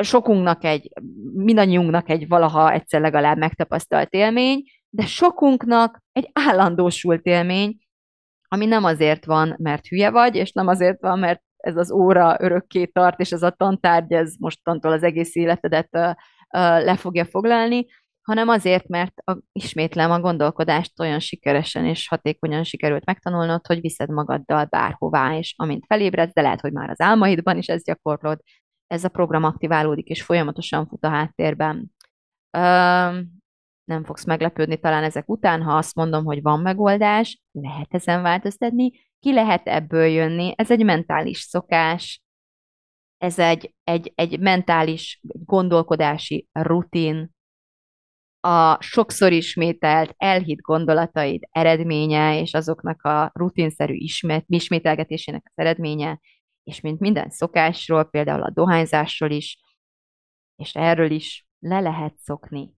sokunknak 0.00 0.64
egy, 0.64 0.92
mindannyiunknak 1.34 2.08
egy 2.08 2.28
valaha 2.28 2.72
egyszer 2.72 3.00
legalább 3.00 3.38
megtapasztalt 3.38 4.12
élmény, 4.12 4.62
de 4.90 5.06
sokunknak 5.06 6.02
egy 6.12 6.30
állandósult 6.32 7.26
élmény, 7.26 7.76
ami 8.48 8.66
nem 8.66 8.84
azért 8.84 9.24
van, 9.24 9.54
mert 9.58 9.86
hülye 9.86 10.10
vagy, 10.10 10.36
és 10.36 10.52
nem 10.52 10.66
azért 10.66 11.00
van, 11.00 11.18
mert 11.18 11.42
ez 11.56 11.76
az 11.76 11.92
óra 11.92 12.36
örökké 12.40 12.84
tart, 12.84 13.20
és 13.20 13.32
ez 13.32 13.42
a 13.42 13.50
tantárgy, 13.50 14.12
ez 14.12 14.34
mostantól 14.38 14.92
az 14.92 15.02
egész 15.02 15.34
életedet 15.34 15.88
le 16.84 16.96
fogja 16.96 17.24
foglalni, 17.24 17.86
hanem 18.22 18.48
azért, 18.48 18.88
mert 18.88 19.12
a, 19.24 19.38
ismétlem 19.52 20.10
a 20.10 20.20
gondolkodást 20.20 21.00
olyan 21.00 21.18
sikeresen 21.18 21.86
és 21.86 22.08
hatékonyan 22.08 22.64
sikerült 22.64 23.04
megtanulnod, 23.04 23.66
hogy 23.66 23.80
viszed 23.80 24.10
magaddal 24.10 24.64
bárhová, 24.64 25.36
és 25.36 25.54
amint 25.56 25.84
felébredsz, 25.86 26.32
de 26.32 26.42
lehet, 26.42 26.60
hogy 26.60 26.72
már 26.72 26.90
az 26.90 27.00
álmaidban 27.00 27.56
is 27.56 27.66
ezt 27.66 27.84
gyakorlod, 27.84 28.38
ez 28.92 29.04
a 29.04 29.08
program 29.08 29.44
aktiválódik, 29.44 30.06
és 30.06 30.22
folyamatosan 30.22 30.86
fut 30.86 31.04
a 31.04 31.08
háttérben. 31.08 31.92
nem 33.84 34.04
fogsz 34.04 34.24
meglepődni 34.24 34.78
talán 34.78 35.04
ezek 35.04 35.28
után, 35.28 35.62
ha 35.62 35.76
azt 35.76 35.94
mondom, 35.94 36.24
hogy 36.24 36.42
van 36.42 36.60
megoldás, 36.60 37.40
lehet 37.52 37.94
ezen 37.94 38.22
változtatni, 38.22 38.90
ki 39.18 39.32
lehet 39.32 39.66
ebből 39.66 40.06
jönni, 40.06 40.52
ez 40.56 40.70
egy 40.70 40.84
mentális 40.84 41.38
szokás, 41.38 42.22
ez 43.18 43.38
egy, 43.38 43.74
egy, 43.84 44.12
egy 44.14 44.40
mentális 44.40 45.20
gondolkodási 45.22 46.48
rutin, 46.52 47.30
a 48.44 48.82
sokszor 48.82 49.32
ismételt, 49.32 50.14
elhitt 50.16 50.60
gondolataid 50.60 51.42
eredménye, 51.50 52.40
és 52.40 52.54
azoknak 52.54 53.02
a 53.02 53.30
rutinszerű 53.34 53.94
ismét, 53.94 54.44
ismételgetésének 54.46 55.42
az 55.44 55.52
eredménye, 55.54 56.20
és 56.64 56.80
mint 56.80 57.00
minden 57.00 57.30
szokásról, 57.30 58.04
például 58.04 58.42
a 58.42 58.50
dohányzásról 58.50 59.30
is, 59.30 59.58
és 60.56 60.74
erről 60.74 61.10
is 61.10 61.46
le 61.58 61.80
lehet 61.80 62.18
szokni. 62.18 62.72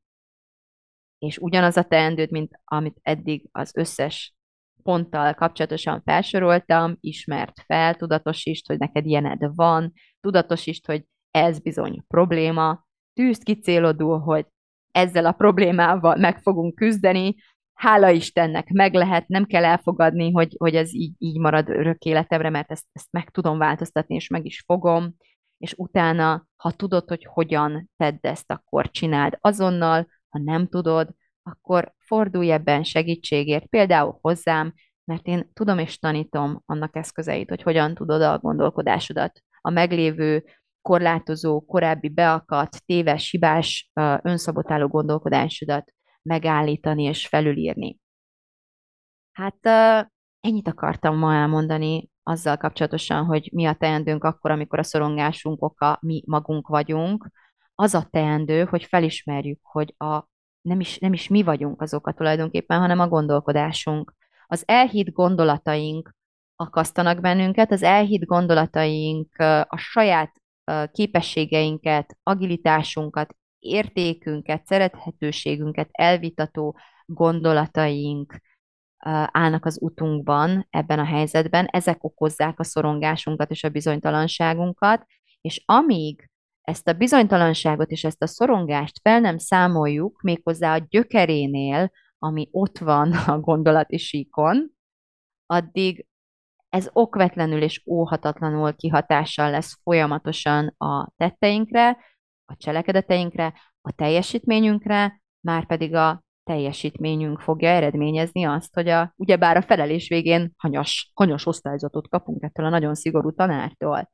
És 1.19 1.39
ugyanaz 1.39 1.77
a 1.77 1.83
teendőd, 1.83 2.31
mint 2.31 2.61
amit 2.65 2.99
eddig 3.03 3.49
az 3.53 3.77
összes 3.77 4.35
ponttal 4.83 5.35
kapcsolatosan 5.35 6.03
felsoroltam, 6.05 6.97
ismert 7.01 7.61
fel, 7.67 7.95
tudatosítsd, 7.95 8.67
hogy 8.67 8.79
neked 8.79 9.07
ilyened 9.07 9.55
van, 9.55 9.93
tudatosítsd, 10.21 10.87
hogy 10.87 11.05
ez 11.31 11.59
bizony 11.59 12.05
probléma, 12.09 12.87
tűzd 13.13 13.43
ki 13.43 13.61
célodul, 13.61 14.19
hogy 14.19 14.47
ezzel 14.91 15.27
a 15.27 15.33
problémával 15.33 16.17
meg 16.17 16.43
fogunk 16.43 16.75
küzdeni, 16.75 17.35
hála 17.75 18.11
Istennek 18.11 18.69
meg 18.69 18.95
lehet, 18.95 19.29
nem 19.29 19.45
kell 19.45 19.65
elfogadni, 19.65 20.31
hogy, 20.33 20.55
hogy 20.59 20.75
ez 20.75 20.95
így, 20.95 21.15
így 21.19 21.39
marad 21.39 21.69
örök 21.69 22.03
életemre, 22.05 22.51
mert 22.51 22.71
ezt, 22.71 22.85
ezt 22.93 23.09
meg 23.11 23.31
tudom 23.31 23.59
változtatni, 23.59 24.15
és 24.15 24.29
meg 24.29 24.45
is 24.45 24.63
fogom, 24.67 25.15
és 25.59 25.75
utána, 25.77 26.47
ha 26.57 26.71
tudod, 26.71 27.09
hogy 27.09 27.27
hogyan 27.31 27.91
tedd 27.97 28.19
ezt, 28.21 28.51
akkor 28.51 28.91
csináld 28.91 29.39
azonnal, 29.41 30.07
ha 30.29 30.39
nem 30.39 30.69
tudod, 30.69 31.09
akkor 31.43 31.93
fordulj 31.99 32.53
ebben 32.53 32.83
segítségért, 32.83 33.67
például 33.67 34.19
hozzám, 34.21 34.75
mert 35.05 35.27
én 35.27 35.51
tudom 35.53 35.79
és 35.79 35.99
tanítom 35.99 36.63
annak 36.67 36.97
eszközeit, 36.97 37.49
hogy 37.49 37.63
hogyan 37.63 37.95
tudod 37.95 38.23
a 38.23 38.39
gondolkodásodat, 38.39 39.41
a 39.61 39.71
meglévő 39.71 40.45
korlátozó, 40.83 41.61
korábbi 41.61 42.09
beakadt, 42.09 42.85
téves, 42.87 43.31
hibás, 43.31 43.91
önszabotáló 44.23 44.87
gondolkodásodat 44.87 45.94
megállítani 46.25 47.03
és 47.03 47.27
felülírni. 47.27 47.99
Hát 49.33 49.67
ennyit 50.41 50.69
akartam 50.69 51.19
ma 51.19 51.35
elmondani 51.35 52.11
azzal 52.23 52.57
kapcsolatosan, 52.57 53.25
hogy 53.25 53.51
mi 53.53 53.65
a 53.65 53.75
teendőnk 53.75 54.25
akkor, 54.25 54.51
amikor 54.51 54.79
a 54.79 54.83
szorongásunk 54.83 55.63
oka 55.63 55.99
mi 56.01 56.23
magunk 56.27 56.69
vagyunk. 56.69 57.31
Az 57.75 57.95
a 57.95 58.09
teendő, 58.11 58.65
hogy 58.65 58.85
felismerjük, 58.85 59.59
hogy 59.63 59.95
a, 59.99 60.29
nem, 60.61 60.81
is, 60.81 60.99
nem 60.99 61.13
is 61.13 61.29
mi 61.29 61.43
vagyunk 61.43 61.81
azok 61.81 62.07
a 62.07 62.13
tulajdonképpen, 62.13 62.79
hanem 62.79 63.01
a 63.01 63.09
gondolkodásunk. 63.09 64.15
Az 64.47 64.63
elhitt 64.67 65.13
gondolataink 65.13 66.15
akasztanak 66.57 67.21
bennünket, 67.21 67.73
az 67.73 67.83
elhitt 67.83 68.25
gondolataink 68.25 69.39
a 69.69 69.77
saját 69.77 70.33
képességeinket, 70.93 72.17
agilitásunkat, 72.23 73.37
értékünket, 73.65 74.67
szerethetőségünket 74.67 75.89
elvitató 75.93 76.79
gondolataink 77.07 78.41
állnak 79.33 79.65
az 79.65 79.79
utunkban 79.83 80.67
ebben 80.71 80.99
a 80.99 81.05
helyzetben, 81.05 81.67
ezek 81.67 82.05
okozzák 82.05 82.59
a 82.59 82.65
szorongásunkat 82.65 83.51
és 83.51 83.65
a 83.65 83.69
bizonytalanságunkat, 83.69 85.07
és 85.41 85.63
amíg 85.65 86.31
ezt 86.61 86.89
a 86.89 86.93
bizonytalanságot 86.93 87.91
és 87.91 88.05
ezt 88.05 88.23
a 88.23 88.27
szorongást 88.27 89.01
fel 89.03 89.21
nem 89.21 89.39
számoljuk, 89.39 90.23
méghozzá 90.23 90.75
a 90.75 90.87
gyökerénél, 90.89 91.91
ami 92.19 92.49
ott 92.51 92.79
van 92.79 93.13
a 93.27 93.41
gondolati 93.41 93.99
síkon, 93.99 94.71
addig 95.47 96.07
ez 96.69 96.89
okvetlenül 96.93 97.63
és 97.63 97.83
óhatatlanul 97.87 98.75
kihatással 98.75 99.51
lesz 99.51 99.79
folyamatosan 99.83 100.75
a 100.79 101.13
tetteinkre, 101.17 101.97
a 102.45 102.57
cselekedeteinkre, 102.57 103.55
a 103.81 103.93
teljesítményünkre, 103.93 105.21
már 105.41 105.67
pedig 105.67 105.95
a 105.95 106.25
teljesítményünk 106.45 107.41
fogja 107.41 107.69
eredményezni 107.69 108.45
azt, 108.45 108.75
hogy 108.75 108.89
a, 108.89 109.13
ugyebár 109.17 109.57
a 109.57 109.63
felelés 109.63 110.09
végén 110.09 110.53
hanyas, 110.57 111.13
hanyas 111.15 111.47
osztályzatot 111.47 112.09
kapunk 112.09 112.43
ettől 112.43 112.67
a 112.67 112.69
nagyon 112.69 112.95
szigorú 112.95 113.33
tanártól. 113.33 114.11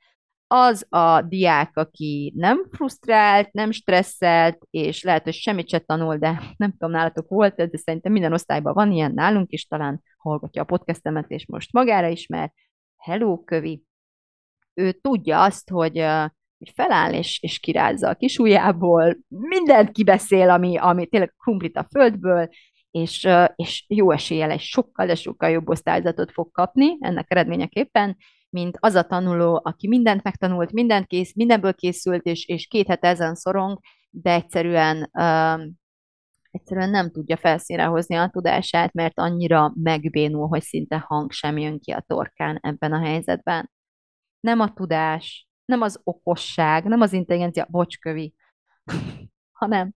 Az 0.47 0.87
a 0.89 1.23
diák, 1.23 1.77
aki 1.77 2.33
nem 2.37 2.67
frusztrált, 2.71 3.53
nem 3.53 3.71
stresszelt, 3.71 4.59
és 4.71 5.03
lehet, 5.03 5.25
hogy 5.25 5.33
semmit 5.33 5.69
se 5.69 5.79
tanul, 5.79 6.17
de 6.17 6.43
nem 6.57 6.71
tudom, 6.71 6.91
nálatok 6.91 7.29
volt 7.29 7.61
ez, 7.61 7.71
de 7.71 7.79
szerintem 7.79 8.13
minden 8.13 8.33
osztályban 8.33 8.73
van 8.73 8.93
ilyen 8.93 9.13
nálunk 9.15 9.53
is, 9.53 9.67
talán 9.67 10.03
hallgatja 10.17 10.63
a 10.63 10.65
podcastemet, 10.65 11.31
és 11.31 11.47
most 11.47 11.73
magára 11.73 12.09
ismer. 12.09 12.53
Hello, 12.97 13.45
kövi! 13.45 13.83
Ő 14.75 14.93
tudja 14.93 15.43
azt, 15.43 15.71
hogy 15.71 16.07
hogy 16.61 16.73
feláll 16.75 17.13
és, 17.13 17.39
és 17.43 17.59
kirázza 17.59 18.09
a 18.09 18.15
kis 18.15 18.39
ujjából, 18.39 19.17
mindent 19.29 19.91
kibeszél, 19.91 20.51
ami, 20.51 20.77
ami 20.77 21.07
tényleg 21.07 21.35
krumplit 21.39 21.77
a 21.77 21.87
földből, 21.91 22.49
és, 22.91 23.29
és 23.57 23.85
jó 23.89 24.11
eséllyel 24.11 24.51
egy 24.51 24.61
sokkal, 24.61 25.07
de 25.07 25.15
sokkal 25.15 25.51
jobb 25.51 25.69
osztályzatot 25.69 26.33
fog 26.33 26.51
kapni 26.51 26.97
ennek 27.01 27.31
eredményeképpen, 27.31 28.17
mint 28.51 28.77
az 28.81 28.95
a 28.95 29.03
tanuló, 29.03 29.61
aki 29.65 29.89
mindent 29.89 30.23
megtanult, 30.23 30.73
mindent 30.73 31.07
kész, 31.07 31.35
mindenből 31.35 31.75
készült, 31.75 32.25
és, 32.25 32.47
és 32.47 32.67
két 32.67 32.87
hete 32.87 33.09
ezen 33.09 33.35
szorong, 33.35 33.79
de 34.11 34.33
egyszerűen, 34.33 35.11
uh, 35.13 35.67
egyszerűen 36.51 36.91
nem 36.91 37.11
tudja 37.11 37.37
felszínre 37.37 37.85
hozni 37.85 38.17
a 38.17 38.29
tudását, 38.29 38.93
mert 38.93 39.19
annyira 39.19 39.73
megbénul, 39.75 40.47
hogy 40.47 40.63
szinte 40.63 41.05
hang 41.07 41.31
sem 41.31 41.59
jön 41.59 41.79
ki 41.79 41.91
a 41.91 42.05
torkán 42.07 42.59
ebben 42.63 42.93
a 42.93 43.05
helyzetben. 43.05 43.71
Nem 44.41 44.61
a 44.61 44.73
tudás, 44.73 45.50
nem 45.71 45.83
az 45.83 46.01
okosság, 46.05 46.85
nem 46.85 47.01
az 47.01 47.13
intelligencia, 47.13 47.67
bocskövi, 47.71 48.35
hanem, 49.61 49.93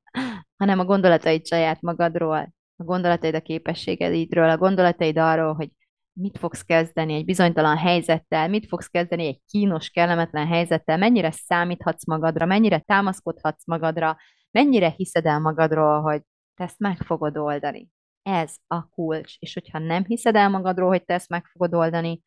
hanem 0.57 0.79
a 0.79 0.85
gondolataid 0.85 1.47
saját 1.47 1.81
magadról, 1.81 2.55
a 2.77 2.85
gondolataid 2.85 3.35
a 3.35 3.41
képességeidről, 3.41 4.49
a 4.49 4.57
gondolataid 4.57 5.18
arról, 5.18 5.55
hogy 5.55 5.70
mit 6.12 6.39
fogsz 6.39 6.62
kezdeni 6.62 7.14
egy 7.14 7.25
bizonytalan 7.25 7.77
helyzettel, 7.77 8.49
mit 8.49 8.66
fogsz 8.66 8.87
kezdeni 8.87 9.27
egy 9.27 9.41
kínos, 9.47 9.89
kellemetlen 9.91 10.47
helyzettel, 10.47 10.97
mennyire 10.97 11.31
számíthatsz 11.31 12.07
magadra, 12.07 12.47
mennyire 12.47 12.79
támaszkodhatsz 12.79 13.66
magadra, 13.66 14.16
mennyire 14.51 14.89
hiszed 14.89 15.27
el 15.27 15.39
magadról, 15.39 16.01
hogy 16.01 16.22
te 16.55 16.64
ezt 16.64 16.79
meg 16.79 16.97
fogod 16.97 17.37
oldani. 17.37 17.89
Ez 18.22 18.55
a 18.66 18.89
kulcs. 18.89 19.37
És 19.39 19.55
hogyha 19.55 19.79
nem 19.79 20.05
hiszed 20.05 20.35
el 20.35 20.49
magadról, 20.49 20.89
hogy 20.89 21.05
te 21.05 21.14
ezt 21.14 21.29
meg 21.29 21.47
fogod 21.47 21.75
oldani, 21.75 22.22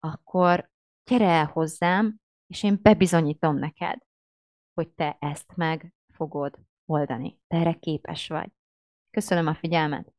akkor 0.00 0.70
gyere 1.04 1.28
el 1.28 1.46
hozzám, 1.46 2.16
és 2.46 2.62
én 2.62 2.78
bebizonyítom 2.82 3.58
neked, 3.58 3.98
hogy 4.74 4.88
te 4.88 5.16
ezt 5.20 5.52
meg 5.56 5.94
fogod 6.12 6.58
oldani. 6.86 7.38
Te 7.46 7.56
erre 7.56 7.72
képes 7.72 8.28
vagy. 8.28 8.48
Köszönöm 9.10 9.46
a 9.46 9.54
figyelmet. 9.54 10.12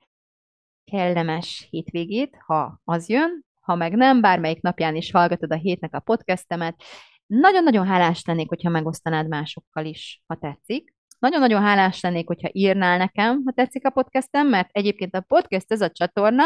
Kellemes 0.84 1.67
hétvégét, 1.69 2.38
ha 2.45 2.82
az 2.84 3.09
jön, 3.09 3.45
ha 3.61 3.76
meg 3.76 3.95
nem, 3.95 4.21
bármelyik 4.21 4.61
napján 4.61 4.95
is 4.95 5.11
hallgatod 5.11 5.51
a 5.51 5.55
hétnek 5.55 5.93
a 5.93 5.99
podcastemet. 5.99 6.84
Nagyon-nagyon 7.26 7.86
hálás 7.86 8.26
lennék, 8.26 8.49
hogyha 8.49 8.69
megosztanád 8.69 9.28
másokkal 9.28 9.86
is, 9.86 10.23
ha 10.26 10.36
tetszik. 10.36 10.93
Nagyon-nagyon 11.19 11.61
hálás 11.61 12.01
lennék, 12.01 12.28
hogyha 12.28 12.49
írnál 12.51 12.97
nekem, 12.97 13.41
ha 13.45 13.51
tetszik 13.51 13.86
a 13.86 13.89
podcastem, 13.89 14.47
mert 14.47 14.69
egyébként 14.71 15.15
a 15.15 15.21
podcast 15.21 15.71
ez 15.71 15.82
a 15.82 15.91
csatorna, 15.91 16.43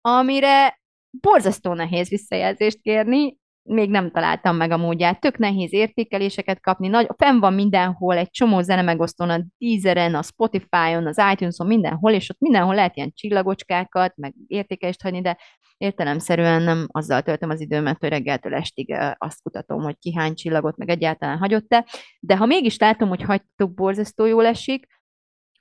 amire 0.00 0.80
borzasztó 1.10 1.72
nehéz 1.72 2.08
visszajelzést 2.08 2.80
kérni, 2.80 3.38
még 3.62 3.90
nem 3.90 4.10
találtam 4.10 4.56
meg 4.56 4.70
a 4.70 4.76
módját. 4.76 5.20
Tök 5.20 5.38
nehéz 5.38 5.72
értékeléseket 5.72 6.60
kapni. 6.60 6.88
Nagy, 6.88 7.08
fenn 7.16 7.38
van 7.38 7.54
mindenhol, 7.54 8.16
egy 8.16 8.30
csomó 8.30 8.60
zene 8.60 8.82
megosztón, 8.82 9.30
a 9.30 9.44
Deezeren, 9.58 10.14
a 10.14 10.22
Spotify-on, 10.22 11.06
az 11.06 11.20
iTunes-on, 11.32 11.66
mindenhol, 11.66 12.12
és 12.12 12.30
ott 12.30 12.40
mindenhol 12.40 12.74
lehet 12.74 12.96
ilyen 12.96 13.12
csillagocskákat, 13.14 14.16
meg 14.16 14.34
értékelést 14.46 15.02
hagyni, 15.02 15.20
de 15.20 15.38
értelemszerűen 15.76 16.62
nem 16.62 16.86
azzal 16.90 17.22
töltöm 17.22 17.50
az 17.50 17.60
időmet, 17.60 17.96
hogy 18.00 18.08
reggeltől 18.08 18.54
estig 18.54 18.96
azt 19.18 19.42
kutatom, 19.42 19.82
hogy 19.82 19.98
ki 19.98 20.14
hány 20.14 20.34
csillagot, 20.34 20.76
meg 20.76 20.88
egyáltalán 20.88 21.38
hagyott-e. 21.38 21.86
De 22.20 22.36
ha 22.36 22.46
mégis 22.46 22.78
látom, 22.78 23.08
hogy 23.08 23.22
hagytok 23.22 23.74
borzasztó 23.74 24.24
jól 24.24 24.46
esik, 24.46 24.86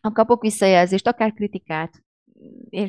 ha 0.02 0.12
kapok 0.12 0.42
visszajelzést, 0.42 1.08
akár 1.08 1.34
kritikát, 1.34 2.04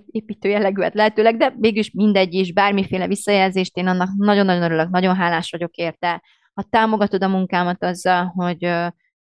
építő 0.07 0.49
jellegűet 0.49 0.95
lehetőleg, 0.95 1.37
de 1.37 1.55
mégis 1.57 1.91
mindegy 1.91 2.35
is, 2.35 2.53
bármiféle 2.53 3.07
visszajelzést, 3.07 3.77
én 3.77 3.87
annak 3.87 4.09
nagyon-nagyon 4.17 4.63
örülök, 4.63 4.89
nagyon 4.89 5.17
hálás 5.17 5.51
vagyok 5.51 5.75
érte. 5.75 6.23
Ha 6.55 6.63
támogatod 6.71 7.23
a 7.23 7.29
munkámat 7.29 7.85
azzal, 7.85 8.25
hogy, 8.25 8.75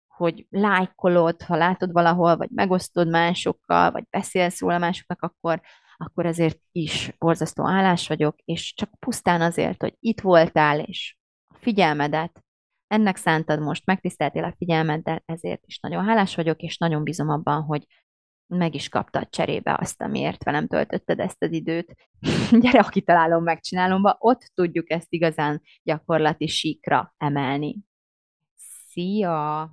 hogy 0.08 0.46
lájkolod, 0.50 1.42
ha 1.42 1.56
látod 1.56 1.92
valahol, 1.92 2.38
vagy 2.38 2.50
megosztod 2.50 3.10
másokkal, 3.10 3.92
vagy 3.92 4.04
beszélsz 4.10 4.60
róla 4.60 4.78
másoknak, 4.78 5.22
akkor, 5.22 5.62
akkor 5.98 6.26
ezért 6.26 6.60
is 6.72 7.16
borzasztó 7.20 7.68
állás 7.68 8.08
vagyok, 8.08 8.36
és 8.46 8.74
csak 8.74 8.90
pusztán 9.00 9.42
azért, 9.42 9.82
hogy 9.82 9.96
itt 10.00 10.22
voltál, 10.22 10.80
és 10.80 11.16
a 11.48 11.58
figyelmedet 11.60 12.44
ennek 12.88 13.16
szántad 13.16 13.60
most, 13.60 13.86
megtiszteltél 13.86 14.44
a 14.44 14.54
figyelmeddel, 14.58 15.24
ezért 15.26 15.62
is 15.66 15.80
nagyon 15.80 16.06
hálás 16.06 16.36
vagyok, 16.36 16.60
és 16.62 16.78
nagyon 16.78 17.04
bízom 17.04 17.30
abban, 17.30 17.62
hogy 17.62 17.86
meg 18.58 18.76
is 18.76 18.90
kaptad 18.90 19.30
cserébe 19.30 19.78
azt, 19.80 20.02
amiért 20.02 20.44
velem 20.44 20.68
töltötted 20.68 21.20
ezt 21.20 21.44
az 21.44 21.52
időt. 21.52 21.96
Gyere 22.62 22.80
a 22.80 22.90
kitalálom, 22.90 23.44
megcsinálom, 23.44 24.02
ott 24.20 24.52
tudjuk 24.54 24.92
ezt 24.92 25.14
igazán 25.14 25.62
gyakorlati 25.84 26.48
síkra 26.48 27.14
emelni. 27.18 27.78
Szia! 28.88 29.70